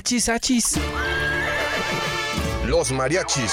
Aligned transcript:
Achis, 0.00 0.30
achis. 0.30 0.78
Los 2.64 2.90
mariachis. 2.90 3.52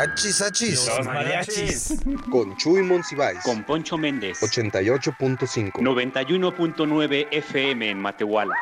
Achis, 0.00 0.40
achis. 0.40 0.88
mariachis. 1.04 1.94
Con 2.30 2.56
Chuy 2.56 2.82
Monsiváis. 2.82 3.40
Con 3.40 3.62
Poncho 3.64 3.98
Méndez. 3.98 4.40
88.5. 4.40 5.72
91.9 5.72 7.28
FM 7.30 7.90
en 7.90 7.98
Matehuala. 7.98 8.54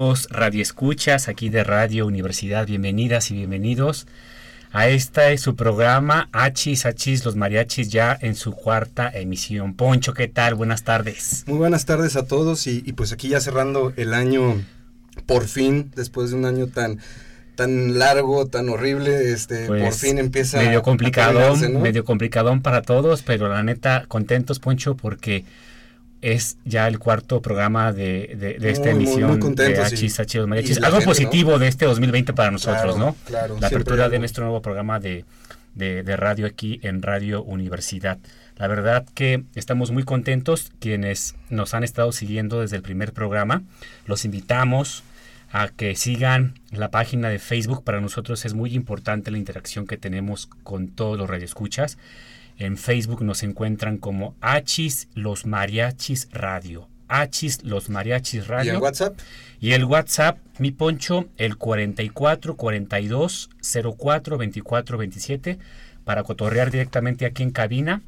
Los 0.00 0.28
radioescuchas 0.28 1.28
aquí 1.28 1.50
de 1.50 1.62
Radio 1.62 2.04
Universidad, 2.04 2.66
bienvenidas 2.66 3.30
y 3.30 3.34
bienvenidos 3.34 4.08
a 4.72 4.88
esta 4.88 5.30
es 5.30 5.40
su 5.40 5.54
programa 5.54 6.28
Achis 6.32 6.84
Achis 6.84 7.24
los 7.24 7.36
mariachis 7.36 7.90
ya 7.90 8.18
en 8.20 8.34
su 8.34 8.50
cuarta 8.50 9.08
emisión. 9.08 9.74
Poncho, 9.74 10.14
¿qué 10.14 10.26
tal? 10.26 10.56
Buenas 10.56 10.82
tardes. 10.82 11.44
Muy 11.46 11.58
buenas 11.58 11.86
tardes 11.86 12.16
a 12.16 12.26
todos 12.26 12.66
y, 12.66 12.82
y 12.84 12.92
pues 12.94 13.12
aquí 13.12 13.28
ya 13.28 13.40
cerrando 13.40 13.92
el 13.96 14.12
año 14.12 14.60
por 15.26 15.46
fin, 15.46 15.92
después 15.94 16.30
de 16.30 16.36
un 16.36 16.44
año 16.44 16.66
tan 16.66 16.98
tan 17.56 17.98
largo, 17.98 18.46
tan 18.46 18.68
horrible, 18.68 19.32
este, 19.32 19.66
Pues, 19.66 19.82
por 19.82 19.92
fin 19.94 20.18
empieza 20.18 20.58
medio 20.58 20.78
a 20.78 20.82
complicadón, 20.82 21.34
terminarse, 21.34 21.68
¿no? 21.70 21.80
medio 21.80 22.04
complicadón 22.04 22.62
para 22.62 22.82
todos, 22.82 23.22
pero 23.22 23.48
la 23.48 23.62
neta 23.64 24.04
contentos 24.06 24.60
Poncho 24.60 24.94
porque 24.96 25.44
es 26.22 26.56
ya 26.64 26.88
el 26.88 26.98
cuarto 26.98 27.42
programa 27.42 27.92
de, 27.92 28.34
de- 28.38 28.54
de 28.58 28.70
esta 28.70 28.86
Muy, 28.90 28.94
muy, 28.94 29.04
emisión 29.04 29.30
muy 29.30 29.38
contentos 29.38 29.84
de 29.90 29.90
y- 29.90 29.94
Achis 29.98 30.18
Achis 30.20 30.34
los 30.36 30.48
mariachis. 30.48 30.76
Algo 30.78 30.98
gente, 30.98 31.06
positivo 31.06 31.58
de 31.58 31.68
este 31.68 31.84
2020 31.86 32.32
para 32.32 32.50
nosotros, 32.50 32.82
Claro, 32.94 32.98
¿no? 32.98 33.16
claro, 33.26 33.56
la 33.60 33.66
apertura 33.66 34.08
de 34.08 34.18
nuestro 34.18 34.44
nuevo 34.44 34.62
programa 34.62 34.98
de, 34.98 35.24
de- 35.74 36.02
de 36.02 36.16
radio 36.16 36.46
aquí 36.46 36.80
en 36.82 37.02
Radio 37.02 37.42
Universidad. 37.42 38.18
La 38.56 38.66
verdad 38.68 39.04
que 39.14 39.44
estamos 39.54 39.90
muy 39.90 40.02
contentos 40.02 40.72
quienes 40.80 41.34
nos 41.50 41.74
han 41.74 41.84
estado 41.84 42.10
siguiendo 42.12 42.62
desde 42.62 42.76
el 42.76 42.82
primer 42.82 43.12
programa. 43.12 43.62
Los 44.06 44.24
invitamos 44.24 45.02
a 45.62 45.68
que 45.68 45.96
sigan 45.96 46.54
la 46.70 46.90
página 46.90 47.30
de 47.30 47.38
Facebook. 47.38 47.82
Para 47.82 48.02
nosotros 48.02 48.44
es 48.44 48.52
muy 48.52 48.74
importante 48.74 49.30
la 49.30 49.38
interacción 49.38 49.86
que 49.86 49.96
tenemos 49.96 50.50
con 50.64 50.88
todos 50.88 51.16
los 51.16 51.30
radioescuchas. 51.30 51.96
En 52.58 52.76
Facebook 52.76 53.22
nos 53.22 53.42
encuentran 53.42 53.96
como 53.96 54.34
Achis 54.42 55.08
Los 55.14 55.46
Mariachis 55.46 56.28
Radio. 56.30 56.88
Achis 57.08 57.62
Los 57.64 57.88
Mariachis 57.88 58.34
Y 58.34 58.40
Radio. 58.40 58.74
en 58.74 58.82
WhatsApp, 58.82 59.18
Y 59.58 59.72
el 59.72 59.84
WhatsApp, 59.86 60.38
mi 60.58 60.72
poncho, 60.72 61.26
el 61.38 61.56
44 61.56 62.56
42 62.56 63.48
04 63.96 64.38
24 64.38 64.98
27, 64.98 65.58
para 66.04 66.22
cotorrear 66.22 66.70
directamente 66.70 67.24
aquí 67.24 67.42
en 67.42 67.50
cabina 67.50 68.02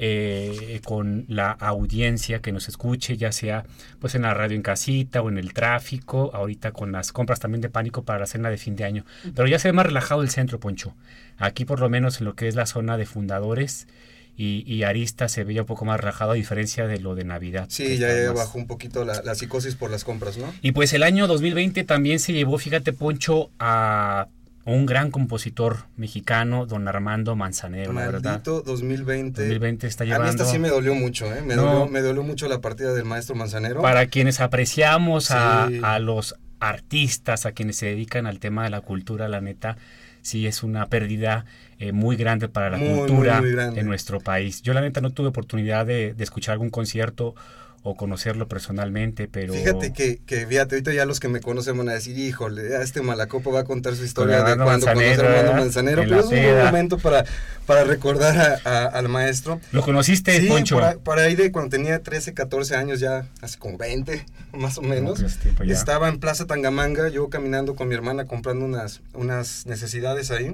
eh, 0.00 0.80
con 0.84 1.24
la 1.28 1.50
audiencia 1.50 2.40
que 2.40 2.52
nos 2.52 2.68
escuche, 2.68 3.16
ya 3.16 3.32
sea 3.32 3.64
pues 3.98 4.14
en 4.14 4.22
la 4.22 4.32
radio 4.32 4.54
en 4.54 4.62
casita 4.62 5.22
o 5.22 5.28
en 5.28 5.38
el 5.38 5.52
tráfico, 5.52 6.30
ahorita 6.32 6.70
con 6.70 6.92
las 6.92 7.12
compras 7.12 7.40
también 7.40 7.60
de 7.60 7.68
pánico 7.68 8.04
para 8.04 8.20
la 8.20 8.26
cena 8.26 8.48
de 8.48 8.58
fin 8.58 8.76
de 8.76 8.84
año. 8.84 9.04
Pero 9.34 9.48
ya 9.48 9.58
se 9.58 9.68
ve 9.68 9.72
más 9.72 9.86
relajado 9.86 10.22
el 10.22 10.30
centro, 10.30 10.60
Poncho. 10.60 10.94
Aquí 11.36 11.64
por 11.64 11.80
lo 11.80 11.90
menos 11.90 12.20
en 12.20 12.26
lo 12.26 12.34
que 12.34 12.46
es 12.46 12.54
la 12.54 12.66
zona 12.66 12.96
de 12.96 13.06
fundadores 13.06 13.88
y, 14.36 14.62
y 14.72 14.84
Arista 14.84 15.28
se 15.28 15.42
veía 15.42 15.62
un 15.62 15.66
poco 15.66 15.84
más 15.84 15.98
relajado 15.98 16.30
a 16.30 16.34
diferencia 16.34 16.86
de 16.86 17.00
lo 17.00 17.16
de 17.16 17.24
Navidad. 17.24 17.66
sí, 17.68 17.98
ya, 17.98 18.30
bajó 18.30 18.56
un 18.56 18.68
poquito 18.68 19.04
la, 19.04 19.20
la 19.24 19.34
psicosis 19.34 19.74
por 19.74 19.90
las 19.90 20.04
compras, 20.04 20.38
¿no? 20.38 20.54
y 20.62 20.70
pues 20.70 20.92
el 20.92 21.02
año 21.02 21.26
2020 21.26 21.82
también 21.82 22.20
se 22.20 22.32
llevó, 22.32 22.56
fíjate, 22.56 22.92
Poncho, 22.92 23.50
a 23.58 24.28
un 24.74 24.86
gran 24.86 25.10
compositor 25.10 25.78
mexicano, 25.96 26.66
don 26.66 26.86
Armando 26.88 27.34
Manzanero, 27.36 27.92
la 27.92 28.06
verdad. 28.06 28.30
Maldito 28.32 28.60
2020. 28.62 29.40
2020 29.42 29.86
está 29.86 30.04
A 30.04 30.06
mí 30.06 30.12
llevando. 30.12 30.30
esta 30.30 30.44
sí 30.44 30.58
me 30.58 30.68
dolió 30.68 30.94
mucho, 30.94 31.26
¿eh? 31.34 31.42
Me, 31.42 31.56
No. 31.56 31.62
dolió, 31.64 31.86
me 31.88 32.00
dolió 32.00 32.22
mucho 32.22 32.48
la 32.48 32.60
partida 32.60 32.92
del 32.92 33.04
maestro 33.04 33.34
Manzanero. 33.34 33.80
Para 33.82 34.06
quienes 34.06 34.40
apreciamos 34.40 35.30
a, 35.30 35.68
Sí. 35.68 35.80
a 35.82 35.98
los 35.98 36.36
artistas, 36.60 37.46
a 37.46 37.52
quienes 37.52 37.76
se 37.76 37.86
dedican 37.86 38.26
al 38.26 38.38
tema 38.40 38.64
de 38.64 38.70
la 38.70 38.80
cultura, 38.80 39.28
la 39.28 39.40
neta, 39.40 39.76
sí 40.22 40.46
es 40.46 40.62
una 40.62 40.86
pérdida 40.86 41.44
eh, 41.78 41.92
muy 41.92 42.16
grande 42.16 42.48
para 42.48 42.70
la 42.70 42.76
Muy, 42.76 42.88
muy, 42.88 42.98
cultura 43.08 43.40
muy 43.40 43.52
grande. 43.52 43.80
en 43.80 43.86
nuestro 43.86 44.20
país. 44.20 44.62
Yo 44.62 44.74
la 44.74 44.80
neta 44.80 45.00
no 45.00 45.10
tuve 45.10 45.28
oportunidad 45.28 45.86
de, 45.86 46.12
de 46.12 46.24
escuchar 46.24 46.54
algún 46.54 46.70
concierto 46.70 47.34
o 47.82 47.96
conocerlo 47.96 48.48
personalmente, 48.48 49.28
pero... 49.28 49.54
Fíjate 49.54 49.92
que, 49.92 50.18
que, 50.26 50.46
fíjate, 50.46 50.74
ahorita 50.74 50.92
ya 50.92 51.04
los 51.06 51.20
que 51.20 51.28
me 51.28 51.40
conocen 51.40 51.78
van 51.78 51.88
a 51.88 51.92
decir, 51.92 52.18
híjole, 52.18 52.76
a 52.76 52.82
este 52.82 53.00
malacopo 53.02 53.52
va 53.52 53.60
a 53.60 53.64
contar 53.64 53.94
su 53.94 54.04
historia 54.04 54.42
de 54.42 54.56
cuando 54.56 54.86
conoció 54.86 55.22
a 55.22 55.28
Armando. 55.40 55.52
Manzanero, 55.54 56.02
pero 56.02 56.20
es 56.20 56.26
un 56.26 56.30
buen 56.42 56.64
momento 56.66 56.98
para, 56.98 57.24
para 57.66 57.84
recordar 57.84 58.60
a- 58.64 58.68
a- 58.68 58.86
al 58.86 59.08
maestro. 59.08 59.60
¿Lo 59.72 59.82
conociste, 59.82 60.38
Sí, 60.40 60.48
Poncho? 60.48 60.78
por, 61.04 61.18
ahí- 61.18 61.36
de 61.36 61.52
cuando 61.52 61.70
tenía 61.70 62.02
13, 62.02 62.34
14 62.34 62.74
años, 62.74 63.00
ya 63.00 63.26
hace 63.42 63.58
como 63.58 63.78
20, 63.78 64.24
más 64.52 64.76
o 64.78 64.82
menos. 64.82 65.20
pues. 65.56 65.70
Estaba 65.70 66.08
en 66.08 66.18
Plaza 66.20 66.46
Tangamanga, 66.46 67.08
yo 67.08 67.28
caminando 67.30 67.74
con 67.76 67.88
mi 67.88 67.94
hermana 67.94 68.24
comprando 68.26 68.64
unas, 68.64 69.00
unas 69.14 69.66
necesidades 69.66 70.30
ahí. 70.30 70.52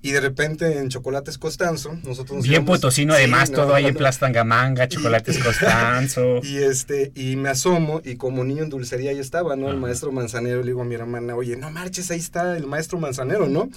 Y 0.00 0.12
de 0.12 0.20
repente 0.20 0.78
en 0.78 0.90
Chocolates 0.90 1.38
Costanzo, 1.38 1.92
nosotros 2.04 2.36
nos 2.38 2.42
Bien 2.44 2.62
íbamos- 2.62 2.76
potosino, 2.78 3.14
Sí, 3.14 3.18
además, 3.18 3.50
no, 3.50 3.56
todo 3.56 3.74
ahí 3.74 3.82
no, 3.82 3.88
en 3.88 3.94
no. 3.94 3.98
Plaza 3.98 4.20
Tangamanga, 4.20 4.86
chocolates 4.86 5.38
Costanzo. 5.44 6.40
Y 6.44 6.58
este, 6.58 7.10
y 7.16 7.34
me 7.36 7.48
asomo, 7.48 8.00
y 8.04 8.14
como 8.16 8.44
niño 8.44 8.62
en 8.62 8.70
dulcería 8.70 9.10
ahí 9.10 9.18
estaba, 9.18 9.56
¿no? 9.56 9.68
El 9.70 9.76
maestro 9.76 10.12
Manzanero, 10.12 10.60
le 10.60 10.66
digo 10.66 10.82
a 10.82 10.84
mi 10.84 10.94
hermana, 10.94 11.34
oye, 11.34 11.56
no 11.56 11.70
marches, 11.70 12.10
ahí 12.12 12.18
está 12.20 12.56
el 12.56 12.66
maestro 12.66 12.98
Manzanero, 13.00 13.48
¿no? 13.48 13.68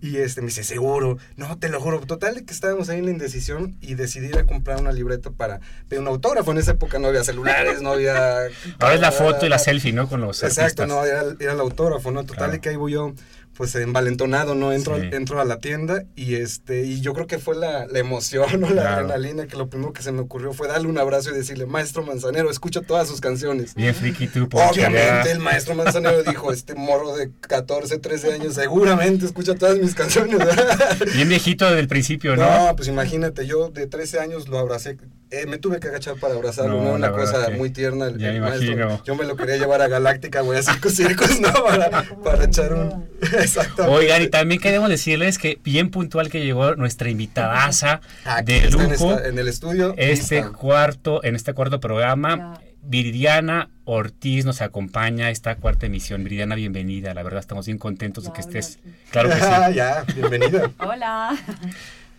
Y 0.00 0.16
este 0.18 0.40
me 0.42 0.48
dice, 0.48 0.62
seguro, 0.62 1.16
no, 1.36 1.58
te 1.58 1.68
lo 1.70 1.80
juro. 1.80 2.00
Total 2.00 2.44
que 2.44 2.52
estábamos 2.52 2.88
ahí 2.90 2.98
en 2.98 3.06
la 3.06 3.10
indecisión 3.12 3.76
y 3.80 3.94
decidí 3.94 4.26
ir 4.28 4.36
a 4.38 4.44
comprar 4.44 4.78
una 4.78 4.92
libreta 4.92 5.30
para 5.30 5.60
pedir 5.88 6.02
un 6.02 6.08
autógrafo. 6.08 6.52
En 6.52 6.58
esa 6.58 6.72
época 6.72 6.98
no 6.98 7.08
había 7.08 7.24
celulares, 7.24 7.80
no 7.80 7.92
había. 7.92 8.40
Ahora 8.78 8.94
es 8.94 9.00
la 9.00 9.10
foto 9.12 9.46
y 9.46 9.48
la 9.48 9.58
selfie, 9.58 9.92
¿no? 9.94 10.06
Con 10.08 10.20
los 10.20 10.42
Exacto, 10.42 10.82
artistas. 10.82 10.88
no, 10.88 11.04
era, 11.04 11.34
era 11.40 11.52
el 11.52 11.60
autógrafo, 11.60 12.10
¿no? 12.10 12.24
Total 12.26 12.48
Claro. 12.48 12.60
que 12.60 12.68
ahí 12.70 12.76
voy 12.76 12.92
yo, 12.92 13.14
pues 13.56 13.74
envalentonado, 13.74 14.54
¿no? 14.54 14.72
Entro, 14.72 14.96
Sí. 15.00 15.08
entro 15.12 15.40
a 15.40 15.44
la 15.44 15.58
tienda 15.58 16.04
y 16.14 16.34
este, 16.36 16.82
y 16.84 17.00
yo 17.00 17.12
creo 17.14 17.26
que 17.26 17.38
fue 17.38 17.56
la, 17.56 17.86
la 17.86 17.98
emoción 17.98 18.62
o 18.64 18.68
la 18.70 18.82
Claro. 18.82 18.88
adrenalina 19.06 19.46
que 19.46 19.56
lo 19.56 19.68
primero 19.68 19.92
que 19.92 20.02
se 20.02 20.12
me 20.12 20.20
ocurrió 20.20 20.52
fue 20.52 20.68
darle 20.68 20.88
un 20.88 20.98
abrazo 20.98 21.30
y 21.30 21.34
decirle, 21.34 21.66
maestro 21.66 22.02
Manzanero, 22.04 22.50
escucho 22.50 22.82
todas 22.82 23.08
sus 23.08 23.20
canciones. 23.20 23.74
Bien 23.74 23.94
friki 23.94 24.26
tú. 24.28 24.44
Obviamente 24.52 24.98
ya. 25.00 25.22
el 25.32 25.38
maestro 25.40 25.74
Manzanero 25.74 26.22
dijo, 26.28 26.52
este 26.52 26.74
morro 26.74 27.16
de 27.16 27.30
14, 27.40 27.98
13 27.98 28.32
años 28.34 28.54
seguramente 28.54 29.24
escucha 29.26 29.54
todas 29.54 29.78
mis 29.78 29.94
canciones. 29.94 30.38
Bien 31.14 31.28
viejito 31.28 31.64
desde 31.66 31.80
el 31.80 31.88
principio, 31.88 32.36
¿no? 32.36 32.66
No, 32.68 32.76
pues 32.76 32.88
imagínate, 32.88 33.46
yo 33.46 33.70
de 33.70 33.86
13 33.86 34.20
años 34.20 34.48
lo 34.48 34.58
abracé, 34.58 34.96
eh, 35.30 35.46
me 35.46 35.58
tuve 35.58 35.80
que 35.80 35.88
agachar 35.88 36.14
para 36.16 36.34
abrazarlo, 36.34 36.78
No, 36.78 36.84
¿no? 36.84 36.92
Una 36.94 37.10
cosa 37.12 37.46
que 37.46 37.54
muy 37.56 37.70
tierna. 37.70 38.06
El, 38.06 38.18
ya 38.18 38.28
el 38.28 38.34
me 38.34 38.40
maestro. 38.48 39.02
Yo 39.04 39.14
me 39.16 39.24
lo 39.24 39.36
quería 39.36 39.56
llevar 39.56 39.82
a 39.82 39.88
Galáctica, 39.88 40.40
güey, 40.42 40.58
a 40.58 40.62
Circos 40.62 40.94
Circos, 40.94 41.40
¿no? 41.40 41.52
Para, 41.64 42.02
para 42.22 42.44
echar 42.44 42.72
un... 42.72 43.08
Exactamente. 43.22 43.96
Oigan, 43.98 44.22
y 44.22 44.28
también 44.28 44.60
queremos 44.60 44.88
decirles 44.88 45.38
que 45.38 45.58
bien 45.64 45.90
puntual 45.90 46.30
que 46.30 46.44
llegó 46.44 46.76
nuestra 46.76 47.10
invitadaza 47.10 48.00
Aquí 48.24 48.52
de 48.52 48.58
en, 48.66 48.72
lujo, 48.72 48.92
esta- 49.14 49.28
en 49.28 49.38
el 49.38 49.48
estudio. 49.48 49.94
este 49.96 50.44
cuarto, 50.50 51.22
en 51.24 51.34
este 51.36 51.52
cuarto 51.54 51.80
programa. 51.80 52.60
Viridiana 52.88 53.68
Ortiz 53.84 54.44
nos 54.44 54.62
acompaña 54.62 55.26
a 55.26 55.30
esta 55.30 55.56
cuarta 55.56 55.86
emisión. 55.86 56.22
Viridiana, 56.22 56.54
bienvenida. 56.54 57.14
La 57.14 57.24
verdad, 57.24 57.40
estamos 57.40 57.66
bien 57.66 57.78
contentos 57.78 58.22
de 58.22 58.32
que 58.32 58.40
estés. 58.40 58.78
hola. 58.84 58.94
Claro 59.10 59.28
que 59.30 59.34
sí. 59.34 59.74
ya, 59.74 60.04
bienvenida. 60.14 60.70
Hola. 60.78 61.36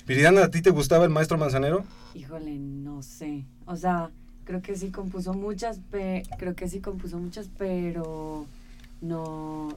Viridiana, 0.06 0.44
¿a 0.44 0.52
ti 0.52 0.62
te 0.62 0.70
gustaba 0.72 1.06
el 1.06 1.10
maestro 1.10 1.38
Manzanero? 1.38 1.86
Híjole, 2.18 2.58
no 2.58 3.04
sé. 3.04 3.46
O 3.68 3.76
sea, 3.76 4.10
creo 4.44 4.64
que 4.64 4.76
sí 4.76 4.90
compuso 4.90 5.36
muchas, 5.36 5.78
pe 5.92 6.24
creo 6.40 6.56
que 6.56 6.68
sí 6.68 6.80
compuso 6.80 7.20
muchas, 7.20 7.48
pero 7.60 8.48
no, 9.02 9.70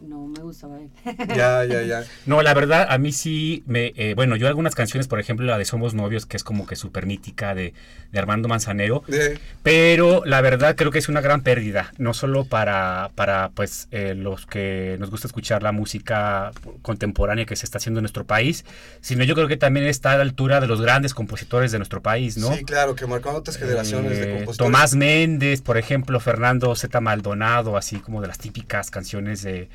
no 0.00 0.26
me 0.28 0.40
gustaba 0.42 0.78
él. 0.80 0.88
Ya, 1.36 1.64
ya, 1.64 1.82
ya. 1.82 2.04
No, 2.26 2.42
la 2.42 2.54
verdad, 2.54 2.86
a 2.88 2.98
mí 2.98 3.12
sí 3.12 3.62
me. 3.66 3.92
eh, 3.96 4.14
bueno, 4.14 4.36
yo 4.36 4.46
algunas 4.48 4.74
canciones, 4.74 5.08
por 5.08 5.18
ejemplo, 5.20 5.44
la 5.46 5.58
de 5.58 5.64
Somos 5.64 5.94
Novios, 5.94 6.24
que 6.26 6.36
es 6.36 6.44
como 6.44 6.66
que 6.66 6.76
súper 6.76 7.06
mítica 7.06 7.54
de, 7.54 7.74
de 8.12 8.18
Armando 8.18 8.48
Manzanero. 8.48 9.02
De- 9.08 9.38
Pero 9.62 10.22
la 10.24 10.40
verdad 10.40 10.76
creo 10.76 10.90
que 10.90 10.98
es 10.98 11.08
una 11.08 11.20
gran 11.20 11.42
pérdida, 11.42 11.92
no 11.98 12.14
solo 12.14 12.44
para, 12.44 13.10
para 13.14 13.50
pues 13.50 13.88
eh, 13.90 14.14
los 14.16 14.46
que 14.46 14.96
nos 15.00 15.10
gusta 15.10 15.26
escuchar 15.26 15.62
la 15.62 15.72
música 15.72 16.52
contemporánea 16.82 17.44
que 17.44 17.56
se 17.56 17.66
está 17.66 17.78
haciendo 17.78 17.98
en 18.00 18.02
nuestro 18.04 18.24
país, 18.24 18.64
sino 19.00 19.24
yo 19.24 19.34
creo 19.34 19.48
que 19.48 19.56
también 19.56 19.86
está 19.86 20.12
a 20.12 20.16
la 20.16 20.22
altura 20.22 20.60
de 20.60 20.66
los 20.68 20.80
grandes 20.80 21.12
compositores 21.14 21.72
de 21.72 21.78
nuestro 21.78 22.02
país, 22.02 22.36
¿no? 22.36 22.54
Sí, 22.54 22.64
claro, 22.64 22.94
que 22.94 23.06
marcaron 23.06 23.36
otras 23.40 23.56
generaciones 23.58 24.18
de 24.18 24.24
Eh, 24.24 24.36
compositores. 24.36 24.58
Tomás 24.72 24.94
Méndez, 24.94 25.60
por 25.60 25.76
ejemplo, 25.76 26.20
Fernando 26.20 26.74
Z. 26.76 27.00
Maldonado, 27.00 27.76
así 27.76 27.98
como 27.98 28.20
de 28.20 28.28
las 28.28 28.38
típicas 28.38 28.90
canciones 28.90 29.42
de, 29.42 29.68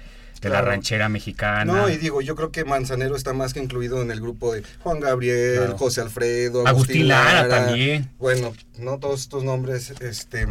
de 0.43 0.49
la 0.49 0.61
ranchera 0.61 1.09
mexicana. 1.09 1.65
No, 1.65 1.89
y 1.89 1.97
digo, 1.97 2.21
yo 2.21 2.35
creo 2.35 2.51
que 2.51 2.65
Manzanero 2.65 3.15
está 3.15 3.33
más 3.33 3.53
que 3.53 3.59
incluido 3.61 4.01
en 4.01 4.11
el 4.11 4.21
grupo 4.21 4.53
de 4.53 4.63
Juan 4.81 4.99
Gabriel, 4.99 5.57
Claro. 5.57 5.77
José 5.77 6.01
Alfredo, 6.01 6.67
Agustín 6.67 7.07
Lara 7.07 7.47
también. 7.49 8.09
Bueno, 8.19 8.53
no 8.77 8.99
todos 8.99 9.21
estos 9.21 9.43
nombres 9.43 9.93
este 10.01 10.47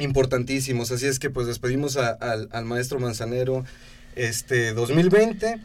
importantísimos, 0.00 0.90
así 0.92 1.06
es 1.06 1.18
que 1.18 1.28
pues 1.30 1.46
despedimos 1.46 1.96
a- 1.96 2.10
al, 2.10 2.48
al 2.52 2.64
maestro 2.64 2.98
Manzanero 3.00 3.64
este 4.16 4.72
2020 4.72 5.60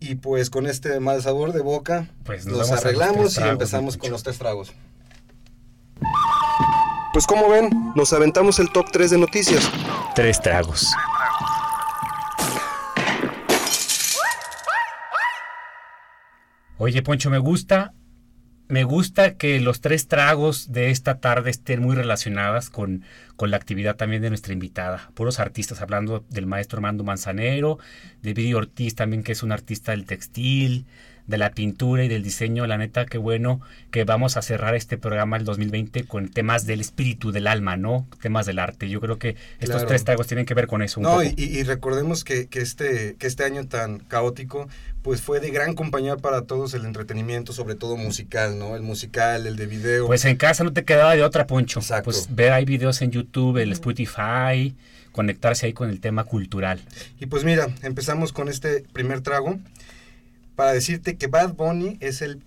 y 0.00 0.14
pues 0.16 0.50
con 0.50 0.66
este 0.66 1.00
mal 1.00 1.22
sabor 1.22 1.52
de 1.52 1.60
boca 1.60 2.06
Pues 2.24 2.46
nos 2.46 2.70
arreglamos 2.70 3.36
y 3.38 3.42
empezamos 3.42 3.96
con 3.96 4.10
los 4.10 4.22
tres 4.22 4.38
tragos. 4.38 4.72
Pues 7.12 7.26
como 7.26 7.48
ven, 7.48 7.70
nos 7.96 8.12
aventamos 8.12 8.58
el 8.60 8.70
top 8.70 8.86
3 8.92 9.10
de 9.10 9.18
noticias. 9.18 9.68
Tres 10.14 10.40
tragos. 10.40 10.88
Oye, 16.78 17.02
Poncho, 17.02 17.28
me 17.30 17.38
gusta, 17.38 17.92
me 18.68 18.84
gusta 18.84 19.34
que 19.36 19.60
los 19.60 19.80
tres 19.80 20.06
tragos 20.06 20.70
de 20.72 20.90
esta 20.90 21.18
tarde 21.18 21.50
estén 21.50 21.82
muy 21.82 21.96
relacionadas 21.96 22.70
con, 22.70 23.02
con 23.36 23.50
la 23.50 23.56
actividad 23.56 23.96
también 23.96 24.22
de 24.22 24.28
nuestra 24.28 24.52
invitada. 24.52 25.10
Puros 25.14 25.40
artistas, 25.40 25.80
hablando 25.80 26.24
del 26.30 26.46
maestro 26.46 26.78
Armando 26.78 27.02
Manzanero, 27.04 27.78
de 28.22 28.34
Viri 28.34 28.54
Ortiz 28.54 28.94
también, 28.94 29.22
que 29.22 29.32
es 29.32 29.42
un 29.42 29.52
artista 29.52 29.92
del 29.92 30.04
textil, 30.06 30.86
de 31.26 31.36
la 31.36 31.50
pintura 31.50 32.04
y 32.04 32.08
del 32.08 32.22
diseño. 32.22 32.66
La 32.66 32.78
neta, 32.78 33.04
qué 33.06 33.18
bueno 33.18 33.60
que 33.90 34.04
vamos 34.04 34.36
a 34.36 34.42
cerrar 34.42 34.74
este 34.74 34.96
programa 34.96 35.36
el 35.36 35.44
2020 35.44 36.04
con 36.04 36.28
temas 36.28 36.64
del 36.64 36.80
espíritu, 36.80 37.32
del 37.32 37.48
alma, 37.48 37.76
¿no? 37.76 38.06
Temas 38.22 38.46
del 38.46 38.58
arte. 38.60 38.88
Yo 38.88 39.00
creo 39.00 39.18
que 39.18 39.30
estos 39.58 39.68
Claro. 39.76 39.88
tres 39.88 40.04
tragos 40.04 40.26
tienen 40.26 40.46
que 40.46 40.54
ver 40.54 40.68
con 40.68 40.80
eso 40.82 41.00
un 41.00 41.04
No, 41.04 41.10
poco. 41.16 41.24
y, 41.24 41.34
y- 41.36 41.58
y 41.58 41.62
recordemos 41.64 42.24
que, 42.24 42.46
que 42.46 42.60
este, 42.60 43.16
que 43.18 43.26
este 43.26 43.44
año 43.44 43.66
tan 43.66 43.98
caótico, 43.98 44.68
pues 45.08 45.22
fue 45.22 45.40
de 45.40 45.48
gran 45.48 45.74
compañía 45.74 46.18
para 46.18 46.42
todos 46.42 46.74
el 46.74 46.84
entretenimiento, 46.84 47.54
sobre 47.54 47.74
todo 47.74 47.96
musical, 47.96 48.58
¿no? 48.58 48.76
El 48.76 48.82
musical, 48.82 49.46
el 49.46 49.56
de 49.56 49.64
video. 49.64 50.06
Pues 50.06 50.26
en 50.26 50.36
casa 50.36 50.64
no 50.64 50.74
te 50.74 50.84
quedaba 50.84 51.16
de 51.16 51.22
otra, 51.22 51.46
Poncho. 51.46 51.80
Exacto. 51.80 52.04
Pues 52.04 52.26
ver 52.28 52.52
hay 52.52 52.66
videos 52.66 53.00
en 53.00 53.10
YouTube, 53.10 53.56
el 53.56 53.72
Spotify, 53.72 54.76
conectarse 55.12 55.64
ahí 55.64 55.72
con 55.72 55.88
el 55.88 56.00
tema 56.00 56.24
cultural. 56.24 56.78
Y 57.18 57.24
pues 57.24 57.44
mira, 57.44 57.68
empezamos 57.80 58.34
con 58.34 58.50
este 58.50 58.84
primer 58.92 59.22
trago 59.22 59.58
para 60.56 60.74
decirte 60.74 61.16
que 61.16 61.26
Bad 61.26 61.54
Bunny 61.54 61.96
es 62.00 62.20
el 62.20 62.42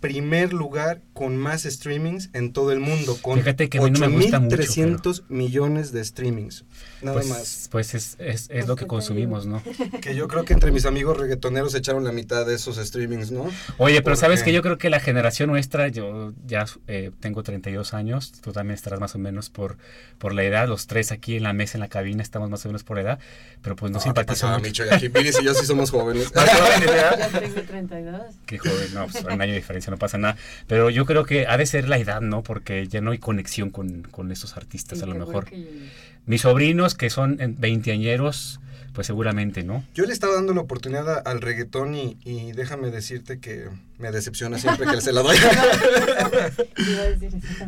primer 0.00 0.52
lugar 0.52 1.00
con 1.20 1.36
más 1.36 1.64
streamings 1.64 2.30
en 2.32 2.50
todo 2.54 2.72
el 2.72 2.80
mundo, 2.80 3.18
con 3.20 3.38
Fíjate 3.38 3.68
que 3.68 3.76
a 3.76 3.82
mí 3.82 3.90
no 3.90 4.00
me 4.00 4.08
gusta 4.08 4.40
mucho, 4.40 4.56
8.300 4.56 5.24
millones 5.28 5.92
de 5.92 6.02
streamings. 6.02 6.64
Nada 7.02 7.18
pues, 7.18 7.28
más. 7.28 7.68
Pues 7.70 7.92
es, 7.94 8.16
es, 8.18 8.44
es 8.44 8.48
Pues, 8.48 8.66
lo 8.66 8.74
¿qué 8.74 8.80
que 8.80 8.84
te 8.86 8.88
consumimos, 8.88 9.44
¿no? 9.44 9.62
Que 10.00 10.14
yo 10.14 10.28
creo 10.28 10.46
que 10.46 10.54
entre 10.54 10.70
mis 10.70 10.86
amigos 10.86 11.18
reggaetoneros 11.18 11.74
echaron 11.74 12.04
la 12.04 12.12
mitad 12.12 12.46
de 12.46 12.54
esos 12.54 12.76
streamings, 12.78 13.32
¿no? 13.32 13.50
Oye, 13.76 14.00
pero 14.00 14.16
sabes 14.16 14.40
Porque- 14.40 14.52
que 14.52 14.54
yo 14.54 14.62
creo 14.62 14.78
que 14.78 14.88
la 14.88 14.98
generación 14.98 15.50
nuestra, 15.50 15.88
yo 15.88 16.32
ya 16.46 16.64
eh, 16.86 17.10
tengo 17.20 17.42
32 17.42 17.92
años, 17.92 18.32
tú 18.40 18.52
también 18.52 18.76
estarás 18.76 18.98
más 18.98 19.14
o 19.14 19.18
menos 19.18 19.50
por, 19.50 19.76
por 20.16 20.32
la 20.32 20.42
edad, 20.44 20.68
los 20.68 20.86
tres 20.86 21.12
aquí 21.12 21.36
en 21.36 21.42
la 21.42 21.52
mesa, 21.52 21.76
en 21.76 21.80
la 21.80 21.88
cabina, 21.88 22.22
estamos 22.22 22.48
más 22.48 22.64
o 22.64 22.68
menos 22.68 22.82
por 22.82 22.98
edad, 22.98 23.18
pero 23.60 23.76
pues 23.76 23.92
no, 23.92 23.98
¿qué 23.98 24.04
simpatizo 24.04 24.46
pasaba, 24.46 24.58
mucho. 24.58 24.84
Micho? 24.84 25.06
Y 25.06 25.42
y 25.42 25.44
yo 25.44 25.52
sí 25.52 25.66
somos 25.66 25.90
jóvenes. 25.90 26.32
Ya 26.40 27.28
tengo 27.40 27.60
32. 27.60 28.22
Qué 28.46 28.56
joven, 28.58 28.94
no, 28.94 29.06
pues 29.06 29.22
un 29.22 29.32
año 29.42 29.52
de 29.52 29.58
diferencia, 29.58 29.90
no 29.90 29.98
pasa 29.98 30.16
nada. 30.16 30.36
Pero 30.66 30.88
yo 30.88 31.04
creo 31.10 31.24
que 31.24 31.46
ha 31.46 31.56
de 31.56 31.66
ser 31.66 31.88
la 31.88 31.98
edad, 31.98 32.20
¿no? 32.20 32.42
Porque 32.42 32.86
ya 32.86 33.00
no 33.00 33.10
hay 33.10 33.18
conexión 33.18 33.70
con, 33.70 34.02
con 34.02 34.30
estos 34.30 34.56
artistas, 34.56 34.98
Sí, 34.98 35.04
a 35.04 35.08
lo 35.08 35.14
mejor. 35.14 35.46
que- 35.46 35.88
Mis 36.26 36.42
sobrinos, 36.42 36.94
que 36.94 37.10
son 37.10 37.40
eh, 37.40 37.52
veinteañeros, 37.58 38.60
pues 38.92 39.06
seguramente, 39.06 39.62
¿no? 39.64 39.84
Yo 39.94 40.04
le 40.04 40.12
estaba 40.12 40.34
dando 40.34 40.52
la 40.54 40.60
oportunidad 40.60 41.08
a- 41.08 41.18
al 41.30 41.40
reggaetón 41.40 41.94
y, 41.94 42.18
y 42.24 42.52
déjame 42.52 42.90
decirte 42.90 43.40
que 43.40 43.66
me 43.98 44.12
decepciona 44.12 44.58
siempre 44.58 44.86
que 44.86 45.00
se 45.00 45.12
la 45.12 45.22
doy. 45.22 45.36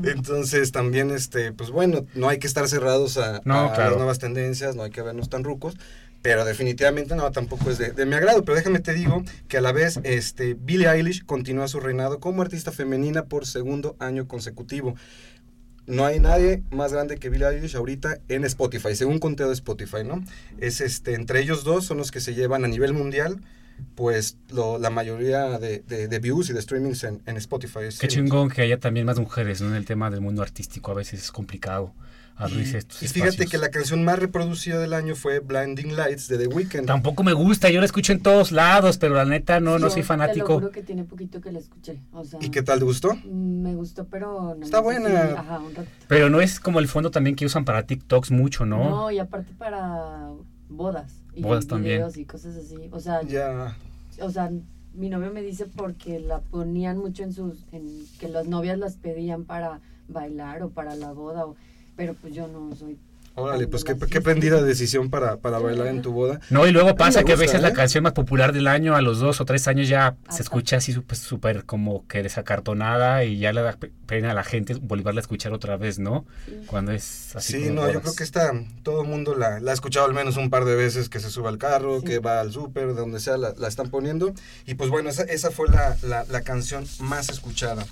Entonces 0.05 0.73
también, 0.73 1.11
este, 1.11 1.53
pues 1.53 1.71
bueno, 1.71 2.07
no 2.15 2.29
hay 2.29 2.39
que 2.39 2.47
estar 2.47 2.69
cerrados 2.69 3.17
a, 3.19 3.41
No, 3.45 3.67
a 3.71 3.75
claro. 3.75 3.91
las 3.91 3.97
nuevas 3.99 4.19
tendencias, 4.19 4.77
no 4.77 4.83
hay 4.83 4.91
que 4.91 5.03
vernos 5.03 5.29
tan 5.29 5.45
rucos, 5.45 5.77
pero 6.23 6.45
definitivamente 6.45 7.15
no, 7.17 7.31
tampoco 7.33 7.71
es 7.71 7.79
de, 7.79 7.91
de 7.91 8.07
mi 8.07 8.15
agrado. 8.15 8.45
Pero 8.45 8.57
déjame 8.57 8.79
te 8.81 8.95
digo 8.95 9.23
que 9.49 9.59
a 9.59 9.61
la 9.61 9.73
vez, 9.73 9.99
este, 10.05 10.55
Billie 10.55 10.89
Eilish 10.89 11.25
continúa 11.25 11.67
su 11.69 11.81
reinado 11.81 12.21
como 12.21 12.43
artista 12.43 12.71
femenina 12.73 13.25
por 13.25 13.45
segundo 13.47 13.97
año 13.99 14.29
consecutivo. 14.29 14.95
No 15.87 16.05
hay 16.07 16.21
nadie 16.21 16.63
más 16.71 16.93
grande 16.93 17.17
que 17.19 17.29
Billie 17.29 17.49
Eilish 17.49 17.75
ahorita 17.75 18.19
en 18.29 18.45
Spotify, 18.45 18.95
según 18.95 19.19
conteo 19.19 19.49
de 19.49 19.55
Spotify, 19.55 20.05
¿no? 20.07 20.23
Es 20.59 20.81
este, 20.81 21.15
entre 21.15 21.41
ellos 21.41 21.65
dos 21.65 21.85
son 21.85 21.99
los 21.99 22.13
que 22.13 22.21
se 22.21 22.35
llevan 22.35 22.65
a 22.65 22.69
nivel 22.69 22.93
mundial, 22.93 23.41
pues 23.97 24.37
lo- 24.51 24.79
la 24.79 24.91
mayoría 24.91 25.59
de, 25.59 25.81
de- 25.81 26.07
de 26.07 26.19
views 26.21 26.51
y 26.51 26.53
de 26.53 26.63
streamings 26.63 27.03
en, 27.03 27.21
en 27.27 27.37
Spotify. 27.37 27.81
Es 27.89 27.99
Qué 27.99 28.07
chingón 28.07 28.49
que 28.49 28.63
haya 28.63 28.79
también 28.79 29.07
más 29.07 29.19
mujeres, 29.19 29.61
¿no? 29.61 29.69
En 29.71 29.75
el 29.75 29.85
tema 29.85 30.09
del 30.09 30.21
mundo 30.21 30.41
artístico, 30.43 30.93
a 30.93 30.95
veces 30.95 31.21
es 31.21 31.33
complicado 31.33 31.93
abrirse 32.37 32.79
estos 32.79 33.03
Y 33.03 33.09
fíjate 33.09 33.31
espacios. 33.31 33.51
que 33.51 33.59
la 33.59 33.71
canción 33.71 34.05
más 34.05 34.19
reproducida 34.19 34.79
del 34.79 34.95
año 34.95 35.15
fue 35.15 35.39
Blinding 35.41 35.97
Lights 35.97 36.29
de 36.29 36.39
The 36.39 36.47
Weeknd. 36.49 36.87
Tampoco 36.87 37.23
me 37.23 37.33
gusta, 37.33 37.71
yo 37.71 37.81
la 37.81 37.87
escucho 37.87 38.13
en 38.13 38.21
todos 38.21 38.53
lados, 38.53 38.99
pero 38.99 39.15
la 39.15 39.25
neta 39.25 39.61
no, 39.61 39.79
no 39.79 39.89
soy 39.89 39.97
Te 39.97 40.01
lo 40.01 40.07
fanático. 40.07 40.55
juro 40.55 40.71
que 40.71 40.83
tiene 40.83 41.05
poquito 41.05 41.41
que 41.41 41.53
la 41.53 41.59
escuché. 41.59 42.01
O 42.13 42.25
sea, 42.25 42.39
¿Y 42.43 42.51
qué 42.51 42.63
tal 42.63 42.79
te 42.81 42.85
gustó? 42.85 43.15
mm, 43.15 43.63
Me 43.63 43.75
gustó, 43.75 44.07
pero 44.07 44.55
no 44.59 44.65
Está 44.65 44.81
buena. 44.81 45.09
si- 45.09 45.15
ajá, 45.37 45.59
un 45.61 45.75
ratito. 45.75 45.93
Pero 46.09 46.31
no 46.31 46.41
es 46.41 46.59
como 46.61 46.79
el 46.81 46.89
fondo 46.89 47.11
también 47.11 47.37
que 47.37 47.47
usan 47.47 47.65
para 47.65 47.87
TikToks 47.87 48.31
mucho, 48.31 48.65
¿no? 48.67 48.89
¿no? 48.89 49.11
y 49.11 49.19
aparte 49.19 49.53
para 49.57 50.29
bodas. 50.69 51.13
Y 51.35 51.43
Bodas 51.43 51.67
también. 51.67 51.97
videos 51.99 52.17
y 52.17 52.25
cosas 52.25 52.57
así. 52.57 52.77
O 52.91 53.01
sea, 53.01 53.23
Ya. 53.23 53.77
o 54.21 54.31
sea, 54.31 54.51
mi 54.95 55.09
novio 55.09 55.33
me 55.33 55.43
dice 55.43 55.67
porque 55.67 56.19
la 56.21 56.41
ponían 56.41 56.99
mucho 56.99 57.23
en 57.23 57.33
sus, 57.33 57.65
en 57.73 57.89
que 58.19 58.29
las 58.29 58.47
novias 58.47 58.79
las 58.79 58.97
pedían 58.97 59.45
para 59.45 59.81
bailar 60.09 60.63
o 60.63 60.71
para 60.71 60.95
la 60.95 61.13
boda, 61.13 61.47
o, 61.47 61.57
pero 61.97 62.15
pues 62.15 62.35
yo 62.35 62.47
no 62.49 62.75
soy. 62.77 62.99
Órale, 63.35 63.67
pues 63.67 63.83
qué, 63.83 63.97
qué 64.11 64.21
prendida 64.21 64.61
decisión 64.61 65.09
para, 65.09 65.39
para 65.39 65.59
bailar 65.59 65.87
en 65.87 66.03
tu 66.03 66.13
boda. 66.13 66.39
No, 66.51 66.67
y 66.67 66.71
luego 66.71 66.95
pasa 66.97 67.21
me 67.21 67.25
que 67.25 67.33
a 67.33 67.35
gusta, 67.37 67.47
veces 67.47 67.63
la 67.63 67.69
¿eh? 67.69 67.73
canción 67.73 68.05
más 68.05 68.13
popular 68.13 68.53
del 68.53 68.67
año 68.67 68.95
a 68.95 69.01
los 69.01 69.21
dos 69.21 69.41
o 69.41 69.47
tres 69.47 69.67
años 69.69 69.89
ya 69.89 70.09
Ajá. 70.09 70.17
se 70.37 70.43
escucha 70.43 70.77
así 70.77 70.93
súper 70.93 71.17
súper 71.17 71.65
como 71.65 72.07
que 72.09 72.23
desacartonada 72.23 73.25
y 73.25 73.39
ya 73.39 73.55
le 73.55 73.63
da 73.63 73.73
pe- 73.73 73.91
pena 74.05 74.33
a 74.33 74.35
la 74.35 74.45
gente 74.45 74.75
volverla 74.75 75.21
a 75.21 75.23
escuchar 75.23 75.55
otra 75.55 75.79
vez, 75.79 75.99
¿no? 75.99 76.27
Cuando 76.67 76.93
es 76.93 77.35
así. 77.35 77.55
Sí, 77.55 77.71
no, 77.71 77.91
yo 77.91 78.03
creo 78.03 78.15
que 78.15 78.23
esta, 78.23 78.53
todo 78.83 79.01
el 79.01 79.09
mundo 79.09 79.35
la, 79.35 79.61
la 79.61 79.71
ha 79.71 79.75
escuchado 79.75 80.05
al 80.05 80.13
menos 80.13 80.37
un 80.37 80.51
par 80.51 80.67
de 80.67 80.75
veces, 80.75 81.09
que 81.09 81.19
se 81.19 81.31
sube 81.31 81.49
al 81.49 81.57
carro, 81.57 82.01
Sí. 82.01 82.05
que 82.07 82.19
va 82.19 82.39
al 82.39 82.53
súper, 82.53 82.89
de 82.89 82.93
donde 83.01 83.19
sea, 83.19 83.39
la, 83.39 83.55
la 83.57 83.67
están 83.69 83.89
poniendo. 83.89 84.35
Y 84.67 84.75
pues 84.75 84.91
bueno, 84.91 85.09
esa, 85.09 85.23
esa 85.23 85.51
fue 85.51 85.69
la, 85.71 85.97
la, 86.03 86.27
la 86.29 86.43
canción 86.43 86.85
más 87.01 87.31
escuchada. 87.31 87.87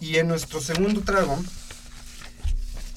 Y 0.00 0.16
en 0.16 0.26
nuestro 0.26 0.60
segundo 0.60 1.02
trago 1.02 1.38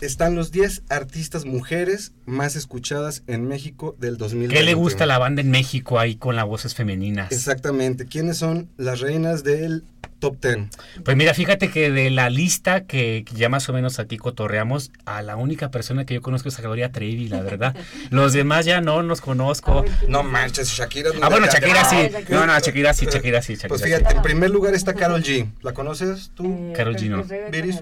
están 0.01 0.35
los 0.35 0.51
10 0.51 0.83
artistas 0.89 1.45
mujeres 1.45 2.11
más 2.25 2.55
escuchadas 2.55 3.23
en 3.27 3.47
México 3.47 3.95
del 3.99 4.17
2020. 4.17 4.55
¿Qué 4.55 4.63
le 4.63 4.73
gusta 4.73 5.05
a 5.05 5.07
la 5.07 5.17
banda 5.17 5.41
en 5.41 5.49
México 5.51 5.99
ahí 5.99 6.15
con 6.15 6.35
las 6.35 6.45
voces 6.45 6.75
femeninas? 6.75 7.31
Exactamente. 7.31 8.05
¿Quiénes 8.05 8.37
son 8.37 8.69
las 8.77 8.99
reinas 8.99 9.43
del 9.43 9.83
top 10.19 10.37
10? 10.41 10.57
Pues 11.03 11.17
mira, 11.17 11.33
fíjate 11.33 11.69
que 11.69 11.91
de 11.91 12.09
la 12.11 12.29
lista 12.29 12.85
que, 12.85 13.25
ya 13.33 13.49
más 13.49 13.67
o 13.69 13.73
menos 13.73 13.99
aquí 13.99 14.17
cotorreamos, 14.17 14.91
a 15.05 15.21
la 15.21 15.35
única 15.35 15.71
persona 15.71 16.05
que 16.05 16.13
yo 16.15 16.21
conozco 16.21 16.49
es 16.49 16.59
a 16.59 16.61
Gloria 16.61 16.91
Trevi, 16.91 17.27
la 17.27 17.41
verdad. 17.41 17.75
Los 18.11 18.33
demás 18.33 18.65
ya 18.65 18.81
no 18.81 19.01
los 19.01 19.21
conozco. 19.21 19.79
A 19.79 19.81
ver, 19.81 19.91
¿quién 19.99 20.11
No 20.11 20.19
es? 20.21 20.25
manches, 20.25 20.69
Shakira. 20.69 21.09
Ah, 21.21 21.29
bueno, 21.29 21.47
Shakira 21.47 21.85
sí. 21.85 21.95
Shakira. 22.11 22.39
No, 22.39 22.45
no, 22.47 22.59
Shakira 22.59 22.93
sí, 22.93 23.05
Shakira 23.05 23.41
sí, 23.41 23.53
Shakira 23.55 23.69
Pues 23.69 23.81
sí. 23.81 23.87
fíjate, 23.87 24.15
en 24.15 24.21
primer 24.21 24.49
lugar 24.49 24.73
está 24.75 24.93
Carol 24.93 25.23
G. 25.23 25.49
¿La 25.61 25.73
conoces 25.73 26.31
tú? 26.35 26.45
Eh, 26.45 26.73
Karol 26.75 26.95
pero 26.99 27.23
G, 27.25 27.41
no. 27.45 27.51
Viris. 27.51 27.81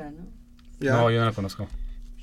No, 0.80 1.10
yo 1.12 1.20
no 1.20 1.26
la 1.26 1.32
conozco. 1.32 1.68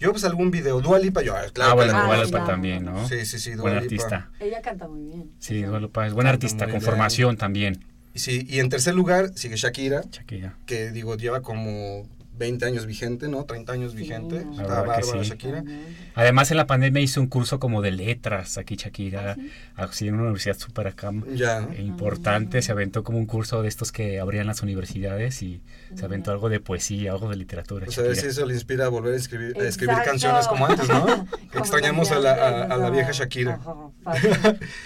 Yo 0.03 0.11
pues 0.11 0.25
algún 0.25 0.51
video, 0.51 0.81
Dua 0.81 0.99
Lipa, 0.99 1.23
yo, 1.23 1.35
claro 1.53 1.71
ah, 1.71 1.75
bueno, 1.75 1.93
Ah, 1.97 2.07
Dua. 2.07 2.25
Lipa 2.25 2.39
ya. 2.41 2.45
también, 2.45 2.85
¿no? 2.85 3.07
Sí, 3.09 3.25
sí, 3.25 3.39
sí, 3.39 3.53
Dua 3.53 3.63
Buen 3.63 3.75
Lipa. 3.75 3.85
artista. 3.85 4.31
Ella 4.41 4.61
canta 4.61 4.89
muy 4.89 5.05
bien. 5.05 5.31
Sí, 5.39 5.59
O 5.59 5.61
sea, 5.61 5.69
Dua 5.69 5.81
Lipa 5.81 6.07
es 6.09 6.13
buen 6.13 6.25
Canta 6.27 6.35
artista, 6.35 6.65
con 6.65 6.73
bien. 6.73 6.83
formación 6.83 7.37
también. 7.37 7.85
Y 8.13 8.19
Sí, 8.19 8.45
y 8.49 8.59
en 8.59 8.69
tercer 8.69 8.95
lugar 8.95 9.31
sigue 9.37 9.55
Shakira, 9.57 10.03
Shakira. 10.11 10.59
que 10.67 10.91
digo, 10.91 11.17
lleva 11.17 11.41
como 11.41 12.09
20 12.35 12.65
años 12.65 12.87
vigente, 12.87 13.29
¿no? 13.29 13.45
30 13.45 13.73
años 13.75 13.93
Sí, 13.93 13.99
vigente. 13.99 14.45
no. 14.45 14.57
La 14.57 14.62
Está 14.62 14.81
verdad 14.81 14.97
que 14.97 15.03
bárbara 15.07 15.23
sí. 15.25 15.31
Shakira. 15.31 15.57
También. 15.59 15.97
Además, 16.15 16.51
en 16.51 16.57
la 16.57 16.67
pandemia 16.67 17.03
hizo 17.03 17.21
un 17.21 17.27
curso 17.27 17.59
como 17.61 17.83
de 17.83 17.91
letras 17.93 18.59
aquí, 18.59 18.77
Shakira, 18.77 19.33
¿Ah, 19.33 19.35
sí? 19.35 19.51
así 19.77 20.09
en 20.09 20.15
una 20.15 20.23
universidad 20.25 20.57
súper 20.59 20.87
acá 20.89 21.12
Ya, 21.35 21.61
¿no? 21.61 21.73
e 21.73 21.83
importante. 21.83 22.62
Se 22.62 22.73
aventó 22.73 23.05
como 23.05 23.19
un 23.19 23.27
curso 23.27 23.62
de 23.62 23.69
estos 23.69 23.93
que 23.93 24.19
abrían 24.19 24.47
las 24.47 24.62
universidades 24.62 25.43
y 25.43 25.61
se 25.95 26.05
aventó 26.05 26.31
algo 26.33 26.49
de 26.49 26.59
poesía, 26.61 27.12
algo 27.12 27.29
de 27.29 27.37
literatura. 27.37 27.85
Pues 27.87 27.99
a 27.99 28.03
ver 28.03 28.12
si 28.12 28.23
Shakira. 28.23 28.33
eso 28.33 28.47
le 28.47 28.55
inspira 28.55 28.87
a 28.87 28.89
volver 28.89 29.15
a 29.15 29.17
escribir, 29.17 29.57
a 29.61 29.65
escribir 29.65 29.97
canciones 30.05 30.49
como 30.49 30.67
antes, 30.67 30.89
¿no? 30.89 31.29
Extrañamos 31.55 32.11
a 32.11 32.19
la, 32.19 32.33
a- 32.65 32.77
la 32.77 32.91
vieja 32.91 33.12
Shakira. 33.12 33.55
ajá, 33.55 33.75
fácil, 34.03 34.35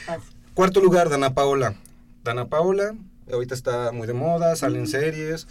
fácil. 0.04 0.32
Cuarto 0.54 0.80
lugar, 0.80 1.08
Dana 1.10 1.32
Paola. 1.34 1.74
Dana 2.24 2.48
Paola, 2.48 2.94
ahorita 3.32 3.54
está 3.54 3.92
muy 3.92 4.06
de 4.06 4.14
moda, 4.14 4.56
sale 4.56 4.78
en 4.78 4.86
series. 4.88 5.46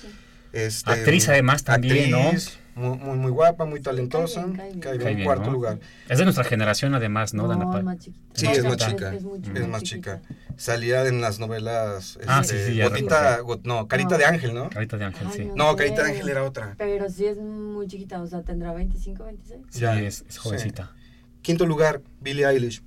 Este, 0.56 0.90
Actriz 0.90 1.28
además 1.28 1.66
también, 1.66 2.12
¿no? 2.12 2.20
actriz, 2.24 2.58
Muy, 2.76 2.98
muy, 2.98 3.18
muy 3.18 3.32
guapa, 3.32 3.66
muy 3.66 3.82
talentosa. 3.82 4.46
bien, 4.46 4.56
cae 4.56 4.68
bien. 4.70 4.80
Cae 4.80 4.92
bien, 4.94 5.04
Cae 5.04 5.16
bien, 5.16 5.26
cuarto 5.26 5.46
¿no? 5.48 5.52
lugar. 5.52 5.80
Es 6.08 6.18
de 6.18 6.24
nuestra 6.24 6.46
generación 6.46 6.96
además, 6.96 7.34
¿no, 7.34 7.46
Dana 7.50 7.64
es 7.66 7.68
Paola? 7.70 7.84
más 7.84 7.98
chiquita. 8.00 8.26
Sí, 8.34 8.48
es 8.48 8.64
más 8.64 8.78
chica. 8.78 9.14
Es 9.14 9.68
más 9.68 9.84
chica. 9.84 10.22
Salía 10.56 11.06
en 11.08 11.20
las 11.20 11.40
novelas. 11.40 12.18
Ah, 12.26 12.40
este, 12.42 12.58
sí, 12.66 12.72
sí, 12.72 12.76
ya 12.78 12.88
Gotita, 12.88 13.40
no, 13.64 13.88
Carita 13.90 14.12
No. 14.12 14.18
de 14.18 14.26
Ángel, 14.26 14.54
¿no? 14.54 14.70
Carita 14.70 14.98
de 14.98 15.04
Ángel, 15.06 15.28
Ay, 15.30 15.34
sí. 15.36 15.50
No, 15.56 15.72
sé. 15.72 15.76
Carita 15.78 16.04
de 16.04 16.12
Ángel 16.12 16.30
era 16.30 16.44
otra. 16.44 16.76
Pero 16.78 17.10
sí 17.10 17.26
es 17.26 17.38
muy 17.38 17.88
chiquita, 17.88 18.22
o 18.22 18.28
sea, 18.28 18.42
tendrá 18.42 18.72
25, 18.74 19.26
26. 19.26 19.60
Sí, 19.70 19.80
Ya, 19.82 20.00
es, 20.00 20.22
es 20.28 20.34
sí. 20.36 20.40
jovencita. 20.40 20.92
Quinto 21.42 21.66
lugar, 21.66 22.02
Billie 22.22 22.46
Eilish. 22.48 22.82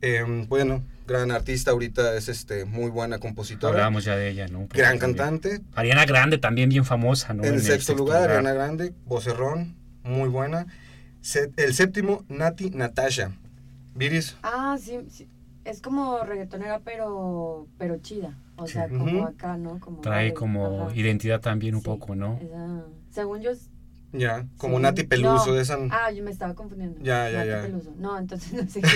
Eh, 0.00 0.24
bueno, 0.48 0.82
gran 1.10 1.30
artista, 1.32 1.72
ahorita 1.72 2.14
es 2.16 2.28
este 2.28 2.64
muy 2.64 2.90
buena 2.90 3.18
compositora. 3.18 3.72
Hablábamos 3.72 4.04
ya 4.04 4.16
de 4.16 4.30
ella, 4.30 4.46
¿no? 4.48 4.66
Gran 4.72 4.98
cantante. 4.98 5.60
Ariana 5.74 6.06
Grande 6.06 6.38
también 6.38 6.68
bien 6.70 6.84
famosa, 6.84 7.34
¿no? 7.34 7.42
en 7.42 7.50
el 7.50 7.54
el 7.56 7.60
sexto 7.62 7.94
lugar, 7.94 8.30
Ariana 8.30 8.52
Grande, 8.52 8.94
vocerrón, 9.06 9.76
muy 10.04 10.28
buena. 10.28 10.66
Se- 11.20 11.50
el 11.56 11.74
séptimo, 11.74 12.24
Nati 12.28 12.70
Natasha. 12.70 13.32
Viris, 13.94 14.36
Ah, 14.42 14.76
sí, 14.80 14.98
sí. 15.10 15.28
Es 15.64 15.82
como 15.82 16.20
reggaetonera, 16.22 16.80
pero, 16.84 17.66
pero 17.76 17.98
chida. 17.98 18.38
O 18.56 18.66
sea, 18.66 18.88
como 18.88 19.26
acá, 19.26 19.56
¿no? 19.56 19.78
Como 19.80 20.00
Trae 20.00 20.32
como 20.34 20.86
ajá. 20.88 20.96
identidad 20.96 21.40
también 21.40 21.74
un 21.74 21.80
Sí, 21.80 21.86
poco, 21.86 22.14
¿no? 22.14 22.38
esa- 22.42 22.84
según 23.10 23.40
yo. 23.40 23.50
es- 23.50 23.69
ya, 24.12 24.46
como 24.56 24.76
sí, 24.76 24.82
Nati 24.82 25.04
Peluso, 25.04 25.46
no. 25.48 25.52
de 25.54 25.62
esa. 25.62 25.78
Ah, 25.90 26.10
yo 26.10 26.22
me 26.24 26.30
estaba 26.30 26.54
confundiendo. 26.54 26.98
Ya, 27.02 27.30
ya, 27.30 27.38
Nati 27.38 27.50
ya. 27.50 27.62
Peluso. 27.62 27.92
No, 27.98 28.18
entonces 28.18 28.52
no 28.52 28.68
sé 28.68 28.80
qué. 28.80 28.88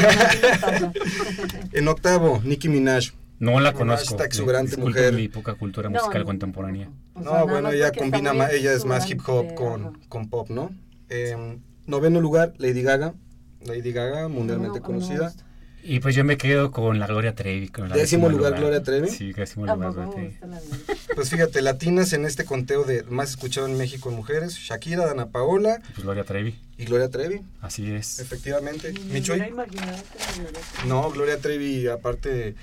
En 1.79 1.89
octavo, 1.89 2.41
Nicki 2.45 2.69
Minaj. 2.69 3.13
No 3.41 3.59
la 3.61 3.73
conozco. 3.73 4.15
esta 4.15 4.25
exuberante 4.25 4.77
mujer. 4.77 5.13
mi 5.13 5.29
poca 5.29 5.55
cultura 5.55 5.89
No, 5.89 5.99
musical 5.99 6.21
no, 6.21 6.27
contemporánea. 6.27 6.91
O 7.15 7.23
sea, 7.23 7.33
No, 7.41 7.47
bueno, 7.49 7.71
ella 7.71 7.91
combina 7.93 8.33
más, 8.33 8.53
ella 8.53 8.73
es 8.73 8.85
más 8.85 9.11
hip 9.11 9.21
hop 9.27 9.55
con, 9.55 9.81
ajá. 9.89 9.93
con 10.09 10.29
pop, 10.31 10.49
¿no? 10.51 10.71
Eh, 11.09 11.59
noveno 11.87 12.21
lugar, 12.21 12.55
Lady 12.59 12.83
Gaga. 12.83 13.15
Lady 13.67 13.93
Gaga, 13.93 14.29
mundialmente 14.29 14.79
No, 14.81 14.85
conocida. 14.87 15.33
Y 15.87 16.01
pues 16.01 16.15
yo 16.15 16.25
me 16.25 16.39
quedo 16.39 16.71
con 16.73 16.99
la 16.99 17.07
Gloria 17.07 17.35
Trevi. 17.35 17.69
Con 17.69 17.91
la 17.91 17.95
Décimo 17.95 18.27
décimo 18.29 18.39
lugar, 18.39 18.59
Gloria 18.59 18.83
Trevi. 18.83 19.09
Sí, 19.11 19.33
décimo 19.35 19.67
lugar, 19.67 19.93
Gloria 19.93 20.11
Trevi. 20.11 20.37
Pues 21.15 21.31
fíjate, 21.31 21.61
latinas 21.63 22.13
en 22.13 22.25
este 22.25 22.45
conteo 22.45 22.83
de 22.85 23.05
más 23.05 23.31
escuchado 23.31 23.69
en 23.69 23.77
México 23.77 24.09
en 24.11 24.17
mujeres, 24.17 24.55
Shakira, 24.57 25.07
Dana 25.07 25.27
Paola 25.27 25.81
Pues 25.93 26.03
Gloria 26.03 26.25
Trevi, 26.25 26.59
y 26.77 26.87
Gloria 26.87 27.09
Trevi, 27.09 27.41
así 27.61 27.93
es. 27.93 28.19
efectivamente. 28.19 28.93
Ni 28.93 29.01
Michoy. 29.13 29.41
No, 30.87 31.11
Gloria 31.11 31.39
Trevi, 31.39 31.87
aparte, 31.87 32.57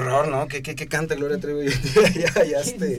qué 0.00 0.06
horror, 0.06 0.28
¿no? 0.28 0.48
¿Qué, 0.48 0.62
qué, 0.62 0.74
qué 0.74 0.86
canta 0.86 1.14
Gloria 1.14 1.38
Trevi? 1.38 1.68
ya, 2.14 2.44
ya, 2.44 2.60
este. 2.60 2.98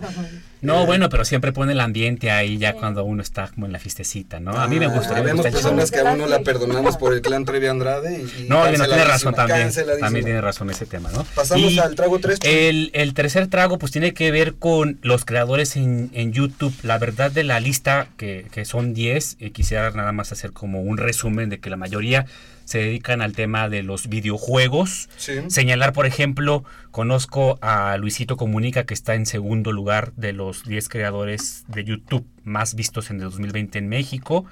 No, 0.62 0.86
bueno, 0.86 1.10
pero 1.10 1.26
siempre 1.26 1.52
pone 1.52 1.74
el 1.74 1.80
ambiente 1.80 2.32
ahí 2.32 2.58
ya 2.58 2.72
Sí. 2.72 2.78
cuando 2.80 3.04
uno 3.04 3.22
está 3.22 3.50
como 3.50 3.66
en 3.68 3.72
la 3.72 3.80
fiestecita, 3.80 4.40
¿no? 4.40 4.52
A 4.52 4.68
mí 4.68 4.80
me 4.80 4.88
gusta. 4.88 5.12
a 5.12 5.16
mí 5.16 5.22
me 5.22 5.28
Vemos 5.28 5.46
gusta 5.46 5.50
el 5.50 5.54
personas 5.54 5.92
que 5.92 6.00
aún 6.00 6.18
no 6.18 6.28
la 6.28 6.40
perdonamos 6.40 6.98
por 6.98 7.14
el 7.14 7.22
clan 7.22 7.46
Trevi 7.46 7.68
Andrade. 7.68 8.24
Y, 8.40 8.44
y 8.44 8.50
No, 8.50 8.64
tiene 8.68 9.06
razón 9.06 9.34
también. 9.36 9.70
También 10.00 10.26
tiene 10.26 10.42
razón 10.42 10.70
ese 10.70 10.86
tema, 10.86 11.12
¿no? 11.12 11.24
Pasamos 11.36 11.72
Y 11.72 11.80
al 11.80 11.96
trago 11.96 12.20
3. 12.20 12.40
El, 12.44 12.90
el 12.94 13.14
tercer 13.14 13.48
trago 13.48 13.78
pues 13.78 13.92
tiene 13.92 14.14
que 14.14 14.32
ver 14.32 14.56
con 14.56 14.98
los 15.04 15.26
creadores 15.26 15.76
en, 15.76 16.10
en 16.14 16.32
YouTube. 16.34 16.74
La 16.84 16.98
verdad 16.98 17.32
de 17.32 17.44
la 17.44 17.60
lista, 17.60 18.08
que, 18.18 18.48
que 18.52 18.66
son 18.66 18.94
10, 18.94 19.38
eh, 19.40 19.52
quisiera 19.52 19.92
nada 19.92 20.12
más 20.14 20.32
hacer 20.32 20.52
como 20.52 20.82
un 20.82 20.98
resumen 20.98 21.50
de 21.50 21.60
que 21.60 21.70
la 21.70 21.78
mayoría 21.78 22.26
se 22.66 22.80
dedican 22.80 23.22
al 23.22 23.34
tema 23.34 23.70
de 23.70 23.84
los 23.84 24.10
videojuegos. 24.10 25.08
Sí. 25.18 25.34
Señalar, 25.48 25.94
por 25.94 26.06
ejemplo, 26.06 26.64
conozco 26.92 27.58
a 27.62 27.96
Luisito 27.98 28.38
Comunica, 28.38 28.86
que 28.86 28.94
está 28.94 29.16
en 29.16 29.26
segundo 29.26 29.72
lugar 29.72 30.12
de 30.16 30.34
los 30.34 30.66
10 30.66 30.90
creadores 30.90 31.64
de 31.68 31.84
YouTube 31.86 32.26
más 32.44 32.76
vistos 32.76 33.10
en 33.10 33.18
el 33.18 33.24
2020 33.24 33.80
en 33.80 33.88
México. 33.88 34.46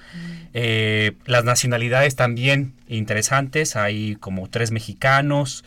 Eh, 0.54 1.14
las 1.26 1.44
nacionalidades 1.44 2.16
también 2.16 2.74
interesantes, 2.88 3.76
hay 3.76 4.16
como 4.16 4.50
tres 4.50 4.72
mexicanos, 4.72 5.64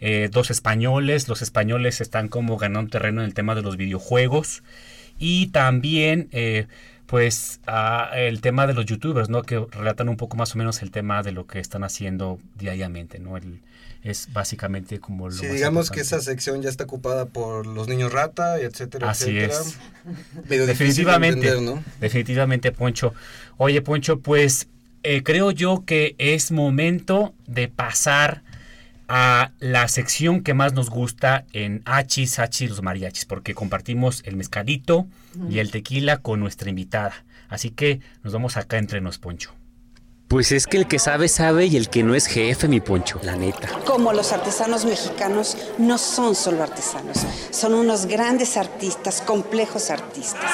eh, 0.00 0.28
dos 0.30 0.50
españoles, 0.50 1.28
los 1.28 1.40
españoles 1.42 2.00
están 2.00 2.28
como 2.28 2.58
ganando 2.58 2.90
terreno 2.90 3.22
en 3.22 3.26
el 3.26 3.34
tema 3.34 3.54
de 3.54 3.62
los 3.62 3.76
videojuegos 3.76 4.62
y 5.18 5.46
también 5.48 6.28
eh, 6.32 6.66
pues 7.06 7.60
el 8.14 8.40
tema 8.40 8.66
de 8.66 8.74
los 8.74 8.84
youtubers, 8.86 9.28
¿no? 9.28 9.42
Que 9.42 9.64
relatan 9.70 10.08
un 10.08 10.16
poco 10.16 10.36
más 10.36 10.54
o 10.54 10.58
menos 10.58 10.82
el 10.82 10.90
tema 10.90 11.22
de 11.22 11.32
lo 11.32 11.46
que 11.46 11.60
están 11.60 11.84
haciendo 11.84 12.38
diariamente, 12.56 13.18
¿no? 13.18 13.36
El, 13.36 13.60
es 14.02 14.32
básicamente 14.32 15.00
como 15.00 15.28
lo 15.28 15.34
Si 15.34 15.46
más 15.46 15.54
digamos 15.54 15.90
que 15.90 16.00
esa 16.00 16.20
sección 16.20 16.62
ya 16.62 16.68
está 16.68 16.84
ocupada 16.84 17.26
por 17.26 17.66
los 17.66 17.88
niños 17.88 18.12
rata, 18.12 18.60
y 18.60 18.64
etcétera, 18.64 19.10
Así 19.10 19.36
etcétera. 19.36 19.60
es. 19.60 19.78
De 20.48 20.66
Definitivamente, 20.66 21.48
entender, 21.48 21.74
¿no? 21.76 21.82
definitivamente, 22.00 22.70
Poncho. 22.70 23.14
Oye, 23.56 23.82
Poncho, 23.82 24.20
pues 24.20 24.68
eh, 25.02 25.22
creo 25.22 25.50
yo 25.50 25.84
que 25.84 26.14
es 26.18 26.52
momento 26.52 27.34
de 27.46 27.68
pasar 27.68 28.42
a 29.08 29.52
la 29.58 29.88
sección 29.88 30.42
que 30.42 30.54
más 30.54 30.72
nos 30.72 30.90
gusta 30.90 31.44
en 31.52 31.82
Hachis, 31.84 32.38
Hachis, 32.38 32.70
los 32.70 32.82
mariachis, 32.82 33.24
porque 33.24 33.54
compartimos 33.54 34.22
el 34.24 34.36
mezcalito 34.36 35.06
y 35.50 35.58
el 35.58 35.70
tequila 35.70 36.18
con 36.18 36.40
nuestra 36.40 36.70
invitada. 36.70 37.24
Así 37.48 37.70
que 37.70 38.00
nos 38.22 38.32
vamos 38.32 38.56
acá 38.56 38.78
entre 38.78 39.00
nos, 39.00 39.18
Poncho. 39.18 39.52
Pues 40.28 40.50
es 40.50 40.66
que 40.66 40.76
el 40.76 40.88
que 40.88 40.98
sabe, 40.98 41.28
sabe 41.28 41.66
y 41.66 41.76
el 41.76 41.88
que 41.88 42.02
no 42.02 42.16
es 42.16 42.26
jefe, 42.26 42.66
mi 42.66 42.80
poncho, 42.80 43.20
la 43.22 43.36
neta. 43.36 43.68
Como 43.86 44.12
los 44.12 44.32
artesanos 44.32 44.84
mexicanos 44.84 45.56
no 45.78 45.98
son 45.98 46.34
solo 46.34 46.64
artesanos, 46.64 47.18
son 47.50 47.74
unos 47.74 48.06
grandes 48.06 48.56
artistas, 48.56 49.22
complejos 49.22 49.88
artistas. 49.88 50.50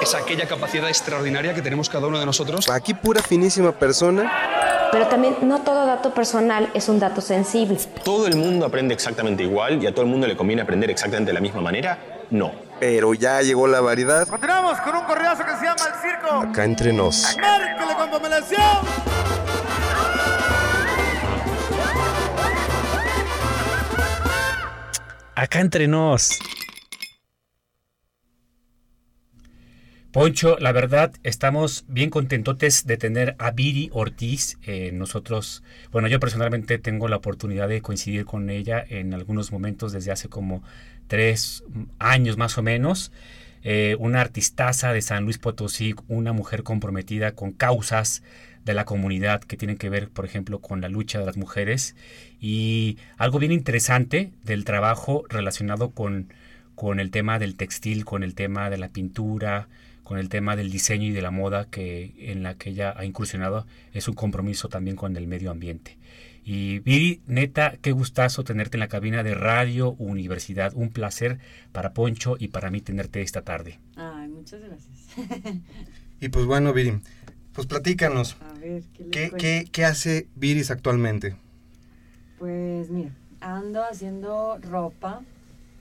es 0.00 0.14
aquella 0.14 0.46
capacidad 0.46 0.88
extraordinaria 0.88 1.54
que 1.54 1.62
tenemos 1.62 1.88
cada 1.88 2.06
uno 2.06 2.20
de 2.20 2.26
nosotros. 2.26 2.68
Aquí 2.70 2.94
pura 2.94 3.20
finísima 3.20 3.72
persona. 3.72 4.30
Pero 4.90 5.06
también 5.08 5.36
no 5.42 5.60
todo 5.60 5.86
dato 5.86 6.14
personal 6.14 6.70
es 6.74 6.88
un 6.88 6.98
dato 6.98 7.20
sensible. 7.20 7.78
¿Todo 8.04 8.26
el 8.26 8.36
mundo 8.36 8.66
aprende 8.66 8.94
exactamente 8.94 9.42
igual 9.42 9.82
y 9.82 9.86
a 9.86 9.92
todo 9.92 10.02
el 10.02 10.10
mundo 10.10 10.26
le 10.26 10.36
conviene 10.36 10.62
aprender 10.62 10.90
exactamente 10.90 11.30
de 11.30 11.34
la 11.34 11.40
misma 11.40 11.60
manera? 11.60 11.98
No. 12.30 12.52
Pero 12.80 13.14
ya 13.14 13.42
llegó 13.42 13.66
la 13.66 13.80
variedad. 13.80 14.26
Continuamos 14.28 14.80
con 14.80 14.96
un 14.96 15.04
correazo 15.04 15.44
que 15.44 15.56
se 15.56 15.64
llama 15.64 15.82
El 15.86 16.00
Circo. 16.00 16.50
Acá 16.50 16.64
entre 16.64 16.92
nos. 16.92 17.36
Márquele 17.40 17.94
con 17.96 18.10
pomelación. 18.10 18.78
Acá 25.34 25.60
entre 25.60 25.86
nos. 25.86 26.38
Poncho, 30.18 30.56
la 30.58 30.72
verdad, 30.72 31.12
estamos 31.22 31.84
bien 31.86 32.10
contentotes 32.10 32.84
de 32.88 32.96
tener 32.96 33.36
a 33.38 33.52
Viri 33.52 33.88
Ortiz. 33.92 34.58
Eh, 34.64 34.90
nosotros, 34.92 35.62
bueno, 35.92 36.08
yo 36.08 36.18
personalmente 36.18 36.76
tengo 36.78 37.06
la 37.06 37.14
oportunidad 37.14 37.68
de 37.68 37.82
coincidir 37.82 38.24
con 38.24 38.50
ella 38.50 38.84
en 38.88 39.14
algunos 39.14 39.52
momentos 39.52 39.92
desde 39.92 40.10
hace 40.10 40.28
como 40.28 40.64
tres 41.06 41.62
años 42.00 42.36
más 42.36 42.58
o 42.58 42.64
menos. 42.64 43.12
Eh, 43.62 43.94
una 44.00 44.20
artistaza 44.20 44.92
de 44.92 45.02
San 45.02 45.22
Luis 45.22 45.38
Potosí, 45.38 45.94
una 46.08 46.32
mujer 46.32 46.64
comprometida 46.64 47.36
con 47.36 47.52
causas 47.52 48.24
de 48.64 48.74
la 48.74 48.84
comunidad 48.84 49.40
que 49.40 49.56
tienen 49.56 49.76
que 49.76 49.88
ver, 49.88 50.08
por 50.08 50.24
ejemplo, 50.24 50.58
con 50.58 50.80
la 50.80 50.88
lucha 50.88 51.20
de 51.20 51.26
las 51.26 51.36
mujeres. 51.36 51.94
Y 52.40 52.98
algo 53.18 53.38
bien 53.38 53.52
interesante 53.52 54.32
del 54.42 54.64
trabajo 54.64 55.22
relacionado 55.28 55.92
con, 55.92 56.32
con 56.74 56.98
el 56.98 57.12
tema 57.12 57.38
del 57.38 57.54
textil, 57.54 58.04
con 58.04 58.24
el 58.24 58.34
tema 58.34 58.68
de 58.68 58.78
la 58.78 58.88
pintura, 58.88 59.68
con 60.08 60.16
el 60.18 60.30
tema 60.30 60.56
del 60.56 60.70
diseño 60.70 61.04
y 61.04 61.10
de 61.10 61.20
la 61.20 61.30
moda 61.30 61.66
que 61.66 62.14
en 62.16 62.42
la 62.42 62.54
que 62.54 62.70
ella 62.70 62.94
ha 62.96 63.04
incursionado 63.04 63.66
es 63.92 64.08
un 64.08 64.14
compromiso 64.14 64.70
también 64.70 64.96
con 64.96 65.14
el 65.14 65.26
medio 65.26 65.50
ambiente. 65.50 65.98
Y 66.46 66.78
Viri, 66.78 67.20
neta, 67.26 67.76
qué 67.82 67.92
gustazo 67.92 68.42
tenerte 68.42 68.78
en 68.78 68.80
la 68.80 68.88
cabina 68.88 69.22
de 69.22 69.34
Radio 69.34 69.90
Universidad. 69.98 70.72
Un 70.74 70.88
placer 70.88 71.40
para 71.72 71.92
Poncho 71.92 72.36
y 72.38 72.48
para 72.48 72.70
mí 72.70 72.80
tenerte 72.80 73.20
esta 73.20 73.42
tarde. 73.42 73.80
Ay, 73.96 74.28
muchas 74.28 74.62
gracias. 74.62 74.96
Y 76.20 76.30
pues 76.30 76.46
bueno, 76.46 76.72
Viri, 76.72 76.98
pues 77.52 77.68
platícanos. 77.68 78.38
A 78.40 78.58
ver, 78.58 78.82
¿qué 78.94 79.10
¿Qué, 79.10 79.30
qué, 79.38 79.68
qué 79.70 79.84
hace 79.84 80.26
Viris 80.34 80.72
actualmente? 80.72 81.36
Pues 82.38 82.90
mira, 82.90 83.12
ando 83.40 83.84
haciendo 83.84 84.58
ropa, 84.62 85.20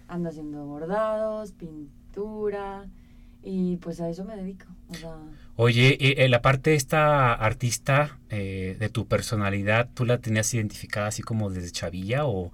ando 0.09 0.29
haciendo 0.29 0.65
bordados, 0.65 1.53
pintura 1.53 2.85
y 3.47 3.77
pues 3.77 3.99
a 4.01 4.09
eso 4.09 4.25
me 4.25 4.35
dedico. 4.35 4.65
O 4.89 4.95
sea, 4.95 5.15
Oye, 5.55 5.97
eh, 5.99 6.23
eh, 6.25 6.29
la 6.29 6.41
parte 6.41 6.75
esta 6.75 7.33
artista 7.33 8.19
eh, 8.29 8.75
de 8.79 8.89
tu 8.89 9.07
personalidad, 9.07 9.89
¿tú 9.93 10.05
la 10.05 10.19
tenías 10.19 10.53
identificada 10.53 11.07
así 11.07 11.23
como 11.23 11.49
desde 11.49 11.71
chavilla 11.71 12.25
o, 12.25 12.51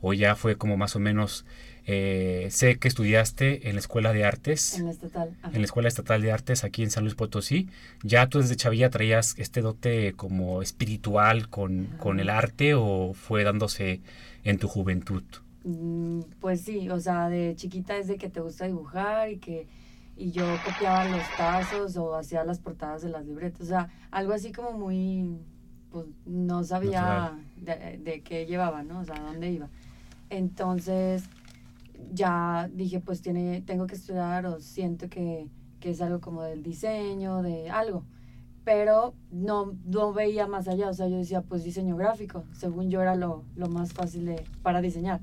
o 0.00 0.12
ya 0.14 0.34
fue 0.36 0.56
como 0.56 0.76
más 0.76 0.96
o 0.96 1.00
menos... 1.00 1.44
eh, 1.86 2.48
sé 2.50 2.78
que 2.78 2.88
estudiaste 2.88 3.68
en 3.68 3.74
la 3.76 3.80
Escuela 3.80 4.12
de 4.12 4.24
Artes, 4.24 4.74
en 4.78 4.86
la 4.86 4.90
estatal. 4.92 5.30
ajá. 5.42 5.50
en 5.54 5.60
la 5.62 5.64
Escuela 5.64 5.88
Estatal 5.88 6.22
de 6.22 6.32
Artes 6.32 6.64
aquí 6.64 6.82
en 6.82 6.90
San 6.90 7.04
Luis 7.04 7.14
Potosí. 7.14 7.68
¿Ya 8.02 8.26
tú 8.28 8.40
desde 8.40 8.56
chavilla 8.56 8.90
traías 8.90 9.34
este 9.38 9.60
dote 9.62 10.12
como 10.14 10.62
espiritual 10.62 11.48
con, 11.48 11.86
con 11.98 12.20
el 12.20 12.30
arte 12.30 12.74
o 12.74 13.12
fue 13.14 13.44
dándose 13.44 14.00
en 14.44 14.58
tu 14.58 14.68
juventud? 14.68 15.22
Mm, 15.64 16.20
Pues 16.40 16.62
sí, 16.62 16.88
o 16.90 16.98
sea, 17.00 17.28
de 17.28 17.54
chiquita 17.56 17.96
es 17.96 18.08
de 18.08 18.16
que 18.18 18.28
te 18.30 18.40
gusta 18.40 18.66
dibujar 18.66 19.30
y 19.30 19.38
que 19.38 19.66
y 20.20 20.32
yo 20.32 20.44
copiaba 20.66 21.06
los 21.06 21.22
tazos 21.34 21.96
o 21.96 22.14
hacía 22.14 22.44
las 22.44 22.58
portadas 22.58 23.00
de 23.00 23.08
las 23.08 23.24
libretas, 23.24 23.62
o 23.62 23.64
sea, 23.64 23.88
algo 24.10 24.34
así 24.34 24.52
como 24.52 24.72
muy, 24.72 25.38
pues 25.90 26.04
no 26.26 26.62
sabía 26.62 27.38
de, 27.56 27.98
de 28.04 28.22
qué 28.22 28.44
llevaba, 28.44 28.82
¿no? 28.82 29.00
O 29.00 29.04
sea, 29.04 29.18
dónde 29.18 29.50
iba. 29.50 29.70
Entonces, 30.28 31.24
ya 32.12 32.68
dije, 32.70 33.00
pues 33.00 33.22
tiene, 33.22 33.62
tengo 33.62 33.86
que 33.86 33.94
estudiar 33.94 34.44
o 34.44 34.60
siento 34.60 35.08
que, 35.08 35.48
que 35.80 35.90
es 35.90 36.02
algo 36.02 36.20
como 36.20 36.42
del 36.42 36.62
diseño, 36.62 37.42
de 37.42 37.70
algo. 37.70 38.04
Pero 38.62 39.14
no, 39.30 39.74
no 39.86 40.12
veía 40.12 40.46
más 40.46 40.68
allá, 40.68 40.90
o 40.90 40.92
sea, 40.92 41.08
yo 41.08 41.16
decía, 41.16 41.40
pues 41.40 41.64
diseño 41.64 41.96
gráfico, 41.96 42.44
según 42.52 42.90
yo 42.90 43.00
era 43.00 43.14
lo, 43.14 43.44
lo 43.56 43.68
más 43.68 43.94
fácil 43.94 44.26
de, 44.26 44.44
para 44.62 44.82
diseñar. 44.82 45.22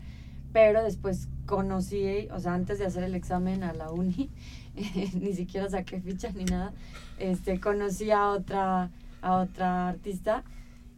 Pero 0.53 0.83
después 0.83 1.29
conocí, 1.45 2.27
o 2.31 2.39
sea, 2.39 2.55
antes 2.55 2.79
de 2.79 2.85
hacer 2.85 3.03
el 3.03 3.13
examen 3.13 3.63
a 3.63 3.73
la 3.73 3.91
uni, 3.91 4.31
ni 5.19 5.33
siquiera 5.33 5.69
saqué 5.69 5.99
ficha 5.99 6.31
ni 6.33 6.45
nada, 6.45 6.73
este, 7.19 7.59
conocí 7.59 8.11
a 8.11 8.29
otra, 8.29 8.91
a 9.21 9.37
otra 9.37 9.89
artista 9.89 10.43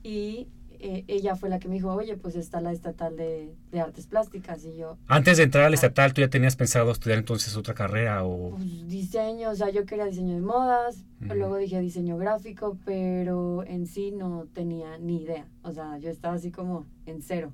y 0.03 0.47
eh, 0.81 1.03
ella 1.07 1.35
fue 1.35 1.49
la 1.49 1.59
que 1.59 1.67
me 1.67 1.73
dijo, 1.75 1.91
oye, 1.93 2.15
pues 2.15 2.35
está 2.35 2.61
la 2.61 2.71
estatal 2.71 3.17
de, 3.17 3.53
de 3.71 3.81
artes 3.81 4.07
plásticas 4.07 4.63
y 4.63 4.77
yo, 4.77 4.97
Antes 5.07 5.35
de 5.37 5.43
entrar 5.43 5.65
al 5.65 5.73
estatal, 5.73 6.13
¿tú 6.13 6.21
ya 6.21 6.29
tenías 6.29 6.55
pensado 6.55 6.89
estudiar 6.91 7.19
entonces 7.19 7.55
otra 7.57 7.73
carrera 7.73 8.23
o...? 8.25 8.51
pues, 8.51 8.87
diseño, 8.87 9.49
o 9.49 9.55
sea, 9.55 9.69
yo 9.71 9.85
quería 9.85 10.05
diseño 10.05 10.35
de 10.35 10.41
modas, 10.41 11.03
Ujú. 11.21 11.33
luego 11.33 11.57
dije 11.57 11.81
diseño 11.81 12.17
gráfico, 12.17 12.77
pero 12.85 13.65
en 13.65 13.87
sí 13.87 14.11
no 14.11 14.45
tenía 14.53 14.97
ni 14.97 15.23
idea, 15.23 15.45
o 15.63 15.71
sea, 15.73 15.97
yo 15.97 16.09
estaba 16.09 16.35
así 16.35 16.49
como 16.49 16.85
en 17.05 17.21
cero. 17.21 17.51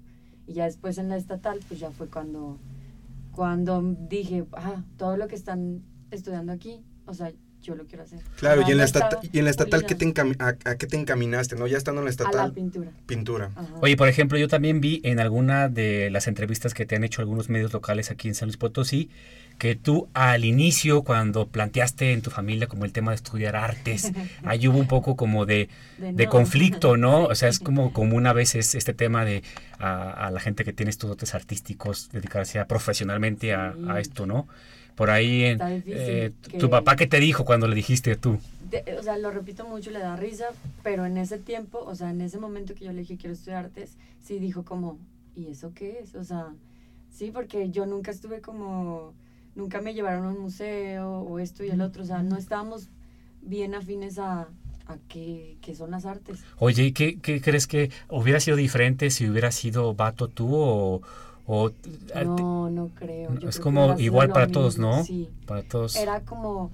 Y 0.47 0.53
ya 0.53 0.65
después 0.65 0.99
en 0.99 1.09
la 1.09 1.17
estatal, 1.17 1.59
pues 1.67 1.79
ya 1.79 1.89
fue 1.89 2.07
cuando, 2.07 2.59
cuando 3.31 3.81
dije, 4.07 4.45
ah, 4.53 4.83
todo 4.97 5.17
lo 5.17 5.27
que 5.27 5.33
están 5.33 5.81
estudiando 6.11 6.51
aquí, 6.51 6.81
o 7.05 7.13
sea, 7.13 7.31
yo 7.61 7.73
lo 7.75 7.87
quiero 7.87 8.03
hacer. 8.03 8.19
Claro, 8.37 8.61
y 8.67 8.71
en 8.71 8.77
la, 8.77 8.83
estata- 8.83 9.19
y 9.31 9.39
en 9.39 9.45
la 9.45 9.49
estatal, 9.49 9.85
¿qué 9.87 9.95
te 9.95 10.05
a, 10.37 10.47
a 10.69 10.75
qué 10.75 10.85
te 10.85 10.97
encaminaste? 10.97 11.55
¿no? 11.55 11.65
Ya 11.65 11.77
estando 11.77 12.01
en 12.01 12.05
la 12.05 12.09
A 12.09 12.11
estatal. 12.11 12.47
la 12.49 12.53
pintura. 12.53 12.91
Pintura. 13.07 13.49
Ajá. 13.55 13.73
Oye, 13.81 13.97
por 13.97 14.07
ejemplo, 14.07 14.37
yo 14.37 14.47
también 14.47 14.81
vi 14.81 15.01
en 15.03 15.19
alguna 15.19 15.67
de 15.67 16.11
las 16.11 16.27
entrevistas 16.27 16.75
que 16.75 16.85
te 16.85 16.95
han 16.95 17.03
hecho 17.03 17.21
algunos 17.21 17.49
medios 17.49 17.73
locales 17.73 18.11
aquí 18.11 18.27
en 18.27 18.35
San 18.35 18.49
Luis 18.49 18.57
Potosí, 18.57 19.09
que 19.57 19.73
tú 19.75 20.09
al 20.13 20.45
inicio, 20.45 21.01
cuando 21.03 21.47
planteaste 21.47 22.11
en 22.13 22.21
tu 22.21 22.29
familia 22.29 22.67
como 22.67 22.85
el 22.85 22.91
tema 22.91 23.11
de 23.11 23.15
estudiar 23.15 23.55
artes, 23.55 24.11
ahí 24.43 24.67
hubo 24.67 24.77
un 24.77 24.87
poco 24.87 25.15
como 25.15 25.47
de, 25.47 25.67
De 25.97 26.13
de 26.13 26.25
no. 26.25 26.29
conflicto, 26.29 26.97
¿no? 26.97 27.23
O 27.23 27.33
sea, 27.33 27.49
es 27.49 27.57
como 27.67 27.91
común 27.93 28.27
a 28.27 28.33
veces 28.33 28.75
este 28.75 28.93
tema 28.93 29.25
de 29.25 29.41
a, 29.79 30.27
a 30.27 30.29
la 30.29 30.39
gente 30.39 30.65
que 30.65 30.73
tiene 30.73 30.91
estos 30.91 31.09
dotes 31.09 31.33
artísticos 31.33 32.09
dedicarse 32.11 32.59
a, 32.59 32.67
profesionalmente 32.67 33.55
a, 33.55 33.73
Sí. 33.73 33.85
a 33.89 33.99
esto, 33.99 34.27
¿no? 34.27 34.47
Por 34.95 35.09
ahí, 35.09 35.43
en, 35.43 35.59
eh, 35.61 36.31
que- 36.49 36.57
¿tu 36.57 36.69
papá 36.69 36.95
qué 36.95 37.05
te 37.07 37.19
dijo 37.19 37.43
cuando 37.45 37.67
le 37.67 37.75
dijiste 37.75 38.15
tú? 38.15 38.39
de- 38.69 38.97
o 38.97 39.03
sea, 39.03 39.17
lo 39.17 39.29
repito 39.31 39.65
mucho, 39.67 39.91
le 39.91 39.99
da 39.99 40.15
risa, 40.15 40.45
pero 40.83 41.05
en 41.05 41.17
ese 41.17 41.37
tiempo, 41.37 41.83
o 41.85 41.93
sea, 41.95 42.09
en 42.09 42.21
ese 42.21 42.39
momento 42.39 42.73
que 42.73 42.85
yo 42.85 42.91
le 42.93 43.01
dije 43.01 43.15
quiero 43.17 43.33
estudiar 43.33 43.65
artes, 43.65 43.95
sí 44.23 44.39
dijo 44.39 44.63
como, 44.63 44.97
¿y 45.35 45.47
eso 45.49 45.71
qué 45.75 45.99
es? 45.99 46.15
O 46.15 46.23
sea, 46.23 46.47
sí, 47.11 47.29
porque 47.31 47.69
yo 47.69 47.85
nunca 47.85 48.09
estuve 48.11 48.41
como, 48.41 49.13
nunca 49.53 49.81
me 49.81 49.93
llevaron 49.93 50.25
a 50.25 50.29
un 50.29 50.39
museo 50.41 51.19
o 51.19 51.37
esto 51.39 51.63
y 51.63 51.69
el 51.69 51.81
otro, 51.81 52.01
o 52.03 52.05
sea, 52.05 52.23
no 52.23 52.37
estábamos 52.37 52.89
bien 53.41 53.75
afines 53.75 54.17
a, 54.17 54.47
a 54.87 54.97
qué, 55.09 55.57
qué 55.61 55.75
son 55.75 55.91
las 55.91 56.05
artes. 56.05 56.39
Oye, 56.57 56.85
¿y 56.85 56.91
qué, 56.91 57.19
qué 57.19 57.39
crees 57.41 57.67
que 57.67 57.91
hubiera 58.09 58.39
sido 58.39 58.57
diferente 58.57 59.11
si 59.11 59.29
hubiera 59.29 59.51
sido 59.51 59.93
vato 59.93 60.27
tú 60.27 60.49
o... 60.55 61.01
o 61.47 61.71
No, 62.25 62.69
no 62.69 62.89
creo. 62.95 63.37
yo 63.39 63.49
es 63.49 63.59
como 63.59 63.99
igual 63.99 64.29
para 64.29 64.47
todos, 64.47 64.77
¿no? 64.77 65.03
Sí. 65.03 65.29
Para 65.45 65.61
todos. 65.63 65.95
Era 65.95 66.21
como, 66.21 66.71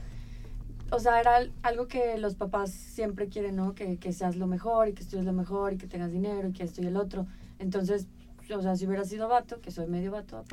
o 0.91 0.99
sea, 0.99 1.19
era 1.19 1.35
al- 1.37 1.51
algo 1.63 1.87
que 1.87 2.17
los 2.17 2.35
papás 2.35 2.71
siempre 2.71 3.27
quieren, 3.27 3.55
¿no? 3.55 3.73
Que, 3.75 3.97
que 3.97 4.13
seas 4.13 4.35
lo 4.35 4.47
mejor 4.47 4.87
y 4.87 4.93
que 4.93 5.03
estudies 5.03 5.25
lo 5.25 5.33
mejor 5.33 5.73
y 5.73 5.77
que 5.77 5.87
tengas 5.87 6.11
dinero 6.11 6.47
y 6.49 6.53
que 6.53 6.63
esto 6.63 6.81
y 6.81 6.85
el 6.87 6.97
otro. 6.97 7.27
Entonces, 7.59 8.07
o 8.55 8.61
sea, 8.61 8.75
si 8.75 8.85
hubiera 8.87 9.03
sido 9.05 9.27
vato, 9.27 9.59
que 9.61 9.71
soy 9.71 9.87
medio 9.87 10.11
vato, 10.11 10.43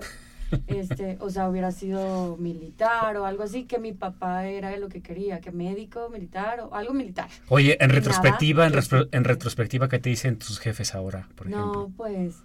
este, 0.67 1.17
o 1.21 1.31
sea, 1.31 1.49
hubiera 1.49 1.71
sido 1.73 2.37
militar 2.39 3.17
o 3.19 3.25
algo 3.27 3.43
así, 3.43 3.65
que 3.65 3.79
mi 3.79 3.93
papá 3.93 4.47
era 4.47 4.77
lo 4.79 4.89
que 4.89 5.01
quería, 5.03 5.41
que 5.41 5.51
médico, 5.53 6.09
militar 6.11 6.61
o 6.61 6.75
algo 6.75 6.95
militar. 6.95 7.29
Oye, 7.49 7.77
en 7.81 7.89
Nada 7.89 8.01
retrospectiva, 8.01 8.67
en, 8.67 8.73
que 8.73 8.83
sí. 8.83 8.97
en 9.13 9.25
retrospectiva, 9.25 9.89
¿qué 9.89 9.99
te 9.99 10.09
dicen 10.11 10.39
tus 10.39 10.59
jefes 10.59 10.95
ahora, 10.95 11.29
por 11.35 11.49
ejemplo? 11.49 11.73
No, 11.89 11.93
pues, 11.97 12.37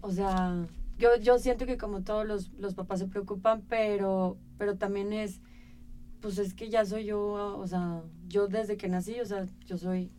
o 0.00 0.10
sea, 0.10 0.64
yo, 1.00 1.16
yo 1.16 1.38
siento 1.38 1.66
que 1.66 1.78
como 1.78 2.02
todos 2.02 2.26
los, 2.26 2.52
los 2.52 2.74
papás 2.74 3.00
se 3.00 3.06
preocupan, 3.06 3.62
pero, 3.68 4.36
pero 4.58 4.76
también 4.76 5.12
es, 5.12 5.40
pues 6.20 6.38
es 6.38 6.52
que 6.52 6.68
ya 6.68 6.84
soy 6.84 7.06
yo, 7.06 7.58
o 7.58 7.66
sea, 7.66 8.02
yo 8.28 8.46
desde 8.46 8.76
que 8.76 8.88
nací, 8.88 9.18
o 9.18 9.24
sea, 9.24 9.46
yo 9.66 9.78
soy 9.78 10.10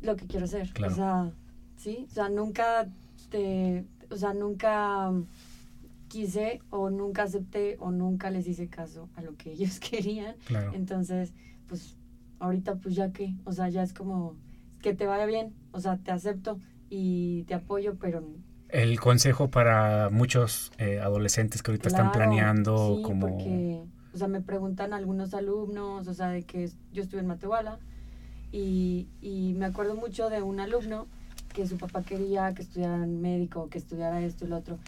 lo 0.00 0.16
que 0.16 0.26
quiero 0.26 0.46
ser. 0.46 0.72
Claro. 0.72 0.92
O 0.92 0.96
sea, 0.96 1.32
sí, 1.76 2.06
o 2.10 2.14
sea, 2.14 2.30
nunca 2.30 2.88
te, 3.30 3.84
o 4.10 4.16
sea, 4.16 4.32
nunca 4.32 5.12
quise 6.08 6.62
o 6.70 6.88
nunca 6.88 7.24
acepté 7.24 7.76
o 7.78 7.90
nunca 7.90 8.30
les 8.30 8.48
hice 8.48 8.68
caso 8.68 9.10
a 9.16 9.22
lo 9.22 9.36
que 9.36 9.52
ellos 9.52 9.78
querían. 9.78 10.34
Claro. 10.46 10.72
Entonces, 10.74 11.34
pues 11.68 11.94
ahorita 12.38 12.76
pues 12.76 12.94
ya 12.94 13.12
que, 13.12 13.34
o 13.44 13.52
sea, 13.52 13.68
ya 13.68 13.82
es 13.82 13.92
como 13.92 14.34
que 14.80 14.94
te 14.94 15.06
vaya 15.06 15.26
bien, 15.26 15.52
o 15.72 15.80
sea, 15.80 15.98
te 15.98 16.10
acepto 16.10 16.58
y 16.88 17.42
te 17.44 17.52
apoyo, 17.52 17.96
pero 17.98 18.24
El 18.68 19.00
consejo 19.00 19.48
para 19.48 20.10
muchos 20.10 20.72
eh, 20.78 21.00
adolescentes 21.00 21.62
que 21.62 21.70
ahorita 21.70 21.88
están 21.88 22.10
claro, 22.10 22.18
planeando 22.18 22.96
sí, 22.96 23.02
como... 23.02 23.28
porque, 23.28 23.82
o 24.12 24.18
sea, 24.18 24.28
me 24.28 24.40
preguntan 24.40 24.92
algunos 24.92 25.32
alumnos, 25.34 26.06
o 26.06 26.14
sea, 26.14 26.28
de 26.28 26.42
que 26.42 26.70
yo 26.92 27.02
estuve 27.02 27.20
en 27.20 27.26
Matehuala 27.26 27.78
y, 28.52 29.08
y 29.22 29.54
me 29.54 29.66
acuerdo 29.66 29.94
mucho 29.94 30.28
de 30.28 30.42
un 30.42 30.60
alumno 30.60 31.06
que 31.54 31.66
su 31.66 31.78
papá 31.78 32.02
quería 32.02 32.54
que 32.54 32.62
estudiara 32.62 32.98
médico, 32.98 33.68
que 33.68 33.78
estudiara 33.78 34.20
esto 34.20 34.44
y 34.44 34.48
lo 34.48 34.58
otro. 34.58 34.78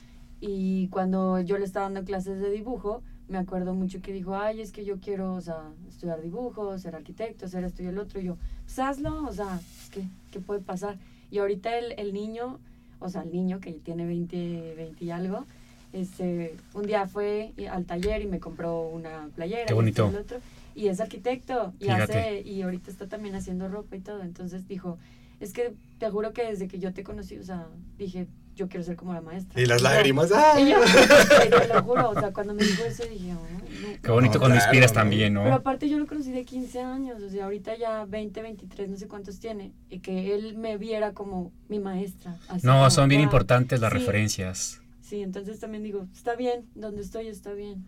Y 0.40 0.88
cuando 0.88 1.40
yo 1.40 1.58
le 1.58 1.64
estaba 1.64 1.86
dando 1.86 2.04
clases 2.04 2.40
de 2.40 2.50
dibujo, 2.50 3.02
me 3.28 3.38
acuerdo 3.38 3.74
mucho 3.74 4.00
que 4.02 4.12
dijo, 4.12 4.36
ay, 4.36 4.60
es 4.60 4.72
que 4.72 4.84
yo 4.84 4.98
quiero, 5.00 5.34
o 5.34 5.40
sea, 5.40 5.70
estudiar 5.88 6.20
dibujo, 6.20 6.76
ser 6.78 6.96
arquitecto, 6.96 7.46
ser 7.48 7.64
esto 7.64 7.82
y 7.82 7.86
el 7.86 7.98
otro. 7.98 8.20
Y 8.20 8.24
yo, 8.24 8.36
pues 8.64 8.78
hazlo, 8.78 9.24
o 9.24 9.32
sea, 9.32 9.60
¿qué, 9.90 10.02
qué 10.30 10.40
puede 10.40 10.60
pasar? 10.60 10.98
Y 11.30 11.38
ahorita 11.38 11.78
el, 11.78 11.92
el 11.98 12.12
niño, 12.12 12.58
o 13.00 13.08
sea, 13.08 13.22
el 13.22 13.32
niño 13.32 13.60
que 13.60 13.72
tiene 13.72 14.06
20, 14.06 14.74
20 14.76 15.04
y 15.04 15.10
algo, 15.10 15.44
este, 15.92 16.54
un 16.74 16.86
día 16.86 17.08
fue 17.08 17.52
al 17.70 17.84
taller 17.84 18.22
y 18.22 18.26
me 18.26 18.38
compró 18.38 18.88
una 18.88 19.28
playera. 19.34 19.66
Qué 19.66 19.72
y 19.72 19.76
bonito. 19.76 20.06
y 20.06 20.14
el 20.14 20.20
otro, 20.20 20.38
y 20.74 20.88
es 20.88 21.00
arquitecto 21.00 21.72
y 21.80 21.84
Fíjate. 21.84 22.02
hace 22.02 22.40
y 22.42 22.62
ahorita 22.62 22.90
está 22.90 23.08
también 23.08 23.34
haciendo 23.34 23.68
ropa 23.68 23.96
y 23.96 24.00
todo. 24.00 24.22
Entonces 24.22 24.68
dijo, 24.68 24.98
es 25.40 25.52
que 25.52 25.74
te 25.98 26.08
juro 26.10 26.32
que 26.32 26.44
desde 26.44 26.68
que 26.68 26.78
yo 26.78 26.92
te 26.92 27.02
conocí, 27.02 27.36
o 27.38 27.42
sea, 27.42 27.66
dije, 27.98 28.26
yo 28.60 28.68
quiero 28.68 28.84
ser 28.84 28.96
como 28.96 29.14
la 29.14 29.20
maestra. 29.22 29.60
Y 29.60 29.66
las 29.66 29.80
lágrimas, 29.82 30.30
¡ah! 30.32 30.60
y 30.60 30.70
yo, 30.70 30.76
te 31.60 31.68
lo 31.68 31.82
juro, 31.82 32.10
o 32.10 32.14
sea, 32.14 32.32
cuando 32.32 32.52
me 32.54 32.62
dijo 32.62 32.84
eso 32.84 33.04
dije, 33.06 33.30
"Ay, 33.32 33.36
no". 33.80 34.02
Qué 34.02 34.10
bonito 34.10 34.34
No, 34.34 34.40
cuando 34.40 34.56
claro, 34.56 34.70
inspiras 34.70 34.90
¿no? 34.92 34.94
también, 35.00 35.34
¿no? 35.34 35.42
Pero 35.44 35.54
aparte 35.56 35.88
yo 35.88 35.98
lo 35.98 36.06
conocí 36.06 36.30
de 36.30 36.44
15 36.44 36.80
años, 36.80 37.22
o 37.22 37.28
sea, 37.30 37.44
ahorita 37.46 37.76
ya 37.78 38.04
20, 38.04 38.42
23, 38.42 38.88
no 38.90 38.96
sé 38.96 39.08
cuántos 39.08 39.40
tiene, 39.40 39.72
y 39.88 40.00
que 40.00 40.34
él 40.34 40.56
me 40.56 40.76
viera 40.76 41.12
como 41.12 41.52
mi 41.68 41.78
maestra. 41.78 42.36
así 42.48 42.66
No, 42.66 42.74
como, 42.74 42.90
son 42.90 43.08
bien 43.08 43.22
importantes 43.22 43.80
las 43.80 43.90
Sí, 43.92 43.98
referencias. 43.98 44.80
Sí, 45.00 45.22
entonces 45.22 45.58
también 45.58 45.82
digo, 45.82 46.06
está 46.14 46.36
bien, 46.36 46.66
donde 46.74 47.02
estoy 47.02 47.28
está 47.28 47.52
bien. 47.52 47.84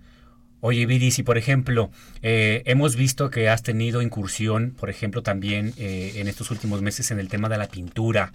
Oye, 0.65 0.87
Vidi, 0.87 1.11
si 1.11 1.23
por 1.25 1.39
ejemplo, 1.39 1.91
eh, 2.23 2.63
hemos 2.67 2.95
visto 2.97 3.31
que 3.31 3.49
has 3.49 3.63
tenido 3.63 4.01
incursión, 4.01 4.75
por 4.79 4.91
ejemplo, 4.91 5.23
también 5.23 5.73
eh, 5.77 6.13
en 6.17 6.29
estos 6.29 6.51
últimos 6.51 6.83
meses 6.83 7.11
en 7.11 7.19
el 7.19 7.29
tema 7.29 7.49
de 7.49 7.59
la 7.59 7.67
pintura. 7.69 8.33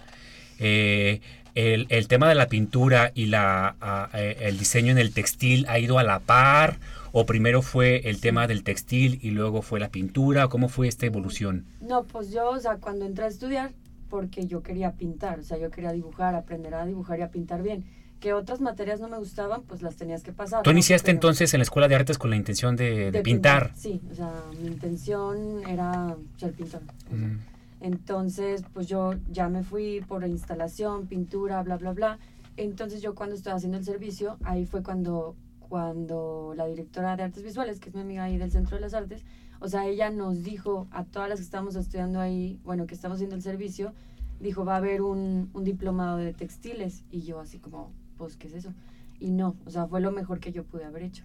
Eh, 0.58 1.20
el, 1.58 1.86
el 1.88 2.06
tema 2.08 2.28
de 2.28 2.34
la 2.34 2.46
pintura 2.46 3.10
y 3.14 3.26
la, 3.26 3.74
a- 3.80 4.08
eh, 4.14 4.36
el 4.42 4.58
diseño 4.58 4.92
en 4.92 4.98
el 4.98 5.12
textil 5.12 5.66
ha 5.68 5.78
ido 5.78 5.98
a 5.98 6.02
la 6.04 6.20
par, 6.20 6.78
o 7.12 7.26
primero 7.26 7.62
fue 7.62 8.08
el 8.08 8.20
tema 8.20 8.46
del 8.46 8.62
textil 8.62 9.18
y 9.22 9.30
luego 9.30 9.62
fue 9.62 9.80
la 9.80 9.88
pintura, 9.88 10.48
¿cómo 10.48 10.68
fue 10.68 10.88
esta 10.88 11.06
evolución? 11.06 11.64
No, 11.80 12.04
pues 12.04 12.30
yo, 12.30 12.50
o 12.50 12.60
sea, 12.60 12.76
cuando 12.76 13.04
entré 13.06 13.24
a 13.24 13.28
estudiar, 13.28 13.72
porque 14.10 14.46
yo 14.46 14.62
quería 14.62 14.92
pintar, 14.92 15.40
o 15.40 15.42
sea, 15.42 15.58
yo 15.58 15.70
quería 15.70 15.92
dibujar, 15.92 16.34
aprender 16.34 16.74
a 16.74 16.86
dibujar 16.86 17.18
y 17.18 17.22
a 17.22 17.28
pintar 17.30 17.62
bien. 17.62 17.84
que 18.20 18.32
otras 18.32 18.60
materias 18.60 18.98
no 19.00 19.08
me 19.08 19.16
gustaban, 19.18 19.62
pues 19.62 19.80
las 19.80 19.94
tenías 19.96 20.22
que 20.24 20.32
pasar. 20.32 20.62
¿Tú 20.64 20.70
iniciaste 20.70 21.10
entonces 21.12 21.54
en 21.54 21.58
la 21.60 21.62
escuela 21.62 21.86
de 21.86 21.94
artes 21.94 22.18
con 22.18 22.30
la 22.30 22.36
intención 22.36 22.74
de, 22.74 22.90
de 22.90 23.10
de 23.12 23.22
pintar? 23.22 23.70
Sí, 23.76 24.00
o 24.10 24.14
sea, 24.14 24.32
mi 24.60 24.66
intención 24.66 25.62
era 25.68 26.16
ser 26.36 26.52
pintor. 26.52 26.82
Mm. 27.12 27.36
Entonces, 27.80 28.64
pues 28.72 28.86
yo 28.86 29.14
ya 29.30 29.48
me 29.48 29.62
fui 29.62 30.02
por 30.06 30.26
instalación, 30.26 31.06
pintura, 31.06 31.62
bla, 31.62 31.76
bla, 31.76 31.92
bla. 31.92 32.18
Entonces 32.56 33.00
yo 33.02 33.14
cuando 33.14 33.36
estaba 33.36 33.56
haciendo 33.56 33.78
el 33.78 33.84
servicio, 33.84 34.36
ahí 34.42 34.66
fue 34.66 34.82
cuando, 34.82 35.36
cuando 35.60 36.54
la 36.56 36.66
directora 36.66 37.16
de 37.16 37.22
artes 37.22 37.42
visuales, 37.42 37.78
que 37.78 37.90
es 37.90 37.94
mi 37.94 38.00
amiga 38.00 38.24
ahí 38.24 38.36
del 38.36 38.50
Centro 38.50 38.76
de 38.76 38.80
las 38.80 38.94
Artes, 38.94 39.24
o 39.60 39.68
sea, 39.68 39.86
ella 39.86 40.10
nos 40.10 40.42
dijo 40.42 40.88
a 40.90 41.04
todas 41.04 41.28
las 41.28 41.38
que 41.38 41.44
estábamos 41.44 41.76
estudiando 41.76 42.20
ahí, 42.20 42.60
bueno, 42.64 42.86
que 42.86 42.94
estamos 42.94 43.16
haciendo 43.16 43.36
el 43.36 43.42
servicio, 43.42 43.92
dijo, 44.40 44.64
va 44.64 44.74
a 44.74 44.78
haber 44.78 45.02
un, 45.02 45.50
un 45.52 45.64
diplomado 45.64 46.16
de 46.16 46.32
textiles. 46.32 47.04
Y 47.10 47.22
yo 47.22 47.40
así 47.40 47.58
como, 47.58 47.90
pues, 48.16 48.36
¿qué 48.36 48.48
es 48.48 48.54
eso? 48.54 48.72
Y 49.20 49.30
no, 49.30 49.56
o 49.66 49.70
sea, 49.70 49.86
fue 49.86 50.00
lo 50.00 50.12
mejor 50.12 50.40
que 50.40 50.52
yo 50.52 50.64
pude 50.64 50.84
haber 50.84 51.02
hecho. 51.02 51.24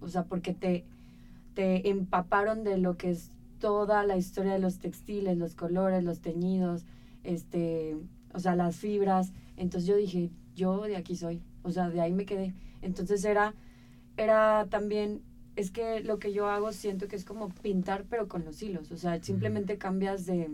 O 0.00 0.08
sea, 0.08 0.24
porque 0.24 0.52
te, 0.52 0.84
te 1.54 1.88
empaparon 1.88 2.64
de 2.64 2.78
lo 2.78 2.96
que 2.96 3.10
es 3.10 3.30
toda 3.60 4.04
la 4.04 4.16
historia 4.16 4.54
de 4.54 4.58
los 4.58 4.78
textiles, 4.78 5.38
los 5.38 5.54
colores, 5.54 6.02
los 6.02 6.20
teñidos, 6.20 6.84
este, 7.22 7.96
o 8.32 8.40
sea, 8.40 8.56
las 8.56 8.76
fibras. 8.76 9.32
Entonces 9.56 9.86
yo 9.88 9.96
dije, 9.96 10.30
yo 10.56 10.82
de 10.82 10.96
aquí 10.96 11.14
soy, 11.14 11.40
o 11.62 11.70
sea, 11.70 11.88
de 11.88 12.00
ahí 12.00 12.12
me 12.12 12.26
quedé. 12.26 12.54
Entonces 12.82 13.24
era, 13.24 13.54
era 14.16 14.66
también, 14.68 15.22
es 15.54 15.70
que 15.70 16.00
lo 16.00 16.18
que 16.18 16.32
yo 16.32 16.48
hago 16.48 16.72
siento 16.72 17.06
que 17.06 17.16
es 17.16 17.24
como 17.24 17.50
pintar, 17.50 18.04
pero 18.08 18.26
con 18.26 18.44
los 18.44 18.60
hilos, 18.62 18.90
o 18.90 18.96
sea, 18.96 19.22
simplemente 19.22 19.78
cambias 19.78 20.26
de, 20.26 20.50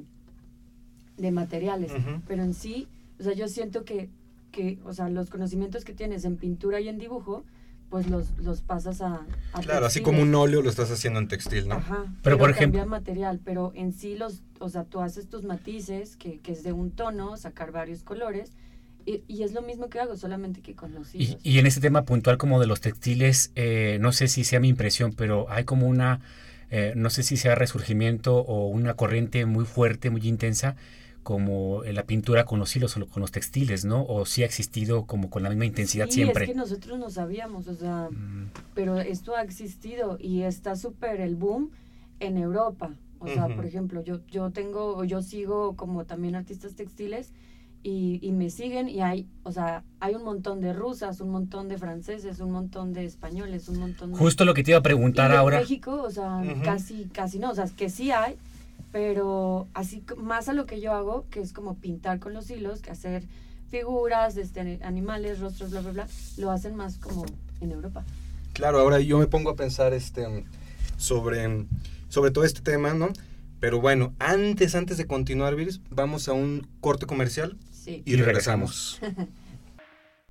de 1.17 1.31
materiales, 1.31 1.93
pero 2.27 2.43
en 2.43 2.53
sí, 2.53 2.89
o 3.19 3.23
sea, 3.23 3.33
yo 3.33 3.49
siento 3.49 3.85
que, 3.85 4.11
que, 4.51 4.79
o 4.85 4.93
sea, 4.93 5.09
los 5.09 5.31
conocimientos 5.31 5.85
que 5.85 5.95
tienes 5.95 6.25
en 6.25 6.37
pintura 6.37 6.81
y 6.81 6.89
en 6.89 6.99
dibujo, 6.99 7.45
pues 7.91 8.09
los, 8.09 8.31
los 8.39 8.63
pasas 8.63 9.01
a, 9.01 9.21
a 9.53 9.61
Claro, 9.61 9.87
así 9.87 10.01
como 10.03 10.21
un 10.23 10.35
óleo 10.35 10.63
lo 10.63 10.71
estás 10.71 10.91
haciendo 10.91 11.19
en 11.21 11.29
textil, 11.29 11.69
¿no? 11.69 11.77
Ajá, 11.77 12.05
Pero, 12.05 12.13
pero, 12.23 12.39
por 12.39 12.51
cambia 12.55 12.81
ejemplo- 12.83 12.87
material, 12.91 13.41
pero 13.45 13.73
en 13.75 13.93
sí 13.93 14.17
los, 14.17 14.43
o 14.59 14.69
sea, 14.69 14.85
tú 14.85 15.01
haces 15.01 15.29
tus 15.29 15.45
matices, 15.45 16.17
que, 16.17 16.41
que 16.41 16.53
es 16.53 16.63
de 16.63 16.73
un 16.73 16.91
tono, 16.91 17.37
sacar 17.37 17.73
varios 17.73 18.03
colores, 18.03 18.53
y, 19.05 19.23
y 19.29 19.45
es 19.45 19.53
lo 19.53 19.63
mismo 19.63 19.89
que 19.89 20.01
hago, 20.01 20.17
solamente 20.17 20.63
que 20.63 20.75
con 20.75 20.93
los 20.95 21.15
Y, 21.15 21.19
hilos. 21.23 21.41
y 21.45 21.59
en 21.61 21.67
este 21.67 21.81
tema 21.81 22.03
puntual 22.05 22.39
como 22.39 22.59
de 22.61 22.67
los 22.67 22.81
textiles, 22.81 23.53
eh, 23.55 23.99
no 24.01 24.11
sé 24.13 24.27
si 24.29 24.43
sea 24.43 24.59
mi 24.59 24.69
impresión, 24.69 25.13
pero 25.13 25.47
hay 25.49 25.63
como 25.65 25.87
una, 25.87 26.21
eh, 26.71 26.93
no 26.97 27.09
sé 27.11 27.23
si 27.23 27.37
sea 27.37 27.55
resurgimiento 27.55 28.37
o 28.39 28.67
una 28.67 28.95
corriente 28.95 29.47
muy 29.47 29.65
fuerte, 29.65 30.11
muy 30.11 30.27
intensa, 30.27 30.75
como 31.27 31.83
en 31.83 31.97
la 31.97 32.05
pintura 32.05 32.45
con 32.45 32.61
los 32.61 32.77
hilos 32.77 32.97
o 32.97 33.05
con 33.09 33.21
los 33.21 33.33
textiles, 33.33 33.85
¿no? 33.85 34.05
O 34.05 34.25
si 34.27 34.45
ha 34.45 34.47
existido 34.47 35.07
como 35.07 35.29
con 35.29 35.43
la 35.43 35.49
misma 35.49 35.65
intensidad 35.65 36.07
sí, 36.07 36.13
siempre. 36.13 36.45
es 36.45 36.51
que 36.51 36.57
nosotros 36.57 37.01
no 37.01 37.11
sabíamos, 37.11 37.67
o 37.67 37.75
sea, 37.75 38.11
Mm, 38.13 38.53
pero 38.75 39.01
esto 39.01 39.35
ha 39.35 39.43
existido 39.43 40.19
y 40.21 40.43
está 40.43 40.77
súper 40.77 41.21
el 41.21 41.35
boom 41.35 41.71
en 42.21 42.37
Europa. 42.39 42.95
O 43.19 43.27
sea, 43.27 43.47
Ujú. 43.47 43.57
por 43.57 43.67
ejemplo, 43.67 44.05
yo, 44.05 44.21
yo 44.29 44.53
tengo, 44.53 45.03
yo 45.03 45.21
sigo 45.21 45.75
como 45.75 46.05
también 46.05 46.37
artistas 46.37 46.77
textiles 46.77 47.33
y, 47.83 48.21
y 48.23 48.31
me 48.31 48.49
siguen 48.49 48.89
y 48.89 49.01
hay, 49.01 49.27
o 49.43 49.51
sea, 49.51 49.83
hay 49.99 50.15
un 50.15 50.23
montón 50.23 50.61
de 50.61 50.73
rusas, 50.75 51.21
un 51.21 51.31
montón 51.31 51.69
de 51.69 51.77
franceses, 51.77 52.39
un 52.39 52.53
montón 52.53 52.93
de 52.93 53.05
españoles, 53.05 53.69
un 53.69 53.81
montón 53.81 54.13
de... 54.13 54.19
Justo 54.19 54.45
lo 54.45 54.55
que 54.55 54.63
te 54.63 54.71
iba 54.71 54.79
a 54.79 54.83
preguntar 54.83 55.31
Y 55.31 55.35
en 55.35 55.39
ahora. 55.41 55.59
México, 55.59 56.03
o 56.05 56.11
sea, 56.11 56.37
Ujú. 56.37 56.63
casi, 56.63 57.07
casi 57.13 57.41
no, 57.41 57.51
o 57.51 57.55
sea, 57.57 57.65
es 57.65 57.73
que 57.73 57.89
sí 57.91 58.13
hay, 58.13 58.37
pero 58.97 59.69
así 59.75 60.03
más 60.17 60.49
a 60.49 60.55
lo 60.55 60.65
que 60.65 60.81
yo 60.81 60.95
hago, 60.95 61.27
que 61.29 61.41
es 61.41 61.53
como 61.53 61.77
pintar 61.77 62.19
con 62.19 62.33
los 62.33 62.49
hilos, 62.49 62.81
que 62.81 62.91
hacer 62.91 63.25
figuras, 63.69 64.39
este, 64.39 64.81
animales, 64.83 65.39
rostros, 65.39 65.71
bla, 65.71 65.83
bla, 65.83 65.91
bla, 65.91 66.09
lo 66.39 66.51
hacen 66.51 66.75
más 66.77 66.97
como 66.97 67.27
en 67.61 67.73
Europa. 67.73 68.07
Claro, 68.55 68.79
ahora 68.79 68.99
yo 69.01 69.19
me 69.19 69.27
pongo 69.27 69.51
a 69.51 69.55
pensar 69.55 69.93
este 69.93 70.47
sobre, 70.97 71.67
sobre 72.09 72.31
todo 72.31 72.45
este 72.45 72.63
tema, 72.63 72.95
¿no? 72.95 73.11
Pero 73.61 73.83
bueno, 73.83 74.15
antes, 74.19 74.75
antes 74.75 74.97
de 74.97 75.07
continuar, 75.07 75.57
Viris, 75.57 75.83
vamos 75.91 76.27
a 76.31 76.33
un 76.33 76.67
corte 76.81 77.05
comercial 77.05 77.59
Sí. 77.71 78.03
y, 78.07 78.15
Y 78.15 78.17
regresamos. 78.17 78.99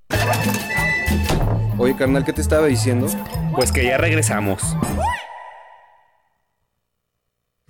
Oye, 1.77 1.95
carnal, 1.95 2.25
¿qué 2.25 2.33
te 2.33 2.41
estaba 2.41 2.65
diciendo? 2.65 3.05
Pues 3.55 3.71
que 3.71 3.85
ya 3.85 3.99
regresamos. 3.99 4.75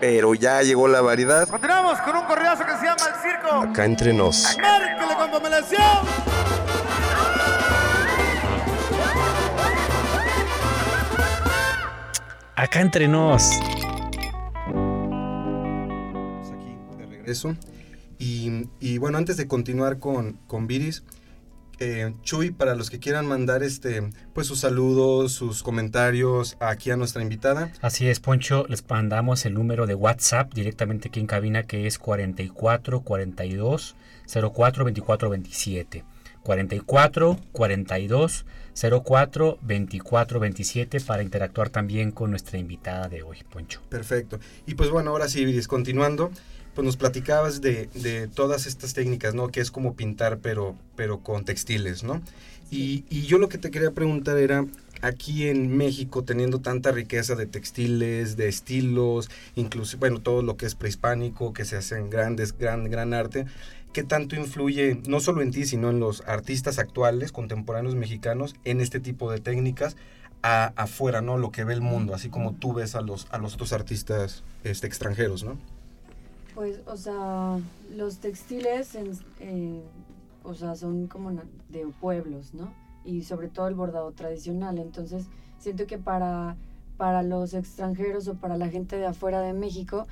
Pero 0.00 0.34
ya 0.34 0.62
llegó 0.62 0.86
la 0.86 1.00
variedad. 1.00 1.48
Continuamos 1.48 1.98
con 2.00 2.16
un 2.16 2.24
corridazo 2.24 2.64
que 2.64 2.76
se 2.76 2.84
llama 2.84 3.02
El 3.08 3.20
Circo. 3.20 3.70
Acá 3.70 3.84
entre 3.84 4.12
nos. 4.12 4.56
Márquele 4.60 5.16
con 5.16 5.30
pomelación. 5.30 5.82
Acá 12.54 12.80
entre 12.80 13.08
nos. 13.08 13.52
Aquí 16.52 16.76
de 16.98 17.06
regreso. 17.06 17.56
Y, 18.18 18.68
y 18.80 18.98
bueno, 18.98 19.18
antes 19.18 19.36
de 19.36 19.46
continuar 19.46 19.98
con, 19.98 20.34
con 20.46 20.66
Viris, 20.66 21.04
eh, 21.78 22.12
Chuy, 22.22 22.50
para 22.50 22.74
los 22.74 22.90
que 22.90 22.98
quieran 22.98 23.26
mandar 23.26 23.62
este, 23.62 24.10
pues 24.32 24.46
sus 24.46 24.60
saludos, 24.60 25.32
sus 25.32 25.62
comentarios 25.62 26.56
aquí 26.60 26.90
a 26.90 26.96
nuestra 26.96 27.22
invitada. 27.22 27.72
Así 27.80 28.08
es, 28.08 28.20
Poncho, 28.20 28.66
les 28.68 28.88
mandamos 28.88 29.46
el 29.46 29.54
número 29.54 29.86
de 29.86 29.94
WhatsApp 29.94 30.52
directamente 30.54 31.08
aquí 31.08 31.20
en 31.20 31.26
cabina 31.26 31.62
que 31.62 31.86
es 31.86 31.98
44 31.98 33.00
42 33.00 33.96
04 34.26 34.84
24 34.84 35.30
27. 35.30 36.04
44 36.42 37.38
42 37.52 38.46
04 39.04 39.58
24 39.60 40.40
27 40.40 41.00
para 41.00 41.22
interactuar 41.22 41.68
también 41.68 42.10
con 42.10 42.30
nuestra 42.30 42.58
invitada 42.58 43.08
de 43.08 43.22
hoy, 43.22 43.38
Poncho. 43.50 43.80
Perfecto. 43.88 44.38
Y 44.66 44.74
pues 44.74 44.90
bueno, 44.90 45.10
ahora 45.10 45.28
sí, 45.28 45.60
continuando, 45.66 46.30
pues 46.78 46.86
nos 46.86 46.96
platicabas 46.96 47.60
de, 47.60 47.88
de 47.94 48.28
todas 48.28 48.66
estas 48.66 48.94
técnicas, 48.94 49.34
¿no? 49.34 49.48
Que 49.48 49.58
es 49.58 49.72
como 49.72 49.94
pintar, 49.94 50.38
pero, 50.38 50.76
pero 50.94 51.18
con 51.24 51.44
textiles, 51.44 52.04
¿no? 52.04 52.22
Y, 52.70 53.02
y 53.10 53.22
yo 53.22 53.38
lo 53.38 53.48
que 53.48 53.58
te 53.58 53.72
quería 53.72 53.90
preguntar 53.90 54.38
era, 54.38 54.64
aquí 55.02 55.48
en 55.48 55.76
México, 55.76 56.22
teniendo 56.22 56.60
tanta 56.60 56.92
riqueza 56.92 57.34
de 57.34 57.46
textiles, 57.46 58.36
de 58.36 58.46
estilos, 58.46 59.28
incluso, 59.56 59.98
bueno, 59.98 60.20
todo 60.20 60.42
lo 60.42 60.56
que 60.56 60.66
es 60.66 60.76
prehispánico, 60.76 61.52
que 61.52 61.64
se 61.64 61.74
hacen 61.74 62.10
grandes, 62.10 62.56
gran, 62.56 62.88
gran 62.88 63.12
arte, 63.12 63.46
¿qué 63.92 64.04
tanto 64.04 64.36
influye, 64.36 65.00
no 65.08 65.18
solo 65.18 65.42
en 65.42 65.50
ti, 65.50 65.66
sino 65.66 65.90
en 65.90 65.98
los 65.98 66.22
artistas 66.28 66.78
actuales, 66.78 67.32
contemporáneos 67.32 67.96
mexicanos, 67.96 68.54
en 68.64 68.80
este 68.80 69.00
tipo 69.00 69.32
de 69.32 69.40
técnicas? 69.40 69.96
A, 70.44 70.66
afuera, 70.76 71.22
¿no? 71.22 71.38
Lo 71.38 71.50
que 71.50 71.64
ve 71.64 71.74
el 71.74 71.80
mundo, 71.80 72.14
así 72.14 72.28
como 72.28 72.54
tú 72.54 72.72
ves 72.72 72.94
a 72.94 73.00
los, 73.00 73.26
a 73.32 73.38
los 73.38 73.54
otros 73.54 73.72
artistas 73.72 74.44
este, 74.62 74.86
extranjeros, 74.86 75.42
¿no? 75.42 75.58
Pues, 76.58 76.80
o 76.86 76.96
sea, 76.96 77.60
los 77.94 78.18
textiles, 78.18 78.96
en- 78.96 79.12
eh, 79.38 79.80
o 80.42 80.54
sea, 80.54 80.74
son 80.74 81.06
como 81.06 81.30
de 81.30 81.86
pueblos, 82.00 82.52
¿no? 82.52 82.72
Y 83.04 83.22
sobre 83.22 83.46
todo 83.46 83.68
el 83.68 83.76
bordado 83.76 84.10
tradicional. 84.10 84.78
Entonces, 84.78 85.26
siento 85.60 85.86
que 85.86 85.98
para, 85.98 86.56
para 86.96 87.22
los 87.22 87.54
extranjeros 87.54 88.26
o 88.26 88.34
para 88.34 88.56
la 88.56 88.68
gente 88.70 88.96
de 88.96 89.06
afuera 89.06 89.40
de 89.40 89.52
México, 89.52 90.08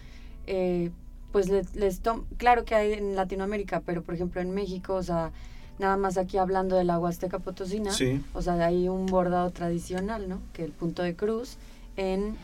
eh, 0.46 0.92
pues 1.32 1.48
les, 1.48 1.74
les 1.74 2.00
claro 2.36 2.64
que 2.64 2.76
hay 2.76 2.92
en 2.92 3.16
Latinoamérica, 3.16 3.80
pero 3.84 4.02
por 4.04 4.14
ejemplo 4.14 4.40
en 4.40 4.52
México, 4.52 4.94
o 4.94 5.02
sea, 5.02 5.32
nada 5.80 5.96
más 5.96 6.16
aquí 6.16 6.38
hablando 6.38 6.76
de 6.76 6.84
la 6.84 7.00
Huasteca 7.00 7.40
Potosina, 7.40 7.90
Sí. 7.90 8.22
o 8.34 8.40
sea, 8.40 8.54
hay 8.64 8.88
un 8.88 9.06
bordado 9.06 9.50
tradicional, 9.50 10.28
¿no? 10.28 10.38
Que 10.52 10.62
el 10.62 10.70
punto 10.70 11.02
de 11.02 11.16
cruz 11.16 11.56
en, 11.96 12.36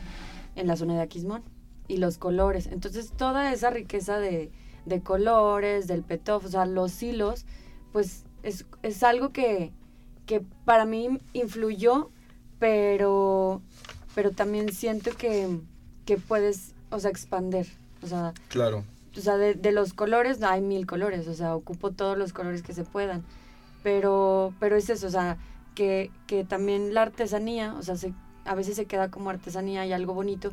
en 0.57 0.67
la 0.67 0.75
zona 0.75 0.95
de 0.95 1.01
Aquismón 1.03 1.41
y 1.87 1.97
los 1.97 2.17
colores. 2.17 2.67
Entonces, 2.67 3.11
toda 3.15 3.51
esa 3.53 3.69
riqueza 3.69 4.19
de, 4.19 4.51
de 4.85 5.01
colores, 5.01 5.87
del 5.87 6.03
petof, 6.03 6.45
o 6.45 6.47
sea, 6.49 6.65
los 6.65 7.01
hilos, 7.03 7.45
pues 7.91 8.23
es, 8.43 8.65
es 8.81 9.03
algo 9.03 9.29
que, 9.31 9.71
que 10.25 10.41
para 10.65 10.85
mí 10.85 11.17
influyó, 11.33 12.09
pero, 12.59 13.61
pero 14.15 14.31
también 14.31 14.71
siento 14.71 15.11
que, 15.17 15.59
que 16.05 16.17
puedes, 16.17 16.73
o 16.89 16.99
sea, 16.99 17.09
expander. 17.11 17.67
O 18.01 18.07
sea, 18.07 18.33
Claro. 18.49 18.83
o 19.17 19.19
sea, 19.21 19.37
de, 19.37 19.53
de 19.53 19.71
los 19.71 19.93
colores 19.93 20.41
hay 20.43 20.61
mil 20.61 20.85
colores, 20.85 21.27
o 21.27 21.33
sea, 21.33 21.55
ocupo 21.55 21.91
todos 21.91 22.17
los 22.17 22.33
colores 22.33 22.63
que 22.63 22.73
se 22.73 22.83
puedan. 22.83 23.23
Pero, 23.81 24.53
pero 24.59 24.75
es 24.77 24.89
eso, 24.89 25.07
o 25.07 25.09
sea, 25.09 25.37
que, 25.75 26.09
que 26.27 26.43
también 26.45 26.93
la 26.93 27.01
artesanía, 27.01 27.73
o 27.77 27.81
sea, 27.83 27.97
se, 27.97 28.13
a 28.45 28.55
veces 28.55 28.75
se 28.75 28.85
queda 28.85 29.09
como 29.11 29.29
artesanía 29.29 29.85
y 29.85 29.91
algo 29.91 30.13
bonito, 30.13 30.51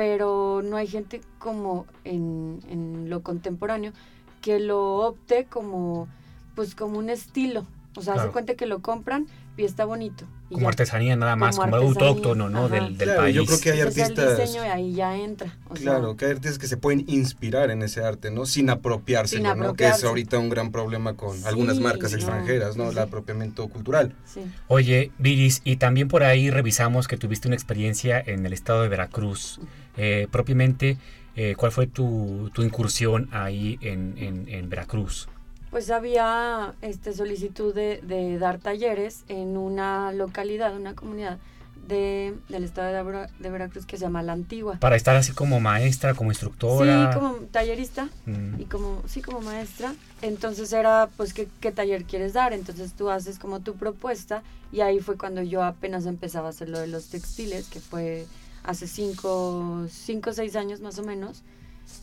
pero 0.00 0.62
no 0.64 0.78
hay 0.78 0.86
gente 0.86 1.20
como 1.38 1.84
en, 2.04 2.60
en 2.70 3.10
lo 3.10 3.22
contemporáneo 3.22 3.92
que 4.40 4.58
lo 4.58 4.94
opte 5.06 5.44
como, 5.44 6.08
pues 6.54 6.74
como 6.74 6.98
un 6.98 7.10
estilo. 7.10 7.66
O 7.96 8.00
sea, 8.00 8.14
Claro. 8.14 8.28
se 8.28 8.32
cuenta 8.32 8.54
que 8.54 8.64
lo 8.64 8.78
compran 8.80 9.26
y 9.58 9.64
está 9.64 9.84
bonito. 9.84 10.24
y 10.48 10.54
Como 10.54 10.62
ya. 10.64 10.68
artesanía 10.70 11.14
nada 11.16 11.36
más, 11.36 11.56
como, 11.58 11.74
algo 11.76 11.88
autóctono, 11.88 12.48
¿no? 12.48 12.64
ajá. 12.66 12.74
Del, 12.76 12.96
del 12.96 13.08
Claro, 13.08 13.22
país. 13.22 13.36
yo 13.36 13.44
creo 13.44 13.60
que 13.60 13.70
hay 13.72 13.78
Entonces, 13.80 14.02
artistas... 14.04 14.38
el 14.40 14.46
diseño 14.46 14.62
ahí 14.72 14.94
ya 14.94 15.16
entra. 15.18 15.58
o 15.68 15.76
sea, 15.76 15.82
Claro, 15.84 16.16
que 16.16 16.24
hay 16.24 16.30
artistas 16.30 16.58
que 16.58 16.66
se 16.66 16.76
pueden 16.78 17.04
inspirar 17.08 17.70
en 17.70 17.82
ese 17.82 18.02
arte, 18.02 18.30
¿no? 18.30 18.46
Sin 18.46 18.70
apropiárselo, 18.70 19.50
Sin 19.50 19.58
¿no? 19.60 19.74
Que 19.74 19.84
es 19.84 19.90
apropiarse. 19.90 20.06
ahorita 20.06 20.38
un 20.38 20.48
gran 20.48 20.72
problema 20.72 21.14
con 21.14 21.44
algunas 21.44 21.78
marcas 21.78 22.12
no. 22.12 22.16
extranjeras, 22.18 22.76
¿no? 22.76 22.84
El 22.88 22.94
Sí. 22.94 22.98
apropiamiento 23.00 23.68
cultural. 23.68 24.14
sí. 24.24 24.40
Oye, 24.68 25.10
Viris, 25.18 25.60
y 25.64 25.76
también 25.76 26.08
por 26.08 26.22
ahí 26.22 26.48
revisamos 26.50 27.06
que 27.06 27.16
tuviste 27.18 27.46
una 27.48 27.56
experiencia 27.56 28.18
en 28.24 28.46
el 28.46 28.52
estado 28.54 28.82
de 28.82 28.88
Veracruz. 28.88 29.60
Eh, 29.96 30.28
propiamente, 30.30 30.96
eh, 31.36 31.54
¿cuál 31.56 31.72
fue 31.72 31.86
tu, 31.86 32.50
tu 32.54 32.62
incursión 32.62 33.28
ahí 33.32 33.78
en, 33.82 34.14
en- 34.18 34.48
en 34.48 34.68
Veracruz? 34.68 35.28
Pues 35.70 35.90
había 35.90 36.74
este, 36.82 37.12
solicitud 37.12 37.74
de, 37.74 38.00
de 38.02 38.38
dar 38.38 38.58
talleres 38.58 39.24
en 39.28 39.56
una 39.56 40.10
localidad, 40.12 40.76
una 40.76 40.94
comunidad 40.94 41.38
de, 41.86 42.34
del 42.48 42.64
estado 42.64 42.92
de, 42.92 43.02
Vera- 43.02 43.30
de 43.38 43.50
Veracruz 43.50 43.86
que 43.86 43.96
se 43.96 44.02
llama 44.02 44.22
La 44.22 44.32
Antigua. 44.32 44.76
Para 44.80 44.96
estar 44.96 45.14
así 45.16 45.32
como 45.32 45.60
maestra, 45.60 46.14
como 46.14 46.30
instructora. 46.30 47.12
Sí, 47.12 47.18
como 47.18 47.34
tallerista 47.52 48.08
Mm. 48.26 48.60
y 48.60 48.64
como, 48.64 49.02
sí, 49.06 49.22
como 49.22 49.40
maestra. 49.40 49.94
Entonces 50.22 50.72
era, 50.72 51.08
pues, 51.16 51.32
¿qué, 51.34 51.48
qué 51.60 51.72
taller 51.72 52.04
quieres 52.04 52.32
dar? 52.32 52.52
Entonces 52.52 52.92
tú 52.92 53.08
haces 53.10 53.38
como 53.38 53.60
tu 53.60 53.74
propuesta 53.74 54.42
y 54.72 54.80
ahí 54.82 55.00
fue 55.00 55.16
cuando 55.16 55.42
yo 55.42 55.62
apenas 55.62 56.06
empezaba 56.06 56.48
a 56.48 56.50
hacer 56.50 56.68
lo 56.68 56.78
de 56.80 56.86
los 56.88 57.06
textiles, 57.06 57.66
que 57.68 57.80
fue 57.80 58.26
hace 58.64 58.86
cinco, 58.86 59.86
cinco 59.88 60.30
o 60.30 60.32
seis 60.32 60.56
años 60.56 60.80
más 60.80 60.98
o 60.98 61.02
menos. 61.02 61.42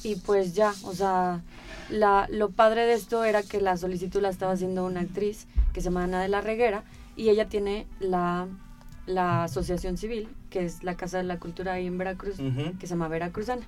Y 0.04 0.16
pues 0.18 0.54
ya, 0.54 0.74
o 0.84 0.94
sea, 0.94 1.42
la, 1.90 2.28
lo 2.30 2.50
padre 2.50 2.86
de 2.86 2.94
esto 2.94 3.24
era 3.24 3.42
que 3.44 3.62
la 3.62 3.78
solicitud 3.78 4.22
la 4.22 4.30
estaba 4.30 4.52
haciendo 4.54 4.86
una 4.86 5.02
actriz 5.02 5.48
que 5.74 5.82
se 5.82 5.86
llama 5.86 6.04
Ana 6.04 6.22
de 6.22 6.28
la 6.28 6.42
Reguera 6.42 6.84
y 7.16 7.30
ella 7.30 7.48
tiene 7.48 7.88
la, 8.00 8.48
la 9.06 9.44
asociación 9.46 9.98
civil, 9.98 10.28
que 10.50 10.66
es 10.66 10.84
la 10.84 10.96
Casa 10.96 11.18
de 11.18 11.24
la 11.24 11.40
Cultura 11.40 11.74
ahí 11.74 11.88
en 11.88 11.98
Veracruz, 11.98 12.36
que 12.80 12.88
se 12.88 12.94
llama 12.94 13.08
Veracruzana. 13.08 13.66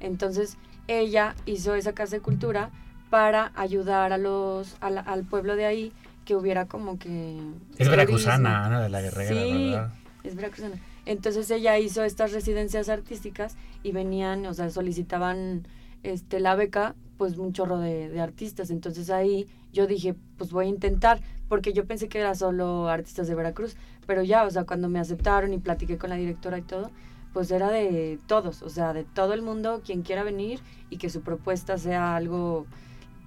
Entonces 0.00 0.56
ella 0.86 1.34
hizo 1.44 1.74
esa 1.74 1.92
Casa 1.92 2.16
de 2.16 2.22
Cultura 2.22 2.70
para 3.10 3.52
ayudar 3.54 4.12
a 4.12 4.18
los, 4.18 4.76
a 4.80 4.88
la- 4.90 5.00
al 5.02 5.24
pueblo 5.24 5.54
de 5.56 5.66
ahí 5.66 5.92
que 6.24 6.34
hubiera 6.36 6.66
como 6.66 6.98
que... 6.98 7.38
Es 7.78 7.88
veracruzana, 7.88 8.64
Ana 8.66 8.80
de 8.82 8.88
la 8.90 9.00
Guerrera, 9.02 9.28
Sí, 9.42 9.70
¿verdad? 9.70 9.92
es 10.24 10.34
veracruzana. 10.36 10.76
Entonces 11.08 11.50
ella 11.50 11.78
hizo 11.78 12.04
estas 12.04 12.32
residencias 12.32 12.90
artísticas 12.90 13.56
y 13.82 13.92
venían, 13.92 14.44
o 14.44 14.52
sea, 14.52 14.68
solicitaban 14.68 15.66
este, 16.02 16.38
la 16.38 16.54
beca, 16.54 16.94
pues 17.16 17.38
un 17.38 17.54
chorro 17.54 17.78
de, 17.78 18.10
de 18.10 18.20
artistas. 18.20 18.68
Entonces 18.68 19.08
ahí 19.08 19.46
yo 19.72 19.86
dije, 19.86 20.14
pues 20.36 20.52
voy 20.52 20.66
a 20.66 20.68
intentar, 20.68 21.22
porque 21.48 21.72
yo 21.72 21.86
pensé 21.86 22.10
que 22.10 22.18
era 22.18 22.34
solo 22.34 22.90
artistas 22.90 23.26
de 23.26 23.34
Veracruz, 23.34 23.74
pero 24.06 24.22
ya, 24.22 24.44
o 24.44 24.50
sea, 24.50 24.64
cuando 24.64 24.90
me 24.90 24.98
aceptaron 24.98 25.54
y 25.54 25.58
platiqué 25.58 25.96
con 25.96 26.10
la 26.10 26.16
directora 26.16 26.58
y 26.58 26.62
todo, 26.62 26.90
pues 27.32 27.50
era 27.50 27.70
de 27.70 28.18
todos, 28.26 28.60
o 28.60 28.68
sea, 28.68 28.92
de 28.92 29.04
todo 29.04 29.32
el 29.32 29.40
mundo, 29.40 29.80
quien 29.82 30.02
quiera 30.02 30.24
venir 30.24 30.60
y 30.90 30.98
que 30.98 31.08
su 31.08 31.22
propuesta 31.22 31.78
sea 31.78 32.16
algo 32.16 32.66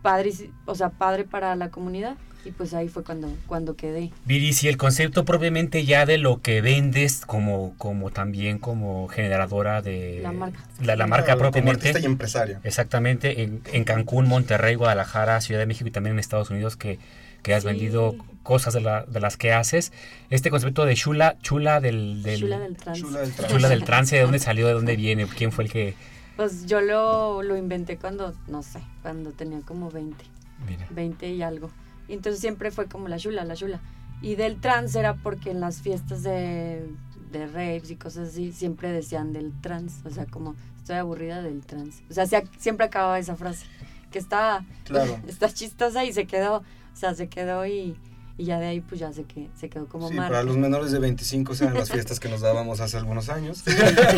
padre, 0.04 0.34
o 0.67 0.76
sea, 0.76 0.91
padre 0.91 1.24
para 1.24 1.56
la 1.56 1.72
comunidad. 1.72 2.15
Y 2.43 2.51
pues 2.51 2.73
ahí 2.73 2.88
fue 2.88 3.04
cuando, 3.04 3.32
cuando 3.45 3.75
quedé. 3.75 4.12
Viris, 4.25 4.63
y 4.63 4.67
el 4.67 4.77
concepto 4.77 5.25
propiamente 5.25 5.86
ya 5.86 6.08
de 6.08 6.17
lo 6.17 6.41
que 6.41 6.62
vendes 6.62 7.23
como, 7.25 7.75
como 7.77 8.10
también 8.10 8.58
como 8.58 9.08
generadora 9.10 9.82
de... 9.84 10.21
La 10.23 10.32
marca. 10.32 10.60
La, 10.82 10.95
la 10.95 11.06
marca 11.06 11.34
como 11.34 11.43
propiamente. 11.51 11.89
artista 11.89 11.99
y 11.99 12.06
empresaria. 12.06 12.60
Exactamente, 12.63 13.43
en, 13.43 13.62
en 13.73 13.84
Cancún, 13.84 14.27
Monterrey, 14.27 14.73
Guadalajara, 14.73 15.39
Ciudad 15.41 15.60
de 15.60 15.67
México 15.67 15.88
y 15.88 15.91
también 15.91 16.15
en 16.15 16.19
Estados 16.19 16.49
Unidos 16.49 16.75
que, 16.77 16.97
que 17.43 17.54
has 17.54 17.62
Sí. 17.62 17.67
vendido 17.69 18.15
cosas 18.41 18.73
de, 18.73 18.82
la- 18.82 19.04
de 19.06 19.19
las 19.19 19.38
que 19.38 19.54
haces. 19.54 19.93
Este 20.32 20.49
concepto 20.49 20.86
de 20.86 20.95
chula, 20.95 21.38
chula 21.43 21.80
del... 21.80 22.23
del 22.23 22.39
Chula 22.39 22.58
del 22.60 22.75
trans. 22.75 22.99
Chula 22.99 23.19
del 23.21 23.32
trans. 23.34 23.54
chula 23.54 23.69
del 23.69 23.84
trance, 23.84 24.15
¿de 24.15 24.21
dónde 24.23 24.39
salió? 24.39 24.65
¿De 24.65 24.73
dónde 24.73 24.95
viene? 24.95 25.27
¿Quién 25.27 25.51
fue 25.51 25.65
el 25.65 25.71
que...? 25.71 25.93
Pues 26.38 26.65
yo 26.65 26.82
lo, 26.82 27.43
lo 27.43 27.56
inventé 27.56 27.97
cuando, 27.97 28.34
no 28.47 28.63
sé, 28.63 28.80
cuando 29.04 29.30
tenía 29.32 29.60
como 29.62 29.91
20, 29.91 30.25
Mira. 30.67 30.88
20 30.89 31.30
y 31.30 31.43
algo. 31.43 31.69
Y 32.12 32.15
entonces 32.15 32.41
siempre 32.41 32.69
fue 32.71 32.88
como 32.88 33.08
la 33.08 33.17
chula, 33.17 33.45
la 33.45 33.56
chula. 33.56 33.80
Y 34.21 34.36
del 34.36 34.60
trans 34.60 34.93
era 34.95 35.15
porque 35.15 35.50
en 35.52 35.60
las 35.62 35.82
fiestas 35.82 36.21
de, 36.24 36.86
de 37.32 37.47
raves 37.47 37.89
y 37.89 37.95
cosas 37.95 38.30
así 38.30 38.52
siempre 38.52 38.91
decían 38.91 39.34
del 39.34 39.52
trans. 39.62 40.02
O 40.06 40.10
sea, 40.12 40.26
como 40.26 40.56
estoy 40.78 40.97
aburrida 40.97 41.41
del 41.41 41.62
trans. 41.65 42.04
O 42.10 42.13
sea, 42.13 42.28
se- 42.28 42.47
siempre 42.60 42.86
acababa 42.86 43.17
esa 43.17 43.36
frase. 43.36 43.65
Que 44.12 44.19
está, 44.19 44.65
Claro. 44.84 45.17
está 45.28 45.50
chistosa 45.52 46.04
y 46.06 46.13
se 46.13 46.28
quedó. 46.28 46.58
O 46.58 46.95
sea, 46.95 47.15
se 47.15 47.30
quedó 47.30 47.65
y, 47.65 47.95
y 48.38 48.46
ya 48.46 48.60
de 48.60 48.67
ahí 48.67 48.82
pues 48.82 49.00
ya 49.00 49.12
se, 49.13 49.24
que, 49.24 49.50
se 49.60 49.70
quedó 49.70 49.88
como 49.88 50.10
Sí, 50.10 50.15
marca. 50.15 50.32
para 50.32 50.44
los 50.44 50.58
menores 50.58 50.91
de 50.91 51.00
25 51.00 51.54
eran 51.62 51.74
las 51.76 51.91
fiestas 51.91 52.20
que 52.20 52.30
nos 52.30 52.41
dábamos 52.41 52.80
hace 52.80 52.98
algunos 52.98 53.30
años. 53.30 53.63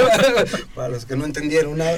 para 0.76 0.90
los 0.90 1.06
que 1.06 1.16
no 1.16 1.26
entendieron 1.26 1.78
nada. 1.78 1.98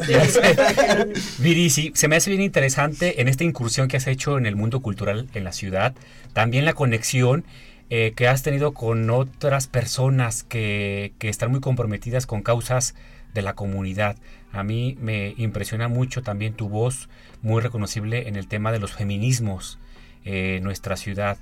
Viri, 1.40 1.70
sí, 1.70 1.92
se 1.96 2.08
me 2.08 2.16
hace 2.16 2.30
bien 2.30 2.42
interesante 2.42 3.22
en 3.22 3.28
esta 3.28 3.44
incursión 3.44 3.88
que 3.88 3.98
has 3.98 4.08
hecho 4.08 4.38
en 4.38 4.46
el 4.46 4.56
mundo 4.56 4.82
cultural 4.82 5.28
en 5.34 5.44
la 5.44 5.52
ciudad, 5.52 5.94
también 6.34 6.66
la 6.66 6.74
conexión 6.74 7.46
eh, 7.90 8.14
que 8.16 8.28
has 8.28 8.42
tenido 8.42 8.74
con 8.74 9.10
otras 9.10 9.68
personas 9.68 10.44
que, 10.44 11.14
que 11.20 11.30
están 11.30 11.52
muy 11.52 11.60
comprometidas 11.60 12.26
con 12.26 12.42
causas 12.42 12.96
de 13.36 13.44
la 13.44 13.54
comunidad. 13.54 14.16
A 14.52 14.64
mí 14.64 14.98
me 15.00 15.36
impresiona 15.38 15.88
mucho 15.88 16.24
también 16.24 16.54
tu 16.54 16.70
voz, 16.70 17.10
muy 17.42 17.62
reconocible 17.62 18.28
en 18.28 18.38
el 18.38 18.48
tema 18.48 18.72
de 18.72 18.80
los 18.80 18.94
feminismos 18.94 19.78
eh, 20.24 20.56
en 20.58 20.64
nuestra 20.64 20.96
ciudad. 20.96 21.38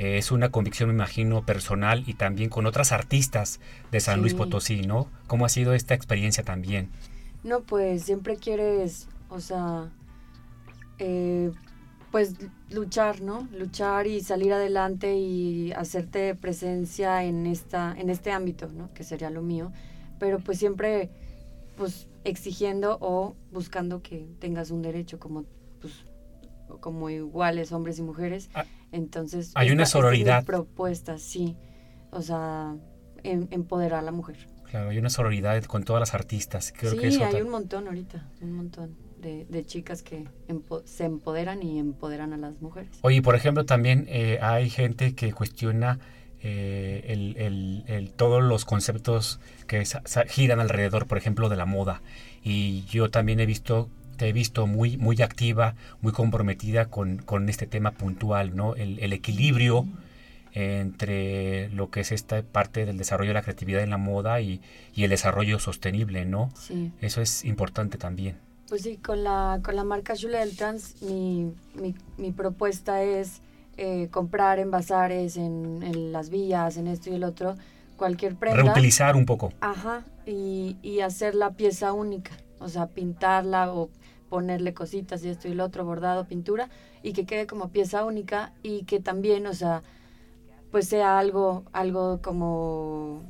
Eh, 0.00 0.16
es 0.16 0.32
una 0.32 0.50
convicción, 0.50 0.88
me 0.88 0.94
imagino, 0.94 1.44
personal 1.44 2.04
y 2.06 2.14
también 2.14 2.48
con 2.48 2.64
otras 2.64 2.90
artistas 2.90 3.60
de 3.92 4.00
San 4.00 4.20
Luis 4.20 4.32
Sí. 4.32 4.38
Potosí, 4.38 4.80
¿no? 4.80 5.08
¿Cómo 5.26 5.44
ha 5.44 5.50
sido 5.50 5.74
esta 5.74 5.92
experiencia 5.92 6.42
también? 6.42 6.88
No, 7.44 7.60
pues 7.60 8.04
siempre 8.04 8.36
quieres, 8.36 9.08
o 9.28 9.40
sea, 9.40 9.90
eh, 10.98 11.50
pues 12.10 12.36
luchar, 12.70 13.20
¿no? 13.20 13.46
Luchar 13.52 14.06
y 14.06 14.22
salir 14.22 14.54
adelante 14.54 15.18
y 15.18 15.72
hacerte 15.72 16.34
presencia 16.34 17.22
en 17.24 17.44
esta, 17.46 17.94
en 17.98 18.08
este 18.08 18.32
ámbito, 18.32 18.70
¿no? 18.72 18.90
Que 18.94 19.04
sería 19.04 19.28
lo 19.28 19.42
mío. 19.42 19.70
Pero 20.18 20.38
pues 20.38 20.58
siempre, 20.58 21.10
pues 21.76 22.08
exigiendo 22.24 22.96
o 23.02 23.36
buscando 23.52 24.00
que 24.00 24.26
tengas 24.38 24.70
un 24.70 24.80
derecho 24.80 25.18
como, 25.18 25.44
como 26.78 27.10
iguales 27.10 27.72
hombres 27.72 27.98
y 27.98 28.02
mujeres. 28.02 28.50
Ah, 28.54 28.64
Entonces. 28.92 29.52
hay 29.54 29.70
una 29.70 29.82
esta- 29.82 29.98
esta 29.98 29.98
es 29.98 30.02
sororidad. 30.02 30.44
propuesta, 30.44 31.18
sí. 31.18 31.56
O 32.12 32.22
sea, 32.22 32.76
em- 33.22 33.48
empoderar 33.50 34.00
a 34.00 34.02
la 34.02 34.12
mujer. 34.12 34.36
Claro, 34.70 34.90
hay 34.90 34.98
una 34.98 35.10
sororidad 35.10 35.62
con 35.64 35.82
todas 35.84 36.00
las 36.00 36.14
artistas. 36.14 36.72
Creo 36.76 36.92
sí, 36.92 36.98
que 36.98 37.08
eso 37.08 37.24
hay 37.24 37.42
un 37.42 37.50
montón 37.50 37.88
ahorita, 37.88 38.28
un 38.40 38.52
montón 38.52 38.96
de, 39.20 39.44
de 39.46 39.66
chicas 39.66 40.02
que 40.02 40.28
empo- 40.48 40.82
se 40.84 41.04
empoderan 41.04 41.62
y 41.62 41.78
empoderan 41.78 42.32
a 42.32 42.36
las 42.36 42.60
mujeres. 42.62 42.90
Oye, 43.02 43.20
por 43.20 43.34
ejemplo, 43.34 43.66
también 43.66 44.06
eh, 44.08 44.38
hay 44.40 44.70
gente 44.70 45.14
que 45.14 45.32
cuestiona 45.32 45.98
eh, 46.42 47.04
el, 47.08 47.36
el- 47.36 47.84
el- 47.86 48.12
todos 48.12 48.42
los 48.42 48.64
conceptos 48.64 49.40
que 49.66 49.84
giran 50.28 50.58
alrededor, 50.60 51.06
por 51.06 51.18
ejemplo, 51.18 51.50
de 51.50 51.56
la 51.56 51.66
moda. 51.66 52.00
Y 52.42 52.84
yo 52.86 53.10
también 53.10 53.40
he 53.40 53.46
visto, 53.46 53.90
te 54.20 54.28
he 54.28 54.34
visto 54.34 54.66
muy, 54.66 54.98
muy 54.98 55.22
activa, 55.22 55.76
muy 56.02 56.12
comprometida 56.12 56.90
con, 56.90 57.16
con 57.24 57.48
este 57.48 57.66
tema 57.66 57.92
puntual, 57.92 58.54
¿no? 58.54 58.74
El, 58.74 58.98
el 58.98 59.14
equilibrio 59.14 59.86
entre 60.52 61.70
lo 61.70 61.88
que 61.88 62.00
es 62.00 62.12
esta 62.12 62.42
parte 62.42 62.84
del 62.84 62.98
desarrollo 62.98 63.30
de 63.30 63.34
la 63.34 63.40
creatividad 63.40 63.82
en 63.82 63.88
la 63.88 63.96
moda 63.96 64.42
y, 64.42 64.60
y 64.94 65.04
el 65.04 65.10
desarrollo 65.10 65.58
sostenible, 65.58 66.26
¿no? 66.26 66.50
Sí. 66.54 66.92
Eso 67.00 67.22
es 67.22 67.46
importante 67.46 67.96
también. 67.96 68.36
Pues 68.68 68.82
sí, 68.82 68.98
con 68.98 69.24
la, 69.24 69.60
con 69.62 69.74
la 69.74 69.84
marca 69.84 70.14
Chula 70.14 70.40
del 70.40 70.54
Trans, 70.54 71.00
mi, 71.00 71.50
mi, 71.74 71.94
mi 72.18 72.30
propuesta 72.30 73.02
es 73.02 73.40
eh, 73.78 74.08
comprar 74.10 74.58
en 74.58 74.70
bazares, 74.70 75.38
en, 75.38 75.82
en 75.82 76.12
las 76.12 76.28
vías, 76.28 76.76
en 76.76 76.88
esto 76.88 77.08
y 77.08 77.14
el 77.14 77.24
otro, 77.24 77.56
cualquier 77.96 78.34
prenda. 78.34 78.62
Reutilizar 78.62 79.16
un 79.16 79.24
poco. 79.24 79.54
Ajá, 79.62 80.04
y, 80.26 80.76
y 80.82 81.00
hacer 81.00 81.34
la 81.34 81.52
pieza 81.52 81.94
única, 81.94 82.32
o 82.58 82.68
sea, 82.68 82.86
pintarla 82.86 83.72
o 83.72 83.88
ponerle 84.30 84.72
cositas 84.72 85.22
y 85.24 85.28
esto 85.28 85.48
y 85.48 85.52
el 85.52 85.60
otro, 85.60 85.84
bordado, 85.84 86.24
pintura, 86.26 86.70
y 87.02 87.12
que 87.12 87.26
quede 87.26 87.46
como 87.46 87.68
pieza 87.70 88.04
única 88.04 88.52
y 88.62 88.84
que 88.84 89.00
también, 89.00 89.46
o 89.46 89.52
sea, 89.52 89.82
pues 90.70 90.88
sea 90.88 91.18
algo, 91.18 91.64
algo 91.72 92.22
como 92.22 93.22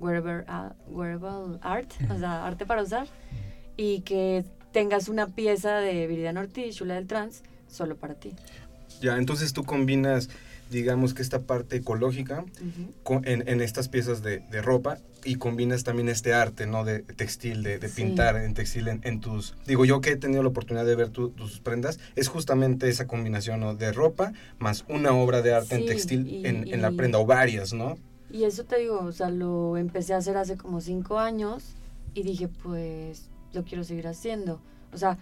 wearable, 0.00 0.44
ah, 0.48 0.72
wearable 0.88 1.58
art, 1.60 1.90
o 2.10 2.18
sea, 2.18 2.46
arte 2.46 2.64
para 2.64 2.82
usar, 2.82 3.08
y 3.76 4.00
que 4.02 4.44
tengas 4.72 5.08
una 5.08 5.26
pieza 5.26 5.76
de 5.76 6.06
Viridiana 6.06 6.40
Ortiz, 6.40 6.76
Chula 6.76 6.94
del 6.94 7.06
Trans, 7.06 7.42
solo 7.68 7.96
para 7.96 8.14
ti. 8.14 8.30
Ya, 9.00 9.16
entonces 9.16 9.52
tú 9.52 9.64
combinas, 9.64 10.28
digamos 10.70 11.14
que 11.14 11.22
esta 11.22 11.40
parte 11.40 11.76
ecológica 11.76 12.44
con- 13.02 13.26
en, 13.26 13.46
en 13.48 13.60
estas 13.60 13.88
piezas 13.88 14.22
de, 14.22 14.38
de 14.38 14.62
ropa 14.62 14.98
y 15.24 15.36
combinas 15.36 15.84
también 15.84 16.08
este 16.08 16.34
arte, 16.34 16.66
¿no? 16.66 16.84
De 16.84 17.00
textil, 17.00 17.62
de, 17.62 17.78
de 17.78 17.88
Sí. 17.88 18.02
pintar 18.02 18.36
en 18.36 18.54
textil 18.54 18.88
en, 18.88 19.00
en 19.04 19.20
tus... 19.20 19.54
Digo, 19.66 19.84
yo 19.84 20.00
que 20.00 20.10
he 20.10 20.16
tenido 20.16 20.42
la 20.42 20.48
oportunidad 20.50 20.84
de 20.86 20.94
ver 20.96 21.08
tu- 21.08 21.30
tus 21.30 21.60
prendas, 21.60 21.98
es 22.16 22.28
justamente 22.28 22.88
esa 22.88 23.06
combinación, 23.06 23.60
¿no? 23.60 23.74
De 23.74 23.92
ropa 23.92 24.32
más 24.58 24.84
una 24.88 25.12
obra 25.12 25.42
de 25.42 25.54
arte 25.54 25.76
en 25.76 25.86
textil 25.86 26.26
y- 26.28 26.46
en, 26.46 26.68
en 26.72 26.82
la 26.82 26.90
prenda, 26.92 27.18
o 27.18 27.26
varias, 27.26 27.72
¿no? 27.72 27.96
Y 28.30 28.44
eso 28.44 28.64
te 28.64 28.78
digo, 28.78 28.98
o 29.00 29.12
sea, 29.12 29.30
lo 29.30 29.76
empecé 29.76 30.14
a 30.14 30.16
hacer 30.16 30.36
hace 30.36 30.56
como 30.56 30.80
cinco 30.80 31.18
años 31.18 31.64
y 32.14 32.22
dije, 32.22 32.48
pues, 32.48 33.28
lo 33.52 33.64
quiero 33.64 33.84
seguir 33.84 34.06
haciendo. 34.08 34.60
O 34.92 34.98
sea, 34.98 35.18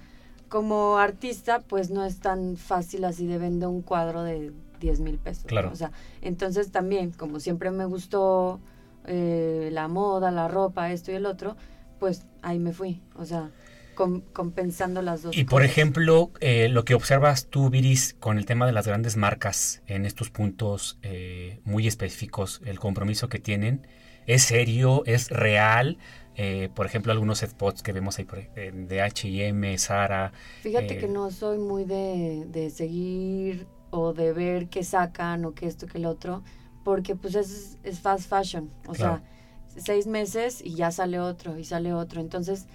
como 0.48 0.98
artista, 0.98 1.60
pues 1.60 1.90
no 1.90 2.04
es 2.04 2.18
tan 2.20 2.56
fácil 2.56 3.04
así 3.04 3.26
de 3.26 3.38
vender 3.38 3.68
un 3.68 3.82
cuadro 3.82 4.22
de 4.22 4.52
10 4.80 5.00
mil 5.00 5.18
pesos. 5.18 5.44
¿no? 5.44 5.48
Claro. 5.48 5.70
O 5.72 5.76
sea, 5.76 5.92
entonces 6.22 6.70
también, 6.70 7.10
como 7.12 7.40
siempre 7.40 7.70
me 7.70 7.84
gustó 7.86 8.60
eh, 9.06 9.70
la 9.72 9.88
moda, 9.88 10.30
la 10.30 10.48
ropa, 10.48 10.92
esto 10.92 11.12
y 11.12 11.14
el 11.16 11.26
otro, 11.26 11.56
pues 11.98 12.26
ahí 12.42 12.58
me 12.58 12.72
fui. 12.72 13.02
O 13.16 13.24
sea, 13.24 13.50
com- 13.94 14.22
compensando 14.32 15.02
las 15.02 15.22
dos 15.22 15.36
Y 15.36 15.44
por 15.44 15.62
ejemplo, 15.62 16.30
eh, 16.40 16.68
lo 16.68 16.84
que 16.84 16.94
observas 16.94 17.46
tú, 17.48 17.70
Viris, 17.70 18.14
con 18.20 18.36
el 18.38 18.44
tema 18.44 18.66
de 18.66 18.72
las 18.72 18.86
grandes 18.86 19.16
marcas 19.16 19.82
en 19.86 20.04
estos 20.04 20.30
puntos 20.30 20.98
eh, 21.02 21.60
muy 21.64 21.86
específicos, 21.86 22.60
el 22.66 22.78
compromiso 22.78 23.28
que 23.28 23.38
tienen, 23.38 23.86
¿es 24.26 24.42
serio? 24.42 25.02
¿Es 25.06 25.30
real? 25.30 25.96
Eh, 26.36 26.68
por 26.74 26.86
ejemplo, 26.86 27.12
algunos 27.12 27.40
spots 27.40 27.82
que 27.82 27.92
vemos 27.92 28.18
ahí 28.18 28.24
por- 28.24 28.46
de 28.54 29.00
H&M, 29.00 29.78
Zara. 29.78 30.32
Fíjate 30.60 30.98
que 30.98 31.08
no 31.08 31.30
soy 31.30 31.58
muy 31.58 31.84
de, 31.84 32.44
de 32.48 32.70
seguir 32.70 33.66
o 33.90 34.12
de 34.12 34.32
ver 34.32 34.68
qué 34.68 34.84
sacan 34.84 35.44
o 35.44 35.54
qué 35.54 35.66
esto, 35.66 35.86
que 35.86 35.98
el 35.98 36.06
otro, 36.06 36.42
porque 36.84 37.14
pues 37.16 37.34
es, 37.34 37.78
es 37.82 38.00
fast 38.00 38.28
fashion, 38.28 38.70
o 38.86 38.92
Claro. 38.92 39.20
sea, 39.68 39.82
seis 39.82 40.06
meses 40.06 40.60
y 40.62 40.74
ya 40.74 40.90
sale 40.90 41.18
otro 41.20 41.58
y 41.58 41.64
sale 41.64 41.92
otro, 41.94 42.20
entonces 42.20 42.66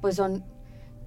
pues 0.00 0.16
son, 0.16 0.44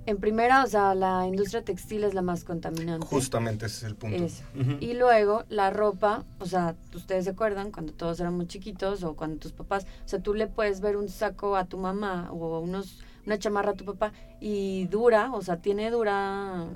en 0.07 0.17
primera, 0.17 0.63
o 0.63 0.67
sea, 0.67 0.95
la 0.95 1.27
industria 1.27 1.63
textil 1.63 2.03
es 2.03 2.13
la 2.13 2.21
más 2.21 2.43
contaminante. 2.43 3.05
Justamente 3.07 3.65
ese 3.65 3.77
es 3.77 3.83
el 3.83 3.95
punto. 3.95 4.15
Eso. 4.23 4.43
Y 4.79 4.93
luego 4.93 5.43
la 5.49 5.69
ropa, 5.71 6.23
o 6.39 6.45
sea, 6.45 6.75
ustedes 6.93 7.25
se 7.25 7.31
acuerdan 7.31 7.71
cuando 7.71 7.91
todos 7.93 8.19
éramos 8.19 8.47
chiquitos 8.47 9.03
o 9.03 9.15
cuando 9.15 9.37
tus 9.39 9.51
papás, 9.51 9.85
o 10.05 10.07
sea, 10.07 10.19
tú 10.19 10.33
le 10.33 10.47
puedes 10.47 10.79
ver 10.79 10.95
un 10.95 11.09
saco 11.09 11.55
a 11.55 11.65
tu 11.65 11.77
mamá 11.77 12.29
o 12.31 12.59
unos 12.59 12.99
una 13.25 13.39
chamarra 13.39 13.71
a 13.71 13.73
tu 13.73 13.85
papá 13.85 14.13
y 14.39 14.85
dura, 14.85 15.31
o 15.33 15.41
sea, 15.41 15.57
tiene 15.57 15.89
dura, 15.89 16.67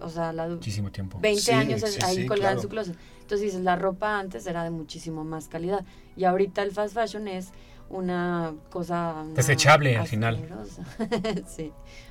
o 0.00 0.08
sea, 0.08 0.32
la 0.32 0.46
du- 0.46 0.54
Muchísimo 0.54 0.92
tiempo. 0.92 1.18
20 1.20 1.42
Sí, 1.42 1.50
años 1.50 1.80
sí, 1.82 2.00
ahí 2.04 2.16
sí, 2.18 2.26
colgada 2.26 2.52
en 2.52 2.60
su 2.60 2.68
closet. 2.68 2.96
Entonces 3.28 3.48
dices, 3.48 3.60
la 3.62 3.76
ropa 3.76 4.18
antes 4.18 4.46
era 4.46 4.64
de 4.64 4.70
muchísimo 4.70 5.22
más 5.22 5.48
calidad 5.48 5.84
y 6.16 6.24
ahorita 6.24 6.62
el 6.62 6.70
fast 6.72 6.94
fashion 6.94 7.28
es 7.28 7.50
una 7.90 8.54
cosa 8.70 9.16
una 9.22 9.34
Desechable, 9.34 9.98
al 9.98 10.06
final. 10.06 10.48
sí. 11.46 11.70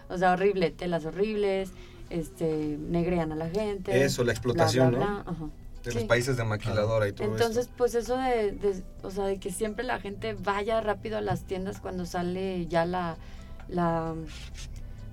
O 0.10 0.17
sea, 0.19 0.34
horrible, 0.34 0.69
telas 0.69 1.06
horribles, 1.06 1.71
este 2.12 2.77
negrean 2.80 3.32
a 3.32 3.36
la 3.36 3.49
gente. 3.49 4.03
Eso, 4.06 4.23
la 4.23 4.32
explotación, 4.32 4.91
bla, 4.91 4.99
¿no? 4.99 5.06
bla, 5.06 5.23
ajá. 5.25 5.45
De 5.84 5.91
Sí. 5.91 5.97
los 5.97 6.03
países 6.08 6.38
de 6.38 6.43
maquiladora 6.43 7.08
y 7.08 7.13
todo 7.13 7.27
Entonces, 7.32 7.67
pues 7.75 7.95
eso 7.95 8.15
de, 8.17 8.51
de- 8.51 8.84
o 9.01 9.10
sea, 9.10 9.23
de 9.25 9.39
que 9.39 9.51
siempre 9.51 9.84
la 9.86 9.99
gente 9.99 10.36
vaya 10.36 10.82
rápido 10.82 11.17
a 11.17 11.21
las 11.21 11.45
tiendas 11.45 11.80
cuando 11.80 12.06
sale 12.06 12.67
ya 12.67 12.86
la, 12.86 13.17
la, 13.69 14.13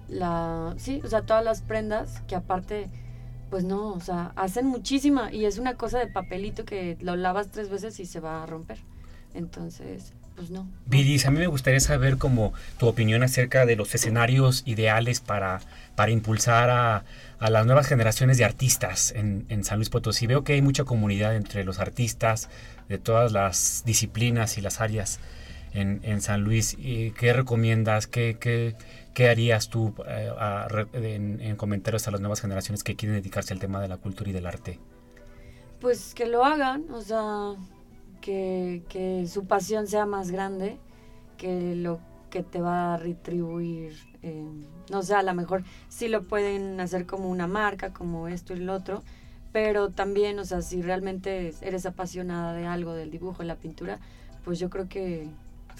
la, 0.08 0.74
sí, 0.76 1.00
o 1.02 1.08
sea, 1.08 1.22
todas 1.22 1.42
las 1.42 1.62
prendas 1.62 2.20
que 2.28 2.34
aparte, 2.36 2.90
pues 3.50 3.64
no, 3.64 3.92
o 3.92 4.00
sea, 4.00 4.33
hacen 4.37 4.66
muchísima 4.66 5.33
y 5.33 5.44
es 5.44 5.59
una 5.59 5.74
cosa 5.74 5.98
de 5.98 6.07
papelito 6.07 6.64
que 6.64 6.96
lo 7.00 7.16
lavas 7.16 7.50
tres 7.50 7.68
veces 7.68 7.98
y 8.00 8.07
se 8.07 8.20
va 8.20 8.42
a 8.42 8.46
romper. 8.46 8.78
Entonces, 9.35 10.12
pues 10.37 10.50
no. 10.50 10.68
Viris, 10.87 11.26
a 11.26 11.30
mí 11.30 11.38
me 11.38 11.46
gustaría 11.46 11.80
saber 11.80 12.18
como 12.18 12.52
tu 12.78 12.87
opinión 12.87 13.22
acerca 13.22 13.66
de 13.66 13.76
los 13.76 13.94
escenarios 13.94 14.62
ideales 14.66 15.20
para, 15.20 15.61
para 15.94 16.11
impulsar 16.11 16.70
a, 16.70 17.04
a 17.38 17.50
las 17.50 17.66
nuevas 17.66 17.87
generaciones 17.87 18.38
de 18.38 18.44
artistas 18.44 19.12
en, 19.14 19.46
en 19.48 19.64
San 19.64 19.78
Luis 19.78 19.90
Potosí. 19.90 20.26
Veo 20.26 20.44
que 20.44 20.54
hay 20.54 20.62
mucha 20.62 20.85
comunidad 20.85 21.37
entre 21.37 21.64
los 21.64 21.78
artistas 21.78 22.48
de 22.88 22.98
todas 22.98 23.33
las 23.33 23.83
disciplinas 23.87 24.59
y 24.59 24.61
las 24.61 24.80
áreas 24.80 25.20
en, 25.72 26.00
en 26.02 26.20
San 26.20 26.42
Luis. 26.42 26.76
¿Y 26.78 27.11
¿Qué 27.12 27.33
recomiendas? 27.33 28.07
¿Qué, 28.07 28.37
qué, 28.40 28.76
qué 29.14 29.29
harías 29.31 29.68
tú 29.68 29.94
eh, 30.07 30.31
a 30.38 30.66
en, 30.92 31.40
en 31.40 31.57
comentarios 31.57 32.07
a 32.07 32.11
las 32.11 32.20
nuevas 32.20 32.40
generaciones 32.40 32.83
que 32.85 32.96
quieren 32.96 33.16
dedicarse 33.16 33.55
al 33.55 33.61
tema 33.61 33.81
de 33.81 33.88
la 33.88 33.96
cultura 33.96 34.31
y 34.31 34.33
del 34.33 34.46
arte? 34.46 34.79
Pues 35.81 36.14
que 36.14 36.27
lo 36.27 36.44
hagan, 36.44 36.85
o 36.90 37.00
sea, 37.00 37.55
que, 38.20 38.83
que 38.88 39.27
su 39.29 39.46
pasión 39.46 39.87
sea 39.87 40.07
más 40.07 40.31
grande 40.31 40.79
que 41.37 41.74
lo 41.74 42.00
que 42.31 42.42
te 42.42 42.61
va 42.61 42.94
a 42.94 42.96
retribuir. 42.96 43.92
eh, 44.22 44.44
no 44.90 45.03
sé, 45.03 45.14
a 45.14 45.22
lo 45.22 45.35
mejor 45.35 45.62
sí 45.88 46.09
lo 46.09 46.22
pueden 46.22 46.81
hacer 46.81 47.07
como 47.07 47.29
una 47.31 47.46
marca, 47.46 47.92
como 47.92 48.29
esto 48.29 48.55
y 48.55 48.59
lo 48.61 48.74
otro, 48.74 49.03
pero 49.53 49.90
también, 49.90 50.38
o 50.38 50.44
sea, 50.44 50.62
si 50.62 50.83
realmente 50.83 51.55
eres 51.61 51.87
apasionada 51.87 52.53
de 52.55 52.66
algo, 52.66 52.94
del 52.94 53.11
dibujo, 53.11 53.38
de 53.38 53.44
la 53.46 53.57
pintura, 53.57 53.98
pues 54.44 54.59
yo 54.59 54.68
creo 54.70 54.88
que... 54.88 55.29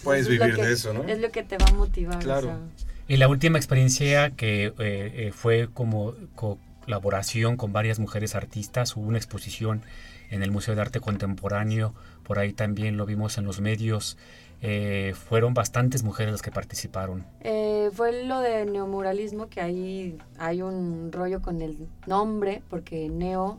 Puedes 0.03 0.23
eso 0.27 0.33
es 0.33 0.39
lo 0.39 0.45
vivir 0.45 0.57
que- 0.61 0.67
de 0.67 0.73
eso, 0.73 0.93
¿no? 0.93 1.03
Es 1.05 1.19
lo 1.21 1.31
que 1.31 1.43
te 1.43 1.57
va 1.59 1.67
a 1.67 1.75
motivar. 1.75 2.17
o 2.17 2.21
Claro. 2.21 2.49
sea, 2.49 2.59
Y 3.07 3.17
la 3.19 3.29
última 3.29 3.59
experiencia 3.59 4.31
que 4.31 4.67
eh, 4.67 4.73
eh, 4.79 5.31
fue 5.35 5.69
como 5.73 6.15
colaboración 6.35 7.57
con 7.57 7.73
varias 7.73 7.99
mujeres 7.99 8.35
artistas, 8.35 8.97
hubo 8.97 9.07
una 9.07 9.19
exposición 9.19 9.83
en 10.31 10.43
el 10.43 10.51
Museo 10.51 10.75
de 10.75 10.81
Arte 10.81 11.01
Contemporáneo, 11.01 11.95
por 12.23 12.39
ahí 12.39 12.53
también 12.53 12.97
lo 12.97 13.05
vimos 13.05 13.37
en 13.37 13.45
los 13.45 13.61
medios, 13.61 14.17
eh, 14.63 15.13
fueron 15.15 15.53
bastantes 15.53 16.03
mujeres 16.03 16.33
las 16.33 16.41
que 16.41 16.51
participaron. 16.51 17.27
Eh, 17.43 17.91
fue 17.93 18.25
lo 18.25 18.41
de 18.41 18.65
neomuralismo, 18.65 19.49
que 19.49 19.61
ahí 19.61 20.17
hay 20.39 20.63
un 20.63 21.13
rollo 21.13 21.43
con 21.43 21.61
el 21.61 21.87
nombre, 22.07 22.63
porque 22.71 23.11
neo 23.11 23.59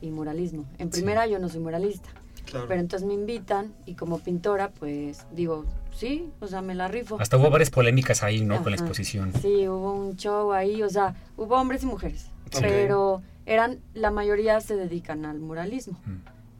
y 0.00 0.10
muralismo. 0.10 0.66
En 0.78 0.90
primera 0.90 1.28
yo 1.28 1.38
no 1.38 1.48
soy 1.48 1.60
muralista, 1.60 2.08
Claro. 2.46 2.66
pero 2.66 2.80
entonces 2.80 3.06
me 3.06 3.14
invitan 3.14 3.72
y 3.86 3.94
como 3.94 4.18
pintora, 4.18 4.70
pues 4.70 5.24
digo, 5.30 5.64
sí, 5.92 6.30
o 6.40 6.46
sea, 6.46 6.62
me 6.62 6.74
la 6.74 6.88
rifo. 6.88 7.16
Hasta 7.20 7.36
hubo 7.36 7.50
varias 7.50 7.70
polémicas 7.70 8.22
ahí, 8.22 8.44
¿no? 8.44 8.62
Con 8.62 8.72
la 8.72 8.76
exposición. 8.76 9.32
Sí, 9.40 9.68
hubo 9.68 9.92
un 9.92 10.16
show 10.16 10.52
ahí, 10.52 10.82
o 10.82 10.88
sea, 10.88 11.14
hubo 11.36 11.56
hombres 11.56 11.82
y 11.82 11.86
mujeres, 11.86 12.26
pero 12.60 13.22
eran, 13.46 13.80
la 13.94 14.10
mayoría 14.10 14.60
se 14.60 14.76
dedican 14.76 15.24
al 15.24 15.40
muralismo. 15.40 15.98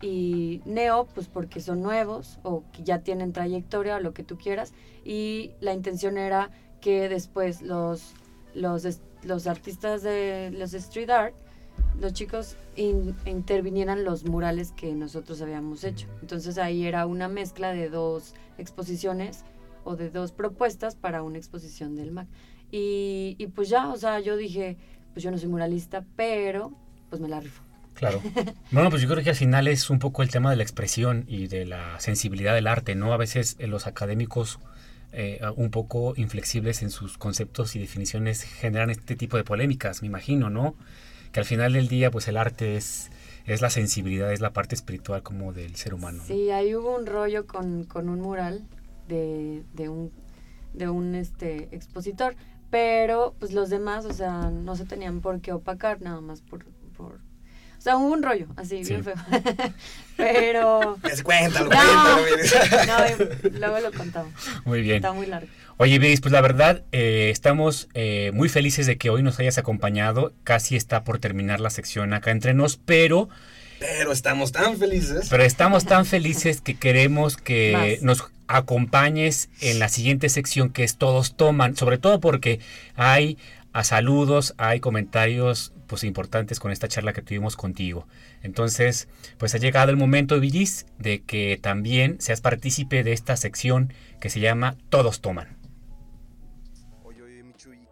Y 0.01 0.61
neo, 0.65 1.07
pues 1.15 1.29
porque 1.29 1.61
son 1.61 1.81
nuevos 1.81 2.41
o 2.43 2.65
que 2.73 2.83
ya 2.83 3.01
tienen 3.01 3.33
trayectoria 3.33 3.97
o 3.97 4.01
lo 4.01 4.13
que 4.13 4.25
tú 4.25 4.37
quieras. 4.37 4.73
Y 5.05 5.53
la 5.61 5.73
intención 5.73 6.19
era 6.19 6.51
que 6.81 7.09
después 7.09 7.63
los, 7.63 8.15
los, 8.55 8.85
los 9.23 9.47
artistas 9.47 10.03
de 10.03 10.51
los 10.51 10.75
street 10.75 11.11
art, 11.11 11.37
los 12.01 12.13
chicos 12.13 12.57
in- 12.77 13.15
intervinieran 13.27 14.05
los 14.05 14.25
murales 14.25 14.73
que 14.73 14.93
nosotros 14.95 15.41
habíamos 15.43 15.85
hecho. 15.85 16.09
Entonces 16.21 16.59
ahí 16.59 16.87
era 16.87 17.07
una 17.07 17.29
mezcla 17.29 17.73
de 17.73 17.89
dos 17.89 18.35
exposiciones 18.59 19.45
o 19.85 19.97
de 19.97 20.11
dos 20.11 20.33
propuestas 20.33 20.95
para 20.97 21.23
una 21.23 21.39
exposición 21.39 21.95
del 21.97 22.11
MAC. 22.13 22.27
Y, 22.71 23.37
y 23.39 23.47
pues 23.49 23.69
ya, 23.69 23.89
o 23.91 23.97
sea, 23.97 24.21
yo 24.21 24.37
dije, 24.37 24.77
pues 25.13 25.23
yo 25.23 25.31
no 25.31 25.39
soy 25.39 25.49
muralista, 25.49 26.05
pero 26.17 26.73
pues 27.11 27.21
me 27.21 27.29
la 27.29 27.41
rifo. 27.41 27.63
Claro. 27.95 28.21
Bueno, 28.71 28.89
pues 28.89 29.03
yo 29.03 29.09
creo 29.09 29.23
que 29.23 29.31
al 29.31 29.37
final 29.37 29.69
es 29.69 29.91
un 29.91 29.99
poco 29.99 30.23
el 30.23 30.31
tema 30.31 30.51
de 30.51 30.57
la 30.57 30.63
expresión 30.63 31.25
y 31.29 31.47
de 31.47 31.67
la 31.67 32.01
sensibilidad 32.01 32.55
del 32.55 32.67
arte, 32.67 32.95
¿no? 32.95 33.13
A 33.13 33.19
veces 33.19 33.57
eh, 33.59 33.67
los 33.67 33.87
académicos 33.87 34.59
eh, 35.13 35.41
un 35.57 35.71
poco 35.71 36.15
inflexibles 36.17 36.83
en 36.83 36.89
sus 36.89 37.19
conceptos 37.19 37.77
y 37.77 37.79
definiciones 37.79 38.43
generan 38.45 38.89
este 38.89 39.15
tipo 39.15 39.37
de 39.37 39.45
polémicas, 39.45 40.01
me 40.01 40.07
imagino, 40.09 40.49
¿no? 40.49 40.75
Que 41.33 41.41
al 41.41 41.47
final 41.47 41.73
del 41.73 41.89
día, 41.89 42.11
pues 42.11 42.29
el 42.29 42.37
arte 42.37 42.77
es, 42.77 43.11
es 43.47 43.63
la 43.63 43.71
sensibilidad, 43.71 44.33
es 44.33 44.41
la 44.41 44.53
parte 44.53 44.75
espiritual 44.75 45.23
como 45.23 45.53
del 45.53 45.77
ser 45.77 45.95
humano. 45.95 46.19
¿no? 46.19 46.25
Sí, 46.25 46.51
ahí 46.51 46.75
hubo 46.75 46.95
un 46.95 47.07
rollo 47.07 47.47
con, 47.47 47.85
con 47.85 48.09
un 48.09 48.21
mural 48.21 48.63
de, 49.09 49.65
de 49.73 49.89
un, 49.89 50.13
de 50.75 50.89
un 50.89 51.15
este, 51.15 51.75
expositor, 51.75 52.37
pero 52.71 53.35
pues 53.39 53.53
los 53.53 53.71
demás, 53.71 54.05
o 54.05 54.13
sea, 54.13 54.51
no 54.51 54.77
se 54.77 54.85
tenían 54.85 55.21
por 55.21 55.41
qué 55.41 55.53
opacar, 55.53 56.01
nada 56.01 56.21
más 56.21 56.43
por... 56.43 56.65
por 56.97 57.32
o 57.83 57.85
sea, 57.85 57.97
hubo 57.97 58.13
un 58.13 58.23
rollo, 58.23 58.47
así, 58.55 58.85
Sí. 58.85 58.93
bien 58.95 59.03
feo. 59.03 59.15
pero... 60.17 60.99
Pues 61.03 61.21
cuéntalo, 61.25 61.69
No, 61.69 62.19
cuéntalo, 62.21 63.27
no, 63.51 63.59
luego 63.59 63.81
lo 63.81 63.91
contamos. 63.93 64.33
Muy 64.65 64.83
bien. 64.83 64.97
Está 64.99 65.11
muy 65.13 65.27
largo. 65.27 65.49
Oye, 65.79 65.99
Viris, 65.99 66.21
pues 66.21 66.31
la 66.31 66.41
verdad, 66.41 66.85
eh, 66.93 67.31
estamos 67.33 67.89
eh, 67.95 68.31
muy 68.35 68.49
felices 68.49 68.87
de 68.87 68.99
que 68.99 69.11
hoy 69.11 69.25
nos 69.25 69.41
hayas 69.41 69.59
acompañado. 69.59 70.33
Casi 70.45 70.77
está 70.77 71.03
por 71.03 71.19
terminar 71.19 71.59
la 71.59 71.71
sección 71.71 72.13
acá 72.15 72.31
entre 72.31 72.55
nos, 72.55 72.77
pero... 72.77 73.29
Pero 73.81 74.13
estamos 74.13 74.53
tan 74.53 74.77
felices. 74.77 75.27
Pero 75.29 75.43
estamos 75.43 75.85
tan 75.85 76.07
felices 76.07 76.61
que 76.61 76.77
queremos 76.77 77.37
que 77.37 77.97
Más. 78.01 78.03
nos 78.03 78.31
acompañes 78.47 79.49
en 79.61 79.81
la 79.81 79.89
siguiente 79.89 80.29
sección 80.29 80.71
que 80.71 80.85
es 80.85 80.99
Todos 80.99 81.35
Toman, 81.35 81.75
sobre 81.77 81.99
todo 81.99 82.21
porque 82.21 82.61
hay 82.95 83.39
a 83.73 83.83
saludos, 83.83 84.55
hay 84.57 84.79
comentarios 84.79 85.73
pues 85.93 86.05
importantes 86.05 86.59
con 86.59 86.73
esta 86.73 86.89
charla 86.89 87.13
que 87.13 87.21
tuvimos 87.21 87.55
contigo. 87.55 88.09
Entonces, 88.43 89.09
pues 89.37 89.55
ha 89.55 89.59
llegado 89.59 89.91
el 89.91 89.99
momento, 89.99 90.41
Villis, 90.41 90.87
de 90.99 91.21
que 91.21 91.59
también 91.61 92.19
seas 92.19 92.41
partícipe 92.41 93.05
de 93.05 93.13
esta 93.13 93.37
sección 93.37 93.93
que 94.19 94.31
se 94.31 94.41
llama 94.41 94.79
Todos 94.89 95.21
Toman. 95.21 95.59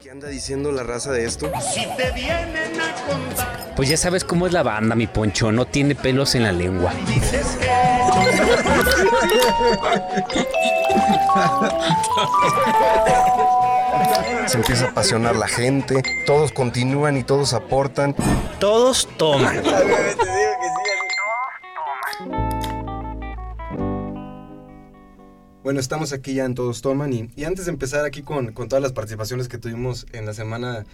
¿Qué 0.00 0.10
anda 0.10 0.28
diciendo 0.28 0.72
la 0.72 0.82
raza 0.82 1.12
de 1.12 1.26
esto? 1.26 1.52
Si 1.74 1.86
te 1.98 2.10
vienen 2.12 2.80
a 2.80 2.94
contar. 3.06 3.74
Pues 3.76 3.90
ya 3.90 3.98
sabes 3.98 4.24
cómo 4.24 4.46
es 4.46 4.54
la 4.54 4.62
banda, 4.62 4.94
mi 4.94 5.06
poncho, 5.06 5.52
no 5.52 5.66
tiene 5.66 5.94
pelos 5.94 6.34
en 6.34 6.44
la 6.44 6.52
lengua. 6.52 6.94
Dices 7.06 7.58
Se 14.46 14.56
empieza 14.58 14.86
a 14.86 14.90
apasionar 14.90 15.36
la 15.36 15.48
gente, 15.48 16.02
todos 16.26 16.52
continúan 16.52 17.16
y 17.16 17.22
todos 17.22 17.52
aportan. 17.54 18.14
Todos 18.60 19.08
toman. 19.16 19.62
Bueno, 25.62 25.78
estamos 25.78 26.12
aquí 26.12 26.34
ya 26.34 26.46
en 26.46 26.54
Todos 26.54 26.82
Toman 26.82 27.12
y, 27.12 27.30
y 27.36 27.44
antes 27.44 27.66
de 27.66 27.70
empezar 27.70 28.04
aquí 28.04 28.22
con, 28.22 28.52
con, 28.52 28.68
todas 28.68 28.82
las 28.82 28.92
participaciones 28.92 29.48
que 29.48 29.56
tuvimos 29.56 30.06
en 30.12 30.26
la 30.26 30.34
semana 30.34 30.84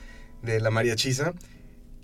de 0.42 0.60
la 0.60 0.70
mariachiza, 0.70 1.32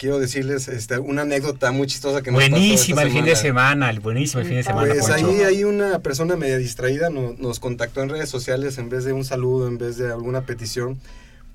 quiero 0.02 0.18
decirles 0.18 0.66
este, 0.66 0.98
una 0.98 1.22
anécdota 1.22 1.70
muy 1.70 1.86
chistosa 1.86 2.22
que 2.22 2.32
nos 2.32 2.40
Buenísima 2.40 3.02
el 3.02 3.12
fin 3.12 3.24
de 3.24 3.36
semana, 3.36 3.88
el 3.88 4.00
buenísimo 4.00 4.40
el 4.40 4.48
fin 4.48 4.56
de 4.56 4.64
semana. 4.64 4.92
Pues 4.92 5.08
ahí 5.10 5.42
hay 5.42 5.62
una 5.62 6.00
persona 6.00 6.34
media 6.34 6.58
distraída, 6.58 7.08
no, 7.08 7.36
nos 7.38 7.60
contactó 7.60 8.02
en 8.02 8.08
redes 8.08 8.28
sociales 8.28 8.78
en 8.78 8.88
vez 8.88 9.04
de 9.04 9.12
un 9.12 9.24
saludo, 9.24 9.68
en 9.68 9.78
vez 9.78 9.98
de 9.98 10.10
alguna 10.10 10.40
petición 10.40 10.98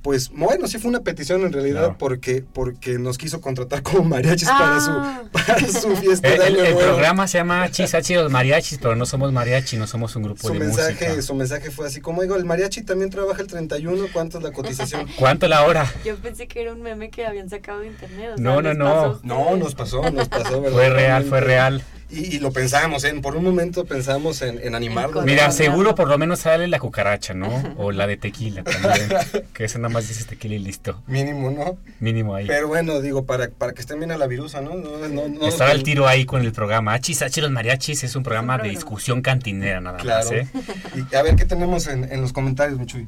pues 0.08 0.30
bueno, 0.30 0.70
sí 0.70 0.78
fue 0.78 0.88
una 0.88 1.02
petición 1.02 1.42
en 1.42 1.52
realidad 1.52 1.82
claro. 1.82 1.96
porque, 2.00 2.42
porque 2.42 2.98
nos 2.98 3.18
quiso 3.18 3.42
contratar 3.42 3.84
como 3.84 4.06
mariachis 4.06 4.48
ah. 4.50 4.58
para, 4.58 4.80
su, 4.80 5.32
para 5.32 5.68
su 5.82 5.98
fiesta. 5.98 6.30
el, 6.30 6.42
el, 6.44 6.60
el 6.60 6.78
programa 6.78 7.28
se 7.28 7.40
llama 7.40 7.70
Chisachi 7.70 8.14
los 8.14 8.32
mariachis, 8.32 8.78
pero 8.78 8.96
no 8.96 9.06
somos 9.06 9.34
mariachi, 9.34 9.76
no 9.76 9.86
somos 9.86 10.16
un 10.16 10.24
grupo 10.24 10.48
su 10.48 10.54
de 10.54 10.60
mensaje, 10.60 11.10
música. 11.10 11.22
Su 11.22 11.36
mensaje 11.36 11.72
fue 11.72 11.88
así 11.88 12.00
como, 12.00 12.22
digo, 12.22 12.38
el 12.38 12.46
mariachi 12.46 12.84
también 12.84 13.10
trabaja 13.10 13.42
el 13.42 13.48
31, 13.48 14.06
¿cuánto 14.14 14.38
es 14.38 14.46
la 14.46 14.54
cotización? 14.54 15.10
¿Cuánto 15.20 15.50
la 15.50 15.66
hora? 15.66 15.94
Yo 16.06 16.16
pensé 16.16 16.48
que 16.48 16.62
era 16.62 16.72
un 16.72 16.82
meme 16.82 17.10
que 17.10 17.26
habían 17.26 17.50
sacado 17.50 17.82
de 17.82 17.88
internet. 17.88 18.32
O 18.36 18.38
sea, 18.38 18.46
no, 18.46 18.62
no, 18.62 18.74
no. 18.74 19.20
No, 19.24 19.58
nos 19.58 19.76
pasó, 19.76 20.10
nos 20.10 20.30
pasó. 20.30 20.64
fue 20.72 20.90
real, 20.90 21.26
fue 21.26 21.42
real. 21.42 21.84
Y, 22.10 22.36
y, 22.36 22.40
lo 22.40 22.52
pensamos, 22.52 23.04
¿eh? 23.04 23.14
por 23.22 23.36
un 23.36 23.44
momento 23.44 23.84
pensamos 23.84 24.42
en, 24.42 24.60
en 24.64 24.76
animarlo. 24.76 25.24
Mira, 25.24 25.52
seguro 25.52 25.94
por 25.94 26.08
lo 26.08 26.18
menos 26.18 26.40
sale 26.40 26.68
la 26.70 26.80
cucaracha, 26.80 27.34
¿no? 27.34 27.76
O 27.76 27.92
la 27.92 28.08
de 28.08 28.16
tequila 28.16 28.64
también. 28.64 29.10
que 29.54 29.66
eso 29.66 29.78
nada 29.78 29.94
más 29.94 30.08
dices 30.08 30.26
tequila 30.26 30.56
y 30.56 30.60
listo. 30.60 31.02
Mínimo, 31.06 31.52
¿no? 31.52 31.78
Mínimo 32.00 32.34
ahí. 32.34 32.48
Pero 32.48 32.70
bueno, 32.70 33.02
digo, 33.02 33.26
para, 33.26 33.50
para 33.50 33.74
que 33.74 33.82
estén 33.82 34.00
bien 34.00 34.12
a 34.12 34.18
la 34.18 34.28
virusa, 34.28 34.62
¿no? 34.62 34.76
no, 34.76 35.06
no, 35.10 35.28
no 35.28 35.48
Estaba 35.48 35.74
el 35.74 35.84
tiro 35.84 36.08
ahí 36.08 36.26
con 36.26 36.42
el 36.44 36.54
programa. 36.54 36.94
Achis, 36.94 37.22
Achis, 37.22 37.44
los 37.44 37.52
mariachis 37.52 38.06
es 38.06 38.16
un 38.16 38.24
programa, 38.24 38.58
de 38.58 38.70
discusión 38.70 39.22
cantinera 39.22 39.82
nada 39.82 39.98
claro. 39.98 40.24
más, 40.24 40.32
¿eh? 40.32 40.48
Y 40.96 41.16
a 41.16 41.22
ver, 41.24 41.36
¿qué 41.36 41.46
tenemos 41.46 41.88
en, 41.88 42.10
en 42.12 42.22
los 42.22 42.32
comentarios, 42.32 42.80
Michuy? 42.80 43.06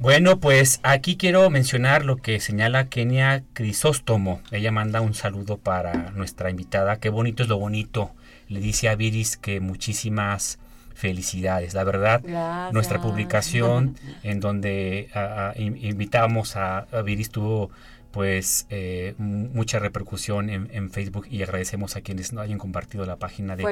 Bueno, 0.00 0.40
pues 0.40 0.80
aquí 0.82 1.16
quiero 1.16 1.50
mencionar 1.50 2.06
lo 2.06 2.16
que 2.16 2.40
señala 2.40 2.88
Kenia 2.88 3.44
Crisóstomo. 3.52 4.40
Ella 4.50 4.72
manda 4.72 5.02
un 5.02 5.12
saludo 5.12 5.58
para 5.58 6.10
nuestra 6.12 6.48
invitada. 6.48 6.96
Qué 6.96 7.10
bonito 7.10 7.42
es 7.42 7.50
lo 7.50 7.58
bonito 7.58 8.10
le 8.50 8.60
dice 8.60 8.88
a 8.88 8.96
Viris 8.96 9.38
que 9.38 9.60
muchísimas 9.60 10.58
felicidades. 10.94 11.72
La 11.72 11.84
verdad, 11.84 12.20
Gracias. 12.22 12.74
nuestra 12.74 13.00
publicación 13.00 13.96
en 14.22 14.40
donde 14.40 15.08
a, 15.14 15.50
a, 15.50 15.58
invitábamos 15.58 16.56
a, 16.56 16.80
a, 16.80 17.02
Viris 17.02 17.30
tuvo 17.30 17.70
pues 18.10 18.66
eh, 18.70 19.14
mucha 19.18 19.78
repercusión 19.78 20.50
en, 20.50 20.68
en, 20.72 20.90
Facebook 20.90 21.28
y 21.30 21.44
agradecemos 21.44 21.94
a 21.94 22.00
quienes 22.00 22.32
no 22.32 22.40
hayan 22.40 22.58
compartido 22.58 23.06
la 23.06 23.16
página 23.16 23.54
de 23.54 23.64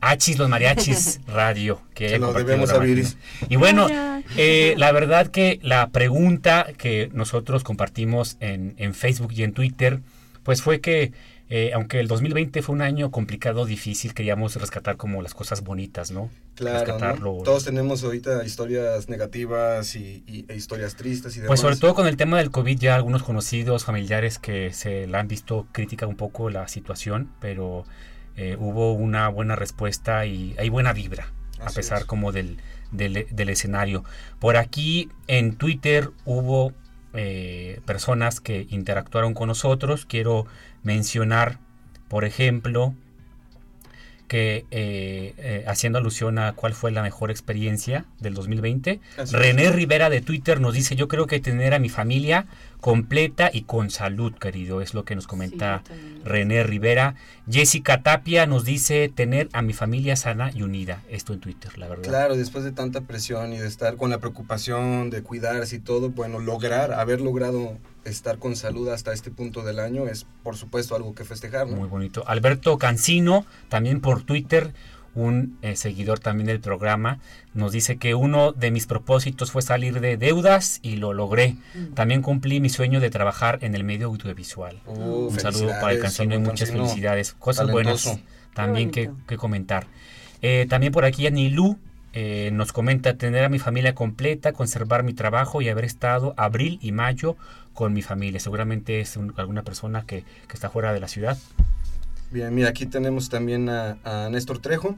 Achis 0.00 0.38
los 0.38 0.48
Mariachis 0.48 1.20
Radio 1.26 1.82
que 1.92 2.10
Se 2.10 2.18
lo 2.20 2.32
debemos 2.32 2.70
a 2.70 2.78
Viris. 2.78 3.18
Y 3.48 3.56
bueno, 3.56 3.88
eh, 4.36 4.74
la 4.76 4.92
verdad 4.92 5.26
que 5.26 5.58
la 5.62 5.88
pregunta 5.88 6.68
que 6.78 7.10
nosotros 7.12 7.64
compartimos 7.64 8.36
en, 8.38 8.74
en 8.78 8.94
Facebook 8.94 9.32
y 9.34 9.42
en 9.42 9.52
Twitter 9.52 9.98
pues 10.44 10.62
fue 10.62 10.80
que 10.80 11.12
eh, 11.54 11.72
aunque 11.74 12.00
el 12.00 12.08
2020 12.08 12.62
fue 12.62 12.74
un 12.74 12.80
año 12.80 13.10
complicado, 13.10 13.66
difícil, 13.66 14.14
queríamos 14.14 14.56
rescatar 14.56 14.96
como 14.96 15.20
las 15.20 15.34
cosas 15.34 15.62
bonitas, 15.62 16.10
¿no? 16.10 16.30
Claro, 16.54 16.96
¿no? 16.98 17.42
todos 17.42 17.64
tenemos 17.66 18.02
ahorita 18.02 18.42
historias 18.42 19.10
negativas 19.10 19.94
y, 19.94 20.24
y, 20.26 20.46
e 20.48 20.56
historias 20.56 20.96
tristes 20.96 21.36
y 21.36 21.40
demás. 21.40 21.48
Pues 21.48 21.60
sobre 21.60 21.76
todo 21.76 21.94
con 21.94 22.06
el 22.06 22.16
tema 22.16 22.38
del 22.38 22.50
COVID, 22.50 22.78
ya 22.78 22.94
algunos 22.94 23.22
conocidos, 23.22 23.84
familiares 23.84 24.38
que 24.38 24.72
se 24.72 25.06
la 25.06 25.20
han 25.20 25.28
visto 25.28 25.66
crítica 25.72 26.06
un 26.06 26.16
poco 26.16 26.48
la 26.48 26.68
situación, 26.68 27.30
pero 27.38 27.84
eh, 28.38 28.56
hubo 28.58 28.94
una 28.94 29.28
buena 29.28 29.54
respuesta 29.54 30.24
y 30.24 30.54
hay 30.58 30.70
buena 30.70 30.94
vibra, 30.94 31.34
Así 31.60 31.64
a 31.64 31.74
pesar 31.74 31.98
es. 31.98 32.04
como 32.06 32.32
del, 32.32 32.56
del, 32.92 33.26
del, 33.30 33.48
escenario. 33.50 34.04
Por 34.38 34.56
aquí 34.56 35.10
en 35.26 35.56
Twitter 35.56 36.12
hubo 36.24 36.72
eh, 37.12 37.82
personas 37.84 38.40
que 38.40 38.66
interactuaron 38.70 39.34
con 39.34 39.48
nosotros. 39.48 40.06
Quiero 40.06 40.46
mencionar, 40.82 41.58
por 42.08 42.24
ejemplo, 42.24 42.94
que 44.32 44.64
eh, 44.70 45.34
eh, 45.36 45.64
haciendo 45.66 45.98
alusión 45.98 46.38
a 46.38 46.54
cuál 46.54 46.72
fue 46.72 46.90
la 46.90 47.02
mejor 47.02 47.30
experiencia 47.30 48.06
del 48.18 48.32
2020, 48.32 48.98
Así 49.18 49.36
René 49.36 49.66
es. 49.66 49.74
Rivera 49.74 50.08
de 50.08 50.22
Twitter 50.22 50.58
nos 50.58 50.72
dice, 50.72 50.96
yo 50.96 51.06
creo 51.06 51.26
que 51.26 51.38
tener 51.38 51.74
a 51.74 51.78
mi 51.78 51.90
familia 51.90 52.46
completa 52.80 53.50
y 53.52 53.64
con 53.64 53.90
salud, 53.90 54.32
querido, 54.32 54.80
es 54.80 54.94
lo 54.94 55.04
que 55.04 55.14
nos 55.16 55.26
comenta 55.26 55.82
sí, 55.86 56.22
René 56.24 56.62
Rivera. 56.62 57.14
Jessica 57.46 58.02
Tapia 58.02 58.46
nos 58.46 58.64
dice 58.64 59.10
tener 59.14 59.50
a 59.52 59.60
mi 59.60 59.74
familia 59.74 60.16
sana 60.16 60.50
y 60.54 60.62
unida, 60.62 61.02
esto 61.10 61.34
en 61.34 61.40
Twitter, 61.40 61.76
la 61.76 61.88
verdad. 61.88 62.04
Claro, 62.04 62.34
después 62.34 62.64
de 62.64 62.72
tanta 62.72 63.02
presión 63.02 63.52
y 63.52 63.58
de 63.58 63.68
estar 63.68 63.96
con 63.96 64.08
la 64.08 64.16
preocupación 64.16 65.10
de 65.10 65.22
cuidarse 65.22 65.76
y 65.76 65.80
todo, 65.80 66.08
bueno, 66.08 66.38
lograr, 66.38 66.94
haber 66.94 67.20
logrado 67.20 67.76
estar 68.04 68.38
con 68.38 68.56
salud 68.56 68.88
hasta 68.88 69.12
este 69.12 69.30
punto 69.30 69.62
del 69.62 69.78
año 69.78 70.06
es 70.06 70.26
por 70.42 70.56
supuesto 70.56 70.94
algo 70.96 71.14
que 71.14 71.24
festejar. 71.24 71.68
¿no? 71.68 71.76
Muy 71.76 71.88
bonito. 71.88 72.24
Alberto 72.26 72.78
Cancino, 72.78 73.46
también 73.68 74.00
por 74.00 74.22
Twitter, 74.22 74.72
un 75.14 75.58
eh, 75.62 75.76
seguidor 75.76 76.18
también 76.18 76.46
del 76.46 76.60
programa, 76.60 77.18
nos 77.54 77.72
dice 77.72 77.98
que 77.98 78.14
uno 78.14 78.52
de 78.52 78.70
mis 78.70 78.86
propósitos 78.86 79.50
fue 79.50 79.62
salir 79.62 80.00
de 80.00 80.16
deudas 80.16 80.80
y 80.82 80.96
lo 80.96 81.12
logré. 81.12 81.56
Mm. 81.74 81.94
También 81.94 82.22
cumplí 82.22 82.60
mi 82.60 82.70
sueño 82.70 83.00
de 83.00 83.10
trabajar 83.10 83.58
en 83.62 83.74
el 83.74 83.84
medio 83.84 84.06
audiovisual. 84.06 84.80
Uh, 84.86 85.28
un 85.28 85.38
saludo 85.38 85.68
para 85.80 85.92
el 85.92 86.00
Cancino 86.00 86.34
y 86.34 86.38
muchas 86.38 86.70
Cancino. 86.70 86.86
felicidades. 86.86 87.34
Cosas 87.34 87.66
Talentoso. 87.66 88.10
buenas 88.10 88.32
también 88.54 88.90
que, 88.90 89.10
que, 89.26 89.36
comentar. 89.36 89.86
Eh, 90.42 90.66
también 90.68 90.92
por 90.92 91.04
aquí 91.04 91.26
Anilú 91.26 91.78
eh, 92.14 92.50
nos 92.52 92.72
comenta 92.72 93.16
tener 93.16 93.44
a 93.44 93.48
mi 93.48 93.58
familia 93.58 93.94
completa, 93.94 94.52
conservar 94.52 95.02
mi 95.02 95.14
trabajo 95.14 95.62
y 95.62 95.68
haber 95.68 95.84
estado 95.84 96.34
abril 96.36 96.78
y 96.82 96.92
mayo 96.92 97.36
con 97.74 97.92
mi 97.92 98.02
familia. 98.02 98.40
Seguramente 98.40 99.00
es 99.00 99.16
un, 99.16 99.32
alguna 99.36 99.62
persona 99.62 100.04
que, 100.06 100.24
que, 100.48 100.54
está 100.54 100.70
fuera 100.70 100.92
de 100.92 101.00
la 101.00 101.08
ciudad. 101.08 101.38
Bien, 102.30 102.54
mira, 102.54 102.68
aquí 102.68 102.86
tenemos 102.86 103.28
también 103.28 103.68
a, 103.68 103.98
a 104.04 104.28
Néstor 104.30 104.58
Trejo. 104.58 104.96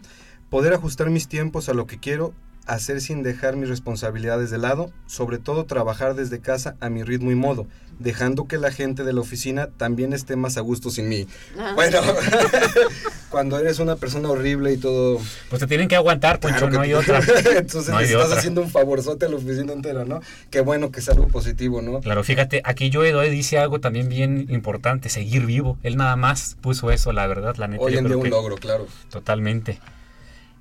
Poder 0.50 0.72
ajustar 0.72 1.10
mis 1.10 1.28
tiempos 1.28 1.68
a 1.68 1.74
lo 1.74 1.86
que 1.86 1.98
quiero, 1.98 2.32
hacer 2.66 3.00
sin 3.00 3.22
dejar 3.22 3.56
mis 3.56 3.68
responsabilidades 3.68 4.50
de 4.50 4.58
lado, 4.58 4.90
sobre 5.06 5.38
todo 5.38 5.64
trabajar 5.64 6.14
desde 6.14 6.40
casa 6.40 6.76
a 6.80 6.88
mi 6.88 7.02
ritmo 7.02 7.30
y 7.30 7.34
modo, 7.34 7.66
dejando 7.98 8.46
que 8.46 8.58
la 8.58 8.70
gente 8.70 9.04
de 9.04 9.12
la 9.12 9.20
oficina 9.20 9.68
también 9.76 10.12
esté 10.12 10.36
más 10.36 10.56
a 10.56 10.60
gusto 10.60 10.90
sin 10.90 11.08
mí. 11.08 11.26
Ah. 11.58 11.72
Bueno, 11.74 12.00
cuando 13.30 13.58
eres 13.58 13.78
una 13.78 13.96
persona 13.96 14.30
horrible 14.30 14.72
y 14.72 14.76
todo... 14.78 15.20
Pues 15.50 15.60
te 15.60 15.66
tienen 15.66 15.88
que 15.88 15.96
aguantar, 15.96 16.40
Poncho, 16.40 16.58
claro 16.58 16.74
no 16.74 16.80
hay 16.80 16.94
otra. 16.94 17.18
Entonces 17.56 17.88
no 17.88 17.98
hay 17.98 18.06
estás 18.06 18.26
otra. 18.26 18.38
haciendo 18.38 18.62
un 18.62 18.70
favorzote 18.70 19.26
a 19.26 19.28
la 19.28 19.36
oficina 19.36 19.72
entera, 19.72 20.04
¿no? 20.04 20.20
Qué 20.50 20.60
bueno 20.60 20.90
que 20.90 21.00
es 21.00 21.08
algo 21.08 21.28
positivo, 21.28 21.82
¿no? 21.82 22.00
Claro, 22.00 22.24
fíjate, 22.24 22.62
aquí 22.64 22.90
Joe 22.92 23.12
Doe 23.12 23.30
dice 23.30 23.58
algo 23.58 23.80
también 23.80 24.08
bien 24.08 24.46
importante, 24.50 25.08
seguir 25.08 25.46
vivo. 25.46 25.78
Él 25.82 25.96
nada 25.96 26.16
más 26.16 26.56
puso 26.60 26.90
eso, 26.90 27.12
la 27.12 27.26
verdad, 27.26 27.56
la 27.56 27.68
neta. 27.68 27.82
Hoy 27.82 27.96
en 27.96 28.06
día 28.06 28.16
un 28.16 28.30
logro, 28.30 28.56
claro. 28.56 28.86
Totalmente. 29.10 29.80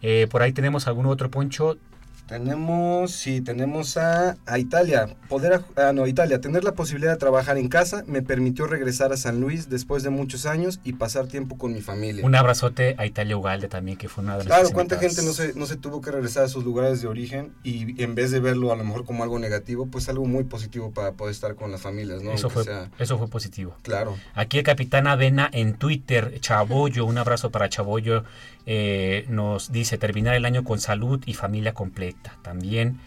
Eh, 0.01 0.27
por 0.29 0.41
ahí 0.41 0.51
tenemos 0.51 0.87
algún 0.87 1.05
otro 1.05 1.31
poncho. 1.31 1.77
Tenemos, 2.27 3.11
sí, 3.11 3.41
tenemos 3.41 3.97
a, 3.97 4.37
a 4.45 4.57
Italia. 4.57 5.15
Poder, 5.27 5.53
a, 5.53 5.89
ah, 5.89 5.93
no, 5.93 6.07
Italia. 6.07 6.39
Tener 6.39 6.63
la 6.63 6.73
posibilidad 6.73 7.11
de 7.11 7.17
trabajar 7.17 7.57
en 7.57 7.67
casa 7.67 8.03
me 8.07 8.21
permitió 8.21 8.65
regresar 8.65 9.11
a 9.11 9.17
San 9.17 9.41
Luis 9.41 9.69
después 9.69 10.03
de 10.03 10.09
muchos 10.09 10.45
años 10.45 10.79
y 10.83 10.93
pasar 10.93 11.27
tiempo 11.27 11.57
con 11.57 11.73
mi 11.73 11.81
familia. 11.81 12.25
Un 12.25 12.35
abrazote 12.35 12.95
a 12.97 13.05
Italia 13.05 13.35
Ugalde 13.35 13.67
también, 13.67 13.97
que 13.97 14.07
fue 14.07 14.23
una 14.23 14.33
de 14.37 14.45
las 14.45 14.47
Claro, 14.47 14.69
cuánta 14.71 14.97
gente 14.97 15.21
no 15.21 15.33
se, 15.33 15.53
no 15.53 15.65
se 15.65 15.75
tuvo 15.75 16.01
que 16.01 16.11
regresar 16.11 16.45
a 16.45 16.47
sus 16.47 16.63
lugares 16.63 17.01
de 17.01 17.07
origen 17.07 17.53
y 17.63 18.01
en 18.01 18.15
vez 18.15 18.31
de 18.31 18.39
verlo 18.39 18.71
a 18.71 18.75
lo 18.75 18.83
mejor 18.83 19.05
como 19.05 19.23
algo 19.23 19.37
negativo, 19.37 19.87
pues 19.87 20.07
algo 20.07 20.25
muy 20.25 20.45
positivo 20.45 20.91
para 20.91 21.11
poder 21.11 21.33
estar 21.33 21.55
con 21.55 21.71
las 21.71 21.81
familias, 21.81 22.23
¿no? 22.23 22.31
Eso, 22.31 22.49
fue, 22.49 22.63
sea... 22.63 22.89
eso 22.99 23.17
fue 23.17 23.27
positivo. 23.27 23.75
Claro. 23.81 24.17
Aquí 24.33 24.57
el 24.59 24.63
capitán 24.63 25.07
Avena 25.07 25.49
en 25.51 25.73
Twitter, 25.73 26.39
Chabollo, 26.39 27.05
un 27.05 27.17
abrazo 27.17 27.51
para 27.51 27.69
Chabollo, 27.69 28.23
eh, 28.65 29.25
nos 29.29 29.71
dice 29.71 29.97
terminar 29.97 30.35
el 30.35 30.45
año 30.45 30.63
con 30.63 30.79
salud 30.79 31.21
y 31.25 31.33
familia 31.33 31.73
completa. 31.73 32.37
También 32.41 32.99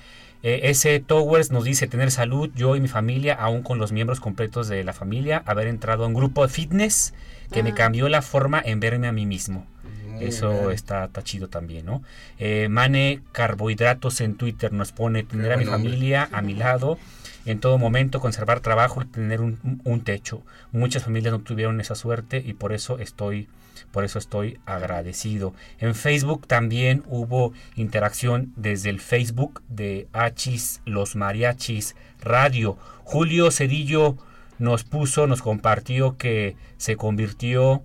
Eh, 0.42 0.68
ese 0.70 1.00
Towers 1.00 1.50
nos 1.50 1.64
dice 1.64 1.88
tener 1.88 2.10
salud, 2.12 2.50
yo 2.54 2.76
y 2.76 2.80
mi 2.80 2.88
familia, 2.88 3.34
aún 3.34 3.62
con 3.62 3.78
los 3.78 3.90
miembros 3.90 4.20
completos 4.20 4.68
de 4.68 4.84
la 4.84 4.92
familia, 4.92 5.42
haber 5.46 5.66
entrado 5.66 6.04
a 6.04 6.06
un 6.06 6.14
grupo 6.14 6.46
de 6.46 6.52
fitness 6.52 7.14
que 7.50 7.62
me 7.64 7.70
Ah. 7.70 7.74
cambió 7.74 8.08
la 8.08 8.20
forma 8.22 8.62
en 8.64 8.78
verme 8.78 9.08
a 9.08 9.12
mí 9.12 9.26
mismo. 9.26 9.66
Muy 10.12 10.24
Eso 10.26 10.50
bien. 10.52 10.70
está, 10.72 11.06
está 11.06 11.22
chido 11.24 11.48
también, 11.48 11.86
¿no? 11.86 12.02
Eh, 12.38 12.68
Mane 12.70 13.22
Carbohidratos 13.32 14.20
en 14.20 14.36
Twitter 14.36 14.72
nos 14.72 14.92
pone 14.92 15.24
tener 15.24 15.52
a 15.52 15.56
mi 15.56 15.64
familia 15.64 16.28
a 16.30 16.42
mi 16.42 16.54
lado 16.54 16.98
en 17.46 17.58
todo 17.58 17.78
momento, 17.78 18.20
conservar 18.20 18.60
trabajo 18.60 19.02
y 19.02 19.06
tener 19.06 19.40
un, 19.40 19.80
un 19.84 20.00
techo. 20.02 20.42
Muchas 20.70 21.02
familias 21.04 21.32
no 21.32 21.40
tuvieron 21.40 21.80
esa 21.80 21.94
suerte 21.94 22.42
y 22.44 22.52
por 22.52 22.72
eso 22.72 22.98
estoy, 22.98 23.48
por 23.96 24.04
eso 24.04 24.18
estoy 24.18 24.60
agradecido. 24.66 25.54
En 25.78 25.94
Facebook 25.94 26.46
también 26.46 27.02
hubo 27.06 27.54
interacción 27.76 28.52
desde 28.54 28.90
el 28.90 29.00
Facebook 29.00 29.62
de 29.70 30.06
Achis 30.12 30.82
Los 30.84 31.16
Mariachis 31.16 31.96
Radio. 32.20 32.76
Julio 33.04 33.50
Cedillo 33.50 34.18
nos 34.58 34.84
puso, 34.84 35.26
nos 35.26 35.40
compartió 35.40 36.18
que 36.18 36.56
se 36.76 36.96
convirtió 36.96 37.82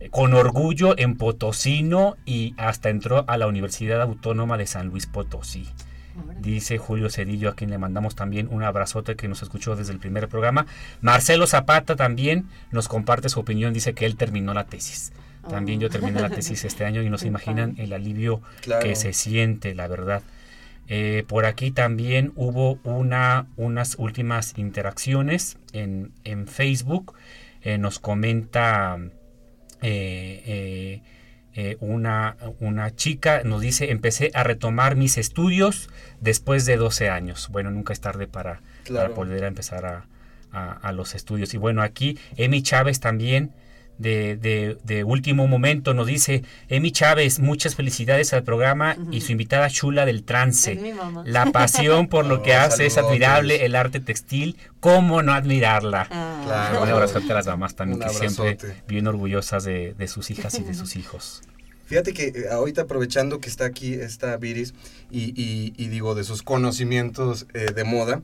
eh, 0.00 0.08
con 0.10 0.34
orgullo 0.34 0.98
en 0.98 1.16
potosino 1.16 2.16
y 2.26 2.56
hasta 2.56 2.90
entró 2.90 3.24
a 3.28 3.36
la 3.36 3.46
Universidad 3.46 4.02
Autónoma 4.02 4.58
de 4.58 4.66
San 4.66 4.88
Luis 4.88 5.06
Potosí. 5.06 5.68
Dice 6.40 6.76
Julio 6.76 7.08
Cedillo, 7.08 7.50
a 7.50 7.54
quien 7.54 7.70
le 7.70 7.78
mandamos 7.78 8.16
también 8.16 8.48
un 8.50 8.64
abrazote 8.64 9.14
que 9.14 9.28
nos 9.28 9.42
escuchó 9.42 9.76
desde 9.76 9.92
el 9.92 10.00
primer 10.00 10.28
programa. 10.28 10.66
Marcelo 11.00 11.46
Zapata 11.46 11.94
también 11.94 12.48
nos 12.72 12.88
comparte 12.88 13.28
su 13.28 13.38
opinión, 13.38 13.72
dice 13.72 13.94
que 13.94 14.06
él 14.06 14.16
terminó 14.16 14.52
la 14.54 14.64
tesis. 14.64 15.12
También 15.48 15.80
yo 15.80 15.88
terminé 15.90 16.20
la 16.20 16.30
tesis 16.30 16.64
este 16.64 16.84
año 16.84 17.02
y 17.02 17.10
no 17.10 17.18
se 17.18 17.26
imaginan 17.28 17.74
el 17.78 17.92
alivio 17.92 18.40
Claro. 18.60 18.82
que 18.86 18.94
se 18.96 19.12
siente, 19.12 19.74
la 19.74 19.88
verdad. 19.88 20.22
Eh, 20.88 21.24
por 21.26 21.46
aquí 21.46 21.70
también 21.70 22.32
hubo 22.36 22.78
una, 22.84 23.46
unas 23.56 23.94
últimas 23.98 24.54
interacciones 24.56 25.58
en, 25.72 26.12
en 26.24 26.46
Facebook. 26.46 27.14
Eh, 27.62 27.78
nos 27.78 27.98
comenta 27.98 28.98
eh, 29.80 30.42
eh, 30.46 31.02
eh, 31.54 31.76
una, 31.80 32.36
una 32.60 32.94
chica, 32.94 33.42
nos 33.44 33.60
dice, 33.60 33.90
empecé 33.90 34.30
a 34.34 34.42
retomar 34.42 34.96
mis 34.96 35.18
estudios 35.18 35.90
después 36.20 36.64
de 36.66 36.76
12 36.76 37.10
años. 37.10 37.48
Bueno, 37.50 37.70
nunca 37.70 37.92
es 37.92 38.00
tarde 38.00 38.26
para, 38.26 38.60
Claro. 38.84 39.14
para 39.14 39.32
a 39.34 39.46
empezar 39.48 39.84
a, 39.86 40.04
a- 40.52 40.72
a 40.72 40.92
los 40.92 41.14
estudios. 41.14 41.52
Y 41.54 41.58
bueno, 41.58 41.82
aquí 41.82 42.18
Emi 42.36 42.62
Chávez 42.62 43.00
también. 43.00 43.52
De, 43.98 44.36
de- 44.36 44.78
de 44.84 45.04
último 45.04 45.46
momento 45.46 45.94
nos 45.94 46.06
dice 46.08 46.42
Emi 46.68 46.90
Chávez, 46.90 47.38
muchas 47.38 47.76
felicidades 47.76 48.32
al 48.32 48.42
programa 48.42 48.96
y 49.12 49.20
su 49.20 49.30
invitada 49.32 49.68
chula 49.70 50.04
del 50.06 50.24
trance. 50.24 50.72
Es 50.72 50.80
mi 50.80 50.92
mamá. 50.92 51.22
La 51.26 51.52
pasión 51.52 52.08
por 52.08 52.26
lo 52.26 52.42
que 52.42 52.52
Oh, 52.56 52.60
hace 52.60 52.86
es 52.86 52.98
admirable, 52.98 53.64
el 53.64 53.76
arte 53.76 54.00
textil, 54.00 54.56
¿cómo 54.80 55.22
no 55.22 55.32
admirarla? 55.34 56.08
Ah. 56.10 56.42
Claro. 56.44 56.82
Un 56.82 56.88
abrazote 56.88 57.30
a 57.30 57.34
las 57.36 57.46
mamás 57.46 57.76
también, 57.76 58.02
Un 58.02 58.08
que 58.08 58.14
siempre 58.14 58.58
bien 58.88 59.06
orgullosas 59.06 59.62
de, 59.64 59.94
de 59.96 60.08
sus 60.08 60.30
hijas 60.32 60.58
y 60.58 60.62
de 60.64 60.74
sus 60.74 60.96
hijos. 60.96 61.42
Fíjate 61.86 62.12
que 62.14 62.28
eh, 62.28 62.44
ahorita 62.50 62.82
aprovechando 62.82 63.38
que 63.38 63.48
está 63.50 63.66
aquí 63.66 63.94
esta 63.94 64.36
Viris 64.38 64.72
y, 65.10 65.30
y- 65.40 65.74
y 65.76 65.88
digo 65.88 66.14
de 66.14 66.24
sus 66.24 66.42
conocimientos 66.42 67.46
eh, 67.54 67.66
de 67.74 67.84
moda, 67.84 68.22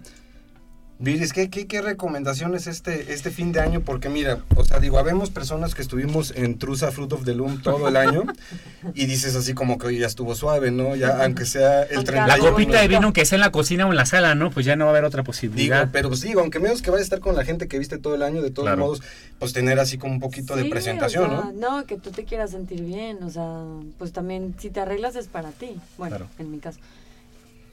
Viris, 1.01 1.33
¿qué, 1.33 1.49
qué, 1.49 1.69
qué 1.69 1.81
recomendaciones 1.81 2.67
este, 2.67 3.13
este 3.13 3.31
fin 3.31 3.53
de 3.53 3.61
año? 3.61 3.83
Porque 3.83 4.09
mira, 4.09 4.41
o 4.57 4.65
sea, 4.65 4.81
digo, 4.81 4.99
habemos 4.99 5.31
personas 5.31 5.77
que 5.77 5.83
estuvimos 5.83 6.33
en 6.35 6.59
Trusa 6.59 6.91
Fruit 6.91 7.13
of 7.13 7.25
the 7.25 7.35
Loom 7.37 7.63
todo 7.63 7.87
el 7.87 7.97
año 7.97 8.25
y 8.95 9.07
dices 9.07 9.37
así 9.37 9.55
como 9.55 9.79
que 9.79 9.97
ya 9.97 10.09
estuvo 10.09 10.35
suave, 10.35 10.73
¿no? 10.73 10.97
Ya, 10.97 11.23
aunque 11.23 11.45
sea 11.47 11.83
el 11.85 12.03
31. 12.03 12.27
La 12.27 12.39
copita 12.39 12.81
de 12.81 12.89
vino, 12.89 13.03
aunque 13.05 13.25
sea 13.25 13.37
en 13.37 13.43
la 13.43 13.53
cocina 13.53 13.87
o 13.87 13.91
en 13.91 13.97
la 13.97 14.07
sala, 14.07 14.35
¿no? 14.35 14.51
Pues 14.51 14.67
ya 14.67 14.75
no 14.75 14.87
va 14.87 14.91
a 14.91 14.95
haber 14.95 15.05
otra 15.05 15.23
Digo, 15.23 15.27
posibilidad. 15.27 15.89
pero 15.93 16.09
pues 16.09 16.21
digo, 16.23 16.41
aunque 16.41 16.59
menos 16.59 16.83
que 16.83 16.91
vaya 16.91 17.01
a 17.01 17.05
estar 17.05 17.21
con 17.21 17.37
la 17.37 17.45
gente 17.45 17.69
que 17.69 17.79
viste 17.79 17.99
todo 17.99 18.17
el 18.17 18.23
año, 18.25 18.43
de 18.43 18.51
todos 18.51 18.67
Claro. 18.67 18.81
modos, 18.83 19.01
pues 19.39 19.53
tener 19.53 19.79
así 19.79 19.99
como 19.99 20.15
un 20.15 20.21
poquito 20.21 20.57
de 20.57 20.65
Sí, 20.65 20.69
presentación, 20.69 21.31
o 21.31 21.43
sea, 21.43 21.53
¿no? 21.53 21.77
No, 21.79 21.87
que 21.87 21.97
tú 21.97 22.11
te 22.11 22.25
quieras 22.25 22.51
sentir 22.51 22.83
bien, 22.83 23.23
o 23.23 23.31
sea, 23.31 23.63
pues 23.99 24.13
también 24.13 24.57
si 24.59 24.71
te 24.71 24.81
arreglas 24.81 25.15
es 25.15 25.29
para 25.29 25.53
ti, 25.53 25.77
bueno, 25.97 26.17
Claro. 26.17 26.31
en 26.41 26.51
mi 26.51 26.59
caso. 26.59 26.81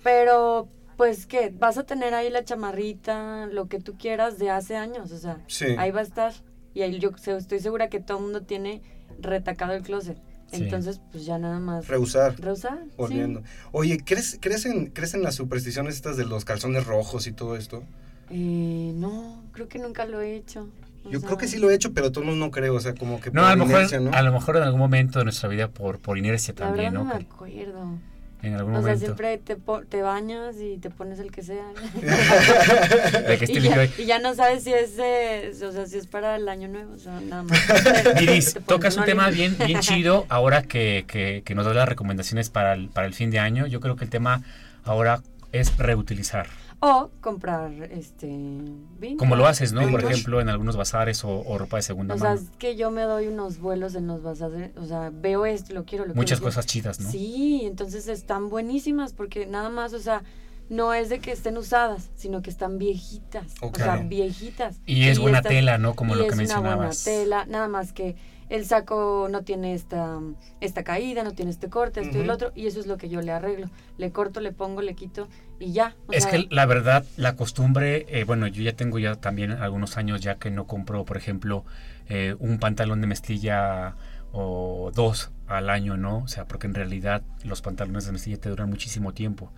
Pero, 0.04 0.68
pues, 0.98 1.26
¿qué? 1.26 1.54
Vas 1.58 1.78
a 1.78 1.84
tener 1.86 2.14
ahí 2.14 2.30
la 2.30 2.44
chamarrita, 2.44 3.48
lo 3.48 3.68
que 3.68 3.80
tú 3.80 3.98
quieras 3.98 4.38
de 4.40 4.50
hace 4.50 4.76
años, 4.76 5.12
o 5.12 5.18
sea, 5.18 5.38
Sí. 5.48 5.66
ahí 5.78 5.92
va 5.92 6.00
a 6.00 6.04
estar. 6.04 6.34
Y 6.74 6.82
ahí 6.82 7.00
yo 7.00 7.12
estoy 7.38 7.60
segura 7.60 7.90
que 7.90 8.00
todo 8.00 8.18
el 8.18 8.24
mundo 8.24 8.42
tiene 8.42 8.82
retacado 9.20 9.74
el 9.74 9.82
closet. 9.84 10.18
Sí. 10.52 10.64
Entonces, 10.64 11.02
pues 11.12 11.26
ya 11.26 11.38
nada 11.40 11.60
más. 11.60 11.88
Rehusar. 11.88 12.40
Rehusar. 12.40 12.80
sí. 13.08 13.38
Oye, 13.72 13.98
¿crees, 14.06 14.38
crees, 14.42 14.66
en, 14.66 14.88
¿crees 14.88 15.14
en 15.14 15.24
las 15.24 15.36
supersticiones 15.36 15.96
estas 15.96 16.18
de 16.18 16.26
los 16.26 16.46
calzones 16.46 16.86
rojos 16.86 17.28
y 17.28 17.32
todo 17.32 17.56
esto? 17.56 17.84
Eh, 18.30 18.92
no, 18.96 19.44
creo 19.54 19.68
que 19.68 19.80
nunca 19.80 20.06
lo 20.06 20.22
he 20.22 20.36
hecho. 20.36 20.70
o 21.06 21.10
Yo 21.10 21.20
sea, 21.20 21.28
creo 21.28 21.38
que 21.38 21.48
sí 21.48 21.58
lo 21.60 21.70
he 21.70 21.76
hecho, 21.76 21.94
pero 21.94 22.12
todos 22.12 22.28
no 22.36 22.52
creo, 22.52 22.76
o 22.76 22.80
sea, 22.80 22.94
como 22.96 23.20
que 23.22 23.32
No, 23.32 23.42
por 23.42 23.50
a 23.52 23.56
lo, 23.56 23.66
mejor, 23.66 23.82
inercia, 23.82 24.00
¿no? 24.00 24.12
a 24.12 24.22
lo 24.22 24.32
mejor 24.34 24.58
en 24.58 24.64
algún 24.64 24.80
momento 24.80 25.20
de 25.20 25.26
nuestra 25.26 25.50
vida 25.50 25.68
por, 25.70 26.00
por 26.00 26.18
inercia 26.18 26.54
La 26.58 26.66
también, 26.68 26.94
no 26.94 27.04
¿no? 27.04 27.14
me 27.14 27.20
Que 27.20 27.26
acuerdo. 27.26 28.00
En 28.48 28.56
algún 28.56 28.76
O 28.76 28.84
sea, 28.84 28.96
siempre 28.98 29.38
te, 29.38 29.56
po- 29.56 29.82
te 29.82 30.02
bañas 30.02 30.56
y 30.60 30.78
te 30.78 30.90
pones 30.90 31.20
el 31.20 31.32
que 31.32 31.42
sea. 31.44 31.66
De 33.28 33.38
que 33.38 33.46
esté 33.46 33.60
y, 33.60 33.62
ya, 33.62 33.86
y 33.98 34.06
ya 34.06 34.20
no 34.20 34.34
sabes 34.36 34.64
si 34.64 34.74
es, 34.74 34.92
eh, 35.00 35.52
o 35.68 35.72
sea, 35.72 35.86
si 35.86 35.98
es 35.98 36.08
para 36.08 36.36
el 36.36 36.48
año 36.50 36.68
nuevo, 36.68 36.94
o 36.94 37.00
sea, 37.00 37.20
nada 37.22 37.44
más. 37.44 37.60
Iris, 38.22 38.54
Te 38.54 38.62
pones 38.62 38.66
tocas 38.68 38.98
un 38.98 39.06
tema 39.06 39.30
bien, 39.30 39.56
bien 39.66 39.80
chido 39.82 40.26
ahora 40.30 40.64
que, 40.64 41.06
que, 41.08 41.42
que 41.46 41.56
nos 41.56 41.66
da 41.66 41.74
las 41.74 41.90
recomendaciones 41.90 42.50
para 42.50 42.74
el, 42.74 42.90
para 42.90 43.08
el 43.08 43.14
fin 43.14 43.32
de 43.32 43.40
año. 43.40 43.68
Yo 43.68 43.80
creo 43.80 43.96
que 43.96 44.04
el 44.04 44.10
tema 44.10 44.42
ahora 44.84 45.22
es 45.52 45.78
reutilizar. 45.78 46.48
O 46.88 47.10
comprar, 47.20 47.72
este, 47.92 48.28
vintage. 48.28 49.18
Como 49.18 49.36
lo 49.36 49.48
haces, 49.48 49.74
¿no? 49.74 49.90
Por 49.90 50.04
ejemplo, 50.04 50.40
en 50.40 50.50
algunos 50.50 50.78
bazares 50.78 51.24
o, 51.24 51.30
o 51.42 51.58
ropa 51.58 51.78
de 51.78 51.82
segunda 51.84 52.14
O 52.14 52.18
sea, 52.20 52.30
mano. 52.36 52.42
es 52.42 52.50
que 52.60 52.76
yo 52.76 52.92
me 52.92 53.02
doy 53.02 53.28
unos 53.28 53.58
vuelos 53.60 53.96
en 53.96 54.06
los 54.06 54.22
bazares, 54.22 54.72
o 54.78 54.86
sea, 54.86 55.10
veo 55.12 55.46
esto, 55.48 55.74
lo 55.74 55.86
quiero, 55.86 56.06
lo 56.06 56.14
Muchas 56.14 56.38
quiero, 56.40 56.50
lo 56.50 56.54
cosas 56.54 56.66
chidas, 56.68 57.00
¿no? 57.00 57.10
Sí, 57.10 57.62
entonces 57.64 58.08
están 58.08 58.50
buenísimas 58.50 59.14
porque 59.14 59.48
nada 59.48 59.70
más, 59.70 59.94
o 59.94 60.00
sea, 60.00 60.22
no 60.70 60.94
es 60.94 61.10
de 61.10 61.20
que 61.20 61.32
estén 61.32 61.58
usadas, 61.58 62.10
sino 62.16 62.42
que 62.44 62.50
están 62.52 62.78
viejitas, 62.78 63.54
o 63.62 63.72
sea, 63.76 63.98
viejitas. 63.98 64.78
Y 64.86 65.06
es 65.08 65.18
buena 65.18 65.40
estas- 65.40 65.52
tela, 65.52 65.78
¿no? 65.80 65.96
Como 65.96 66.14
y 66.14 66.18
lo 66.20 66.24
que 66.26 66.30
es 66.32 66.36
mencionabas. 66.36 66.68
Una 66.68 66.76
buena 66.88 66.96
tela, 67.04 67.46
nada 67.48 67.68
más 67.68 67.94
que 67.94 68.16
el 68.50 68.66
saco 68.66 69.28
no 69.30 69.44
tiene 69.44 69.74
esta, 69.74 70.20
esta 70.62 70.84
caída, 70.84 71.24
no 71.24 71.34
tiene 71.34 71.52
este 71.52 71.70
corte, 71.70 72.02
esto 72.02 72.18
y 72.18 72.22
el 72.22 72.30
otro, 72.30 72.52
y 72.56 72.68
eso 72.68 72.80
es 72.80 72.88
lo 72.88 72.98
que 72.98 73.10
yo 73.10 73.22
le 73.22 73.32
arreglo. 73.32 73.70
Le 73.98 74.12
corto, 74.12 74.40
le 74.40 74.52
pongo, 74.52 74.82
le 74.82 74.94
quito 74.96 75.28
y 75.60 75.72
ya. 75.74 75.96
o 76.08 76.12
Es 76.14 76.24
sea, 76.24 76.32
que 76.32 76.48
la 76.50 76.66
verdad, 76.66 77.06
la 77.18 77.36
costumbre, 77.36 78.06
eh, 78.10 78.24
bueno, 78.24 78.48
yo 78.48 78.62
ya 78.62 78.74
tengo 78.76 79.00
ya 79.00 79.16
también 79.16 79.52
algunos 79.52 79.98
años 79.98 80.22
ya 80.22 80.36
que 80.36 80.52
no 80.52 80.68
compro, 80.68 81.06
por 81.06 81.18
ejemplo, 81.18 81.66
eh, 82.08 82.36
un 82.40 82.60
pantalón 82.60 83.02
de 83.02 83.08
mezclilla 83.08 83.96
o 84.32 84.92
dos 84.94 85.32
al 85.48 85.70
año, 85.70 85.98
¿no? 85.98 86.20
O 86.20 86.28
sea, 86.28 86.46
porque 86.46 86.68
en 86.68 86.74
realidad 86.74 87.24
los 87.44 87.62
pantalones 87.62 88.06
de 88.06 88.12
mezclilla 88.12 88.40
te 88.40 88.50
duran 88.50 88.70
muchísimo 88.70 89.14
tiempo. 89.14 89.52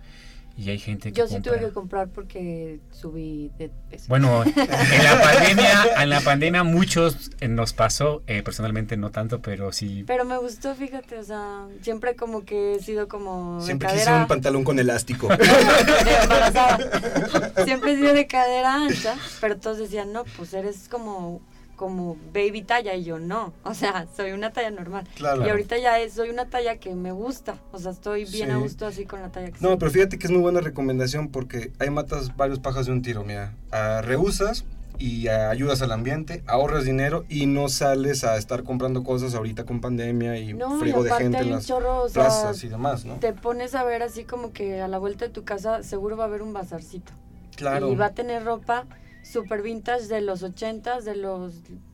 Y 0.58 0.70
hay 0.70 0.78
gente 0.80 1.12
que 1.12 1.18
yo 1.18 1.28
sí 1.28 1.34
compra. 1.34 1.52
tuve 1.52 1.66
que 1.66 1.72
comprar 1.72 2.08
porque 2.08 2.80
subí 2.90 3.52
de 3.58 3.70
peso. 3.88 4.06
Bueno, 4.08 4.42
en 4.44 5.04
la 5.04 5.20
pandemia, 5.22 6.02
en 6.02 6.10
la 6.10 6.20
pandemia 6.20 6.64
muchos 6.64 7.30
eh, 7.40 7.46
nos 7.46 7.72
pasó, 7.72 8.24
eh, 8.26 8.42
personalmente 8.42 8.96
no 8.96 9.12
tanto, 9.12 9.40
pero 9.40 9.70
sí. 9.70 10.02
Pero 10.04 10.24
me 10.24 10.36
gustó, 10.36 10.74
fíjate, 10.74 11.16
o 11.16 11.22
sea, 11.22 11.68
siempre 11.80 12.16
como 12.16 12.44
que 12.44 12.74
he 12.74 12.82
sido 12.82 13.06
como 13.06 13.60
de 13.60 13.66
Siempre 13.66 13.86
quise 13.86 14.04
cadera 14.06 14.22
un 14.22 14.26
pantalón 14.26 14.64
con 14.64 14.80
elástico. 14.80 15.28
de. 15.38 15.38
Siempre 17.64 17.92
he 17.92 17.96
sido 17.96 18.12
de 18.12 18.26
cadera 18.26 18.74
ancha, 18.74 19.14
pero 19.40 19.58
todos 19.58 19.78
decían, 19.78 20.12
no, 20.12 20.24
pues 20.36 20.54
eres 20.54 20.88
como, 20.88 21.40
como 21.78 22.16
baby 22.34 22.60
talla, 22.62 22.94
y 22.94 23.04
yo 23.04 23.18
no, 23.18 23.54
o 23.62 23.72
sea, 23.72 24.06
soy 24.14 24.32
una 24.32 24.52
talla 24.52 24.70
normal. 24.70 25.08
Claro. 25.14 25.46
Y 25.46 25.48
ahorita 25.48 25.78
ya 25.78 25.98
es- 26.00 26.12
soy 26.12 26.28
una 26.28 26.50
talla 26.50 26.76
que 26.76 26.94
me 26.94 27.12
gusta, 27.12 27.56
o 27.72 27.78
sea, 27.78 27.92
estoy 27.92 28.24
bien 28.26 28.48
Sí. 28.48 28.52
a 28.52 28.56
gusto 28.58 28.86
así 28.86 29.06
con 29.06 29.22
la 29.22 29.30
talla 29.30 29.46
que 29.46 29.60
No, 29.60 29.68
soy. 29.70 29.76
pero 29.78 29.90
fíjate 29.90 30.18
que 30.18 30.26
es 30.26 30.30
muy 30.30 30.42
buena 30.42 30.60
recomendación 30.60 31.28
porque 31.28 31.72
ahí 31.78 31.88
matas 31.88 32.36
varios 32.36 32.58
pajas 32.58 32.84
de 32.86 32.92
un 32.92 33.00
tiro, 33.00 33.24
mira. 33.24 33.54
Ah, 33.72 34.02
rehusas 34.04 34.64
y 34.98 35.28
ayudas 35.28 35.80
al 35.80 35.92
ambiente, 35.92 36.42
ahorras 36.48 36.84
dinero 36.84 37.24
y 37.28 37.46
no 37.46 37.68
sales 37.68 38.24
a 38.24 38.36
estar 38.36 38.64
comprando 38.64 39.04
cosas 39.04 39.36
ahorita 39.36 39.62
con 39.64 39.80
pandemia 39.80 40.36
y 40.38 40.54
No, 40.54 40.76
y 40.76 40.80
frigo 40.80 41.04
de 41.04 41.12
gente 41.12 41.38
en 41.38 41.50
las 41.52 41.66
chorro, 41.68 42.02
o 42.02 42.08
sea, 42.08 42.24
plazas 42.24 42.64
y 42.64 42.68
demás, 42.68 43.04
¿no? 43.04 43.14
Te 43.14 43.32
pones 43.32 43.76
a 43.76 43.84
ver 43.84 44.02
así 44.02 44.24
como 44.24 44.52
que 44.52 44.80
a 44.82 44.88
la 44.88 44.98
vuelta 44.98 45.26
de 45.26 45.30
tu 45.30 45.44
casa 45.44 45.84
seguro 45.84 46.16
va 46.16 46.24
a 46.24 46.26
haber 46.26 46.42
un 46.42 46.52
bazarcito. 46.52 47.12
Claro. 47.54 47.92
Y 47.92 47.94
va 47.94 48.06
a 48.06 48.10
tener 48.14 48.44
ropa 48.44 48.86
super 49.30 49.62
vintage 49.62 50.06
de 50.06 50.20
los 50.20 50.42
ochentas, 50.42 51.04
de 51.04 51.16
los 51.16 51.52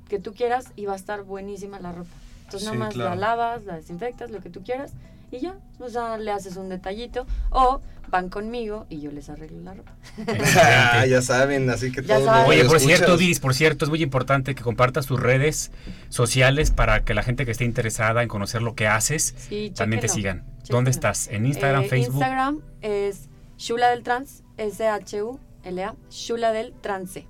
que 0.09 0.19
tú 0.19 0.35
quieras, 0.35 0.67
y 0.77 0.87
va 0.87 0.93
a 0.93 0.97
estar 0.97 1.23
buenísima 1.23 1.81
la 1.81 1.93
ropa. 1.93 2.11
Entonces 2.45 2.61
Sí, 2.61 2.67
nada 2.67 2.79
más 2.79 2.95
claro. 2.95 3.11
la 3.11 3.17
lavas, 3.17 3.65
la 3.65 3.77
desinfectas, 3.77 4.31
lo 4.31 4.41
que 4.41 4.51
tú 4.51 4.63
quieras, 4.63 4.93
y 5.33 5.39
ya. 5.41 5.57
O 5.81 5.89
sea, 5.89 6.17
le 6.19 6.31
haces 6.31 6.57
un 6.57 6.69
detallito. 6.69 7.27
O 7.51 7.81
van 8.11 8.29
conmigo 8.29 8.87
y 8.91 9.01
yo 9.01 9.11
les 9.11 9.29
arreglo 9.31 9.61
la 9.63 9.75
ropa. 9.75 9.93
Ah, 10.57 11.05
ya 11.07 11.21
saben, 11.23 11.69
así 11.71 11.91
que 11.91 12.03
los 12.03 12.11
Oye, 12.47 12.65
por 12.65 12.77
escuchas. 12.77 12.83
cierto, 12.83 13.17
Viris, 13.17 13.41
por 13.41 13.55
cierto, 13.55 13.85
es 13.87 13.89
muy 13.91 14.03
importante 14.03 14.55
que 14.55 14.63
compartas 14.63 15.07
tus 15.07 15.19
redes 15.19 15.73
sociales 16.11 16.71
para 16.71 17.03
que 17.05 17.15
la 17.15 17.23
gente 17.25 17.45
que 17.45 17.51
esté 17.51 17.65
interesada 17.65 18.23
en 18.23 18.29
conocer 18.29 18.63
lo 18.63 18.75
que 18.77 18.87
haces 18.87 19.35
Sí, 19.49 19.73
también 19.75 20.01
te 20.01 20.09
sigan. 20.09 20.41
chéquenlo. 20.59 20.77
¿Dónde 20.77 20.91
estás? 20.93 21.29
¿En 21.29 21.47
Instagram, 21.47 21.85
Eh, 21.85 21.89
Facebook? 21.89 22.15
Instagram 22.17 22.61
es 22.83 23.29
Shula 23.59 23.89
del 23.91 24.03
Trans 24.05 24.43
S-H-U-L-A, 25.65 25.97
Shula 26.11 26.53
del 26.53 26.73
Trance. 26.81 27.27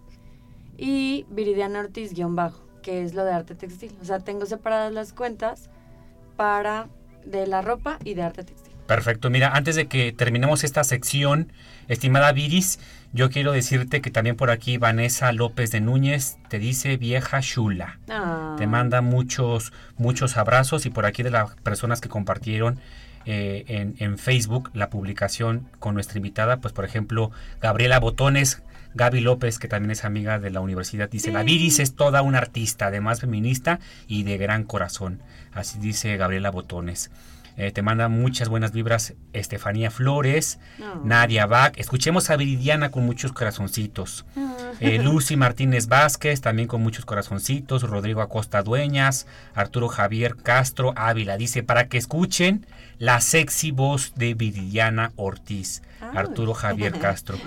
Y 0.76 1.24
Viridiana 1.30 1.80
Ortiz 1.80 2.14
guion 2.14 2.34
bajo, 2.34 2.66
que 2.82 3.02
es 3.02 3.14
lo 3.14 3.24
de 3.24 3.32
arte 3.32 3.54
textil. 3.54 3.96
O 4.02 4.04
sea, 4.04 4.18
tengo 4.18 4.46
separadas 4.46 4.92
las 4.92 5.12
cuentas 5.12 5.70
para 6.36 6.88
de 7.24 7.46
la 7.46 7.62
ropa 7.62 7.98
y 8.04 8.14
de 8.14 8.22
arte 8.22 8.44
textil. 8.44 8.74
Perfecto. 8.86 9.30
Mira, 9.30 9.52
antes 9.54 9.76
de 9.76 9.86
que 9.86 10.12
terminemos 10.12 10.62
esta 10.62 10.84
sección, 10.84 11.52
estimada 11.88 12.32
Viris, 12.32 12.78
yo 13.12 13.30
quiero 13.30 13.52
decirte 13.52 14.02
que 14.02 14.10
también 14.10 14.36
por 14.36 14.50
aquí 14.50 14.76
Vanessa 14.76 15.32
López 15.32 15.70
de 15.70 15.80
Núñez 15.80 16.36
te 16.48 16.58
dice 16.58 16.96
vieja 16.98 17.40
chula. 17.40 17.98
Ah. 18.10 18.56
Te 18.58 18.66
manda 18.66 19.00
muchos, 19.00 19.72
muchos 19.96 20.36
abrazos 20.36 20.84
y 20.84 20.90
por 20.90 21.06
aquí 21.06 21.22
de 21.22 21.30
las 21.30 21.54
personas 21.56 22.00
que 22.02 22.10
compartieron 22.10 22.78
eh, 23.26 23.64
en, 23.68 23.94
en 23.98 24.18
Facebook 24.18 24.70
la 24.74 24.90
publicación 24.90 25.68
con 25.78 25.94
nuestra 25.94 26.18
invitada, 26.18 26.58
pues 26.58 26.72
por 26.72 26.84
ejemplo, 26.84 27.30
Gabriela 27.60 28.00
Botones, 28.00 28.62
Gaby 28.94 29.20
López, 29.20 29.58
que 29.58 29.68
también 29.68 29.90
es 29.90 30.04
amiga 30.04 30.38
de 30.38 30.50
la 30.50 30.60
universidad, 30.60 31.10
dice, 31.10 31.32
la 31.32 31.42
Viris 31.42 31.80
es 31.80 31.94
toda 31.94 32.22
una 32.22 32.38
artista, 32.38 32.86
además 32.86 33.20
feminista 33.20 33.80
y 34.06 34.22
de 34.22 34.38
gran 34.38 34.64
corazón. 34.64 35.20
Así 35.52 35.78
dice 35.78 36.16
Gabriela 36.16 36.50
Botones. 36.50 37.10
Eh, 37.56 37.70
te 37.70 37.82
manda 37.82 38.08
muchas 38.08 38.48
buenas 38.48 38.72
vibras 38.72 39.14
Estefanía 39.32 39.90
Flores, 39.90 40.58
Nadia 41.04 41.46
Bach. 41.46 41.74
Escuchemos 41.76 42.30
a 42.30 42.36
Viridiana 42.36 42.90
con 42.90 43.04
muchos 43.06 43.32
corazoncitos. 43.32 44.24
Eh, 44.80 44.98
Lucy 44.98 45.36
Martínez 45.36 45.86
Vázquez, 45.86 46.40
también 46.40 46.66
con 46.66 46.82
muchos 46.82 47.04
corazoncitos. 47.04 47.82
Rodrigo 47.82 48.22
Acosta 48.22 48.62
Dueñas, 48.62 49.26
Arturo 49.54 49.88
Javier 49.88 50.36
Castro 50.36 50.92
Ávila. 50.96 51.36
Dice, 51.36 51.62
para 51.62 51.88
que 51.88 51.98
escuchen 51.98 52.66
la 52.98 53.20
sexy 53.20 53.70
voz 53.70 54.14
de 54.16 54.34
Viridiana 54.34 55.12
Ortiz. 55.16 55.82
Arturo 56.00 56.54
Javier 56.54 56.92
Castro. 56.98 57.38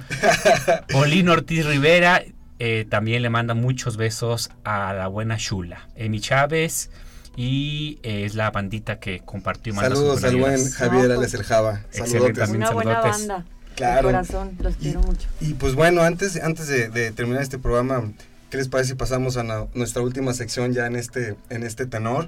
Paulino 0.91 1.34
Ortiz 1.34 1.66
Rivera 1.66 2.24
eh, 2.60 2.86
también 2.89 3.22
le 3.22 3.30
manda 3.30 3.53
muchos 3.53 3.97
besos 3.97 4.49
a 4.64 4.93
la 4.93 5.08
buena 5.08 5.36
Shula. 5.38 5.89
Emi 5.95 6.20
Chávez 6.20 6.89
y 7.38 7.99
eh, 8.03 8.25
es 8.25 8.35
la 8.35 8.51
bandita 8.51 8.99
que 8.99 9.21
compartió. 9.21 9.71
sus 9.73 9.81
Saludos 9.81 10.23
al 10.25 10.35
buen 10.35 10.69
Javier 10.71 11.07
No, 11.09 11.15
pues, 11.15 11.17
Alex 11.19 11.33
el 11.35 11.43
Java. 11.43 11.81
Excelente, 11.93 12.11
Saludotes. 12.11 12.38
también 12.39 12.61
Una 12.63 12.71
buena 12.71 12.93
saludotes. 12.95 13.27
banda. 13.27 13.45
Claro. 13.75 14.07
De 14.07 14.13
corazón, 14.15 14.57
los 14.59 14.75
quiero 14.75 15.01
mucho. 15.01 15.27
Y 15.39 15.53
pues 15.53 15.75
bueno, 15.75 16.01
antes, 16.01 16.35
antes 16.41 16.67
de, 16.67 16.89
de 16.89 17.11
terminar 17.11 17.43
este 17.43 17.59
programa, 17.59 18.11
¿qué 18.49 18.57
les 18.57 18.67
parece 18.69 18.89
si 18.89 18.95
pasamos 18.95 19.38
a 19.38 19.43
na- 19.43 19.67
nuestra 19.75 20.01
última 20.01 20.33
sección 20.33 20.73
ya 20.73 20.88
en 20.88 20.95
este, 20.95 21.35
en 21.51 21.61
este 21.63 21.85
tenor? 21.85 22.27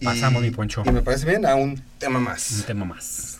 Y- 0.00 0.06
Pasamos, 0.06 0.40
mi 0.42 0.50
Poncho. 0.50 0.82
Y 0.86 0.90
me 0.90 1.02
parece 1.02 1.26
bien 1.26 1.44
a 1.44 1.54
un 1.54 1.80
tema 1.98 2.18
Un 2.18 2.24
más. 2.24 2.64
tema 2.66 2.86
más. 2.86 3.38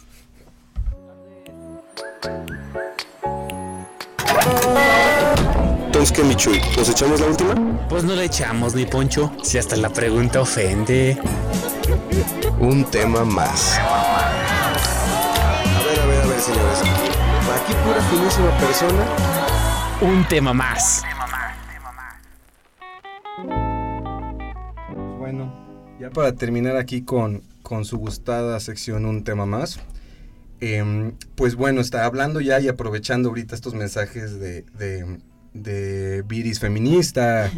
Entonces, 6.03 6.21
¿qué, 6.21 6.29
Michuy? 6.29 6.61
¿Nos 6.77 6.89
echamos 6.89 7.21
la 7.21 7.27
última? 7.27 7.87
Pues 7.89 8.03
no 8.03 8.17
le 8.17 8.25
echamos, 8.25 8.75
mi 8.75 8.87
Poncho. 8.87 9.31
Si 9.45 9.57
hasta 9.57 9.77
la 9.77 9.89
pregunta 9.89 10.41
ofende. 10.41 11.17
Un 12.59 12.85
tema 12.91 13.25
más. 13.25 13.79
A 13.79 14.25
ver, 15.87 16.01
a 16.01 16.07
ver, 16.07 16.23
a 16.23 16.27
ver, 16.27 16.41
señores. 16.41 16.81
Aquí 17.55 17.73
pura 17.85 18.03
finísima 18.11 18.51
persona. 18.59 19.07
Un 20.01 20.27
tema 20.29 20.53
más. 20.53 21.05
Bueno, 25.21 25.55
ya 26.01 26.11
para 26.11 26.33
terminar 26.33 26.79
aquí 26.79 27.03
con, 27.03 27.45
con 27.63 27.85
su 27.85 27.99
gustada 27.99 28.59
sección 28.59 29.05
Un 29.05 29.23
tema 29.23 29.47
más. 29.47 29.79
em, 30.59 31.13
pues 31.37 31.55
bueno, 31.55 31.81
está 31.81 32.05
hablando 32.07 32.41
ya 32.41 32.59
y 32.59 32.67
aprovechando 32.67 33.29
ahorita 33.29 33.55
estos 33.55 33.75
mensajes 33.75 34.41
de, 34.41 34.63
de, 34.63 35.21
de 35.55 36.23
Viris 36.23 36.61
feminista. 36.61 37.51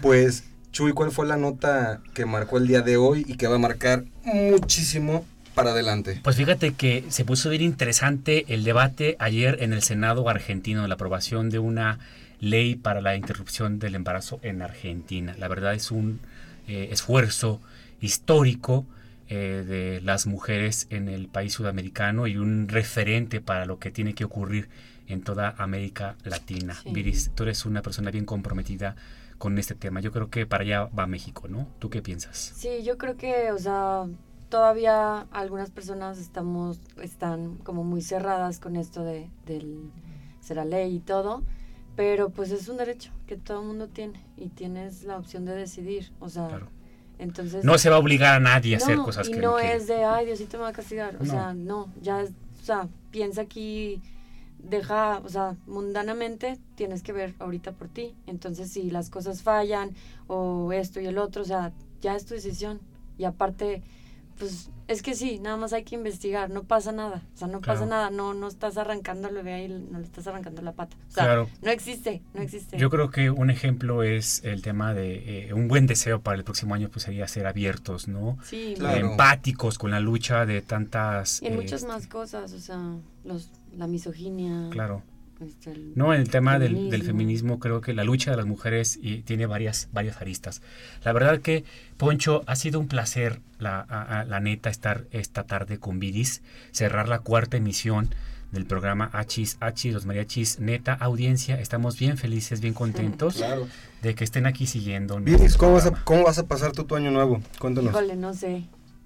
Pues, 0.00 0.44
Chuy, 0.72 0.92
¿cuál 0.92 1.10
fue 1.10 1.26
la 1.26 1.36
nota 1.36 2.00
que 2.14 2.26
marcó 2.26 2.58
el 2.58 2.66
día 2.66 2.80
de 2.80 2.96
hoy 2.96 3.24
y 3.28 3.36
que 3.36 3.46
va 3.46 3.56
a 3.56 3.58
marcar 3.58 4.04
muchísimo 4.24 5.24
para 5.54 5.70
adelante? 5.70 6.20
Pues 6.22 6.36
fíjate 6.36 6.74
que 6.74 7.04
se 7.08 7.24
puso 7.24 7.50
bien 7.50 7.62
interesante 7.62 8.46
el 8.48 8.64
debate 8.64 9.16
ayer 9.18 9.58
en 9.60 9.72
el 9.72 9.82
Senado 9.82 10.28
argentino, 10.28 10.86
la 10.86 10.94
aprobación 10.94 11.50
de 11.50 11.58
una 11.58 11.98
ley 12.40 12.74
para 12.74 13.00
la 13.00 13.16
interrupción 13.16 13.78
del 13.78 13.94
embarazo 13.94 14.40
en 14.42 14.62
Argentina. 14.62 15.36
La 15.38 15.48
verdad 15.48 15.74
es 15.74 15.90
un 15.90 16.20
eh, 16.66 16.88
esfuerzo 16.90 17.60
histórico 18.00 18.84
eh, 19.28 19.64
de 19.66 20.00
las 20.02 20.26
mujeres 20.26 20.86
en 20.90 21.08
el 21.08 21.28
país 21.28 21.52
sudamericano 21.52 22.26
y 22.26 22.36
un 22.36 22.68
referente 22.68 23.40
para 23.40 23.64
lo 23.64 23.78
que 23.78 23.90
tiene 23.90 24.14
que 24.14 24.24
ocurrir 24.24 24.68
en 25.08 25.22
toda 25.22 25.54
América 25.58 26.16
Latina. 26.24 26.74
Sí. 26.74 26.90
Viris, 26.92 27.30
tú 27.34 27.42
eres 27.44 27.64
una 27.66 27.82
persona 27.82 28.10
bien 28.10 28.24
comprometida 28.24 28.96
con 29.38 29.58
este 29.58 29.74
tema. 29.74 30.00
Yo 30.00 30.12
creo 30.12 30.30
que 30.30 30.46
para 30.46 30.62
allá 30.62 30.84
va 30.86 31.06
México, 31.06 31.48
¿no? 31.48 31.68
¿Tú 31.78 31.90
qué 31.90 32.00
piensas? 32.02 32.36
Sí, 32.54 32.82
yo 32.84 32.96
creo 32.98 33.16
que, 33.16 33.50
o 33.52 33.58
sea, 33.58 34.04
todavía 34.48 35.26
algunas 35.32 35.70
personas 35.70 36.18
estamos, 36.18 36.80
están 37.02 37.56
como 37.58 37.84
muy 37.84 38.02
cerradas 38.02 38.58
con 38.60 38.76
esto 38.76 39.02
de, 39.02 39.30
del 39.46 39.90
será 40.40 40.64
ley 40.64 40.96
y 40.96 41.00
todo, 41.00 41.42
pero 41.96 42.30
pues 42.30 42.50
es 42.52 42.68
un 42.68 42.76
derecho 42.76 43.10
que 43.26 43.36
todo 43.36 43.60
el 43.62 43.66
mundo 43.66 43.88
tiene 43.88 44.24
y 44.36 44.48
tienes 44.48 45.04
la 45.04 45.16
opción 45.16 45.44
de 45.44 45.54
decidir, 45.54 46.12
o 46.20 46.28
sea, 46.28 46.48
Claro. 46.48 46.68
entonces... 47.18 47.64
No 47.64 47.78
se 47.78 47.90
va 47.90 47.96
a 47.96 47.98
obligar 47.98 48.34
a 48.34 48.40
nadie 48.40 48.74
a 48.74 48.78
hacer 48.78 48.96
cosas 48.98 49.28
y 49.28 49.32
que 49.32 49.38
no 49.40 49.52
no 49.52 49.58
es 49.58 49.86
de, 49.86 50.04
ay, 50.04 50.26
Diosito 50.26 50.56
me 50.58 50.64
va 50.64 50.68
a 50.68 50.72
castigar, 50.72 51.16
o 51.16 51.24
No. 51.24 51.30
sea, 51.30 51.54
no, 51.54 51.92
ya 52.00 52.20
es, 52.22 52.30
o 52.60 52.64
sea, 52.64 52.88
piensa 53.10 53.40
aquí, 53.42 54.00
deja, 54.62 55.18
o 55.24 55.28
sea, 55.28 55.56
mundanamente 55.66 56.58
tienes 56.76 57.02
que 57.02 57.12
ver 57.12 57.34
ahorita 57.38 57.72
por 57.72 57.88
ti, 57.88 58.14
entonces 58.26 58.70
si 58.70 58.90
las 58.90 59.10
cosas 59.10 59.42
fallan 59.42 59.90
o 60.28 60.72
esto 60.72 61.00
y 61.00 61.06
el 61.06 61.18
otro, 61.18 61.42
o 61.42 61.46
sea, 61.46 61.72
ya 62.00 62.16
es 62.16 62.24
tu 62.24 62.34
decisión 62.34 62.80
y 63.18 63.24
aparte, 63.24 63.82
pues 64.38 64.70
es 64.88 65.02
que 65.02 65.14
sí, 65.14 65.38
nada 65.38 65.56
más 65.56 65.72
hay 65.72 65.84
que 65.84 65.94
investigar, 65.94 66.50
no 66.50 66.64
pasa 66.64 66.92
nada, 66.92 67.22
o 67.34 67.36
sea, 67.38 67.48
no 67.48 67.60
pasa 67.60 67.86
nada, 67.86 68.10
no, 68.10 68.34
no 68.34 68.48
estás 68.48 68.76
arrancando 68.76 69.28
el 69.28 69.34
bebé 69.34 69.54
ahí, 69.54 69.68
no 69.68 69.98
le 69.98 70.04
estás 70.04 70.26
arrancando 70.26 70.60
la 70.62 70.72
pata, 70.72 70.96
o 71.08 71.10
sea, 71.12 71.24
Claro. 71.24 71.48
no 71.62 71.70
existe, 71.70 72.22
no 72.34 72.42
existe. 72.42 72.76
Yo 72.76 72.90
creo 72.90 73.10
que 73.10 73.30
un 73.30 73.48
ejemplo 73.50 74.02
es 74.02 74.42
el 74.44 74.60
tema 74.60 74.92
de 74.94 75.48
eh, 75.48 75.54
un 75.54 75.68
buen 75.68 75.86
deseo 75.86 76.20
para 76.20 76.36
el 76.36 76.44
próximo 76.44 76.74
año, 76.74 76.88
pues 76.90 77.04
sería 77.04 77.26
ser 77.28 77.46
abiertos, 77.46 78.08
¿no? 78.08 78.38
Sí, 78.44 78.74
Claro. 78.76 79.10
Empáticos 79.12 79.78
con 79.78 79.90
la 79.90 80.00
lucha 80.00 80.44
de 80.46 80.62
tantas... 80.62 81.40
y 81.42 81.46
en 81.46 81.54
eh, 81.54 81.56
muchas 81.56 81.84
más 81.84 82.06
cosas, 82.06 82.52
o 82.52 82.60
sea, 82.60 82.80
los, 83.24 83.48
la 83.76 83.86
misoginia. 83.86 84.68
Claro. 84.70 85.02
este, 85.40 85.72
el- 85.72 85.92
No, 85.96 86.14
en 86.14 86.20
el 86.20 86.28
tema 86.30 86.58
del, 86.60 86.88
del 86.90 87.02
Feminismo. 87.02 87.58
creo 87.58 87.80
que 87.80 87.94
la 87.94 88.04
lucha 88.04 88.30
de 88.30 88.36
las 88.36 88.46
mujeres 88.46 88.96
y 89.02 89.22
tiene 89.22 89.46
varias, 89.46 89.88
varias 89.92 90.20
aristas. 90.20 90.62
La 91.04 91.12
verdad 91.12 91.40
que, 91.40 91.64
Poncho, 91.96 92.44
ha 92.46 92.54
sido 92.54 92.78
un 92.78 92.86
placer, 92.86 93.40
la, 93.58 93.80
a- 93.80 94.20
a- 94.20 94.24
la 94.24 94.38
neta, 94.38 94.70
estar 94.70 95.04
esta 95.10 95.42
tarde 95.42 95.78
con 95.78 95.98
Viris, 95.98 96.42
cerrar 96.70 97.08
la 97.08 97.18
cuarta 97.18 97.56
emisión 97.56 98.14
del 98.52 98.66
programa 98.66 99.08
Achis, 99.14 99.56
Achis, 99.60 99.92
los 99.94 100.04
mariachis, 100.06 100.60
neta, 100.60 100.92
audiencia, 100.92 101.58
estamos 101.58 101.98
bien 101.98 102.18
felices, 102.18 102.60
bien 102.60 102.74
contentos 102.74 103.36
Claro. 103.36 103.66
de 104.02 104.14
que 104.14 104.22
estén 104.24 104.46
aquí 104.46 104.66
siguiendo. 104.66 105.18
Viris, 105.18 105.56
¿cómo 105.56 105.72
vas, 105.72 105.86
a. 105.86 106.04
¿cómo 106.04 106.22
vas 106.24 106.38
a 106.38 106.46
pasar 106.46 106.70
tú 106.72 106.84
tu 106.84 106.94
año 106.94 107.10
nuevo? 107.10 107.40
Cuéntanos. 107.58 107.90
Híjole, 107.90 108.14
no 108.14 108.32
sé. 108.34 108.64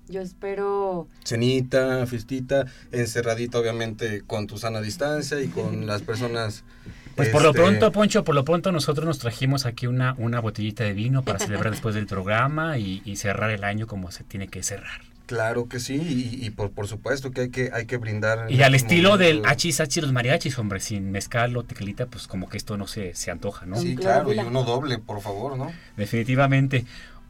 Yo 0.09 0.21
espero. 0.21 1.09
cenita, 1.25 2.07
fiestita, 2.07 2.67
encerradita 2.93 3.59
obviamente 3.59 4.23
con 4.27 4.47
tu 4.47 4.59
sana 4.59 4.81
distancia 4.81 5.41
y 5.41 5.49
con 5.49 5.87
las 5.87 6.03
personas. 6.03 6.65
Pues 7.17 7.31
por 7.31 7.43
lo 7.43 7.49
este, 7.51 7.63
pronto, 7.63 7.93
Poncho, 7.93 8.25
por 8.25 8.35
lo 8.35 8.45
pronto 8.45 8.73
nosotros 8.73 9.07
nos 9.07 9.19
trajimos 9.19 9.65
aquí 9.65 9.87
una, 9.87 10.15
una 10.19 10.39
botellita 10.41 10.85
de 10.85 10.93
vino 10.93 11.23
para 11.23 11.39
celebrar 11.39 11.71
después 11.73 11.95
del 11.95 12.07
programa 12.07 12.79
y, 12.79 13.01
y 13.05 13.17
cerrar 13.17 13.51
el 13.51 13.65
año 13.65 13.87
como 13.87 14.11
se 14.11 14.23
tiene 14.23 14.49
que 14.49 14.63
cerrar. 14.63 15.01
Claro 15.25 15.67
que 15.67 15.81
sí, 15.81 15.97
y, 16.41 16.47
y 16.47 16.51
por, 16.51 16.71
por 16.71 16.87
supuesto 16.87 17.33
que 17.33 17.41
hay 17.41 17.49
que, 17.49 17.71
hay 17.73 17.87
que 17.87 17.97
brindar. 17.97 18.49
Y 18.49 18.63
al 18.63 18.77
estos 18.77 18.93
estilo 18.93 19.17
del 19.17 19.39
momentos. 19.39 19.53
achis, 19.53 19.81
achis, 19.81 20.03
los 20.05 20.13
mariachis, 20.13 20.57
hombre, 20.57 20.79
sin 20.79 21.11
mezcal 21.11 21.57
o 21.57 21.65
tequilita, 21.65 22.07
pues 22.07 22.29
como 22.29 22.49
que 22.49 22.59
esto 22.59 22.77
no 22.77 22.87
se, 22.87 23.13
se 23.15 23.33
antoja, 23.33 23.67
¿no? 23.67 23.77
Sí, 23.77 23.97
claro, 23.97 24.33
y 24.33 24.39
uno 24.39 24.63
doble, 24.63 24.99
por 24.99 25.21
favor, 25.21 25.57
¿no? 25.59 25.73
Definitivamente. 25.97 26.85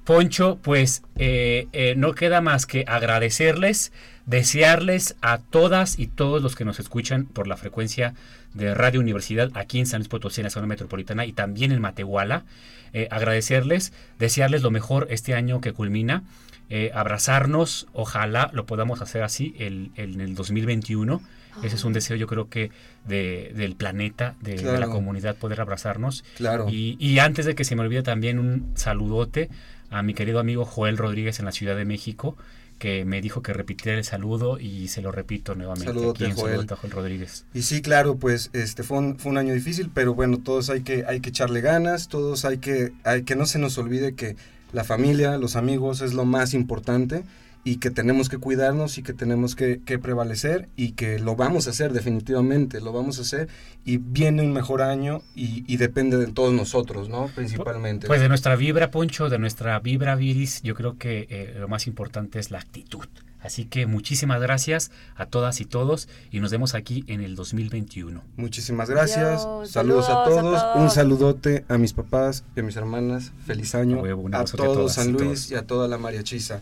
Poncho, 0.06 0.58
pues 0.62 1.02
eh, 1.16 1.66
eh, 1.72 1.94
no 1.96 2.14
queda 2.14 2.40
más 2.40 2.64
que 2.64 2.84
agradecerles, 2.86 3.92
desearles 4.24 5.16
a 5.20 5.38
todas 5.38 5.98
y 5.98 6.06
todos 6.06 6.42
los 6.42 6.54
que 6.54 6.64
nos 6.64 6.78
escuchan 6.78 7.26
por 7.26 7.46
la 7.48 7.56
frecuencia 7.56 8.14
de 8.54 8.72
Radio 8.74 9.00
Universidad 9.00 9.50
aquí 9.54 9.80
en 9.80 9.86
San 9.86 10.00
Luis 10.00 10.08
Potosí, 10.08 10.40
en 10.40 10.44
la 10.44 10.50
zona 10.50 10.66
metropolitana 10.66 11.26
y 11.26 11.32
también 11.32 11.72
en 11.72 11.80
Matehuala. 11.80 12.44
eh, 12.92 13.08
agradecerles, 13.10 13.92
desearles 14.18 14.62
lo 14.62 14.70
mejor 14.70 15.08
este 15.10 15.34
año 15.34 15.60
que 15.60 15.72
culmina, 15.72 16.22
eh, 16.70 16.92
abrazarnos, 16.94 17.88
ojalá 17.92 18.48
lo 18.54 18.64
podamos 18.64 19.02
hacer 19.02 19.22
así 19.22 19.54
el, 19.58 19.90
el- 19.96 20.14
en 20.14 20.20
el 20.22 20.34
2021. 20.34 21.20
Ese 21.62 21.76
es 21.76 21.84
un 21.84 21.92
deseo 21.92 22.16
yo 22.16 22.26
creo 22.26 22.48
que 22.48 22.70
de- 23.06 23.52
del 23.54 23.74
planeta, 23.76 24.34
de, 24.40 24.56
de 24.56 24.78
la 24.78 24.86
comunidad, 24.88 25.36
poder 25.36 25.60
abrazarnos. 25.60 26.24
Claro. 26.36 26.68
Y, 26.70 26.96
y 27.00 27.18
antes 27.18 27.44
de 27.44 27.54
que 27.54 27.64
se 27.64 27.74
me 27.76 27.82
olvide 27.82 28.02
también 28.02 28.38
un 28.38 28.70
saludote 28.76 29.50
a 29.90 30.02
mi 30.02 30.14
querido 30.14 30.38
amigo 30.38 30.64
Joel 30.64 30.96
Rodríguez 30.96 31.38
en 31.38 31.44
la 31.44 31.52
Ciudad 31.52 31.76
de 31.76 31.84
México, 31.84 32.36
que 32.78 33.04
me 33.04 33.22
dijo 33.22 33.42
que 33.42 33.52
repitiera 33.52 33.96
el 33.96 34.04
saludo 34.04 34.58
y 34.58 34.88
se 34.88 35.00
lo 35.00 35.10
repito 35.10 35.54
nuevamente 35.54 35.92
Saludote, 35.92 36.32
Joel. 36.32 36.66
Joel 36.68 36.92
Rodríguez. 36.92 37.46
Y 37.54 37.62
sí, 37.62 37.80
claro, 37.80 38.16
pues 38.16 38.50
este 38.52 38.82
fue 38.82 38.98
un, 38.98 39.18
fue 39.18 39.32
un 39.32 39.38
año 39.38 39.54
difícil, 39.54 39.90
pero 39.92 40.14
bueno, 40.14 40.38
todos 40.38 40.68
hay 40.68 40.82
que, 40.82 41.04
hay 41.06 41.20
que 41.20 41.30
echarle 41.30 41.60
ganas, 41.60 42.08
todos 42.08 42.44
hay 42.44 42.58
que, 42.58 42.92
hay 43.04 43.22
que 43.22 43.36
no 43.36 43.46
se 43.46 43.58
nos 43.58 43.78
olvide 43.78 44.14
que 44.14 44.36
la 44.72 44.84
familia, 44.84 45.38
los 45.38 45.56
amigos 45.56 46.02
es 46.02 46.12
lo 46.12 46.24
más 46.24 46.52
importante 46.52 47.24
y 47.66 47.78
que 47.78 47.90
tenemos 47.90 48.28
que 48.28 48.38
cuidarnos 48.38 48.96
y 48.96 49.02
que 49.02 49.12
tenemos 49.12 49.56
que, 49.56 49.80
que 49.84 49.98
prevalecer 49.98 50.68
y 50.76 50.92
que 50.92 51.18
lo 51.18 51.34
vamos 51.34 51.66
a 51.66 51.70
hacer 51.70 51.92
definitivamente, 51.92 52.80
lo 52.80 52.92
vamos 52.92 53.18
a 53.18 53.22
hacer 53.22 53.48
y 53.84 53.96
viene 53.96 54.42
un 54.42 54.52
mejor 54.52 54.82
año 54.82 55.22
y, 55.34 55.64
y 55.66 55.76
depende 55.76 56.16
de 56.16 56.28
todos 56.28 56.54
nosotros, 56.54 57.08
¿no? 57.08 57.26
Principalmente. 57.34 58.06
Pues 58.06 58.20
de 58.20 58.28
nuestra 58.28 58.54
vibra, 58.54 58.92
Poncho, 58.92 59.28
de 59.28 59.40
nuestra 59.40 59.80
vibra 59.80 60.14
viris, 60.14 60.62
yo 60.62 60.76
creo 60.76 60.96
que 60.96 61.26
eh, 61.28 61.56
lo 61.58 61.66
más 61.66 61.88
importante 61.88 62.38
es 62.38 62.52
la 62.52 62.58
actitud. 62.60 63.08
Así 63.40 63.64
que 63.64 63.86
muchísimas 63.86 64.40
gracias 64.40 64.92
a 65.16 65.26
todas 65.26 65.60
y 65.60 65.64
todos 65.64 66.08
y 66.30 66.38
nos 66.38 66.52
vemos 66.52 66.74
aquí 66.74 67.04
en 67.08 67.20
el 67.20 67.34
2021. 67.34 68.22
Muchísimas 68.36 68.88
gracias. 68.88 69.44
Adiós, 69.44 69.70
saludos, 69.70 70.04
a, 70.04 70.08
saludos 70.08 70.08
a 70.08 70.24
todos. 70.24 70.62
todos. 70.62 70.76
Un 70.76 70.90
saludote 70.90 71.64
a 71.68 71.78
mis 71.78 71.92
papás 71.92 72.44
y 72.54 72.60
a 72.60 72.62
mis 72.62 72.76
hermanas. 72.76 73.32
Feliz 73.44 73.74
año. 73.74 73.98
A 73.98 74.02
huevo, 74.02 74.28
a 74.32 74.38
a 74.38 74.44
todos 74.44 74.56
todas 74.56 74.94
San 74.94 75.08
y 75.08 75.12
Luis 75.12 75.22
todos. 75.24 75.50
y 75.50 75.54
a 75.56 75.66
toda 75.66 75.88
la 75.88 75.98
mariachiza. 75.98 76.60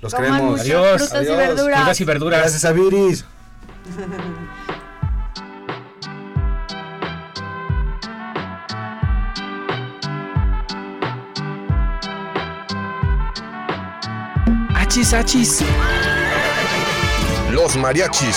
Los 0.00 0.14
Coman 0.14 0.30
queremos. 0.30 0.50
mucho 0.52 0.62
Adiós. 0.62 1.02
frutas 1.02 1.12
y 1.12 1.16
Adiós. 1.16 1.36
verduras. 1.36 1.78
Frutas 1.78 2.00
y 2.00 2.04
verduras. 2.04 2.40
Gracias 2.40 2.64
a 2.64 2.72
Viris. 2.72 3.24
Achis, 14.74 15.12
achis. 15.14 15.60
Los 17.50 17.76
mariachis. 17.76 18.36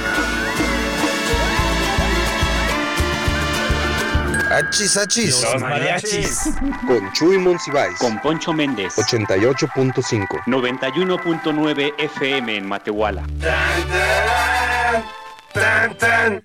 Achis, 4.51 4.97
achis. 4.97 5.45
mariachis. 5.59 6.49
Con 6.85 7.11
Chuy 7.13 7.37
Monsiváis. 7.37 7.97
con 7.97 8.19
Poncho 8.19 8.51
Méndez. 8.51 8.97
88.5. 8.97 10.27
91.9 10.45 11.93
FM 11.97 12.57
en 12.57 12.67
Matehuala. 12.67 13.23
Tan, 13.39 13.87
tan, 13.89 15.03
tan, 15.53 15.97
tan. 15.97 16.39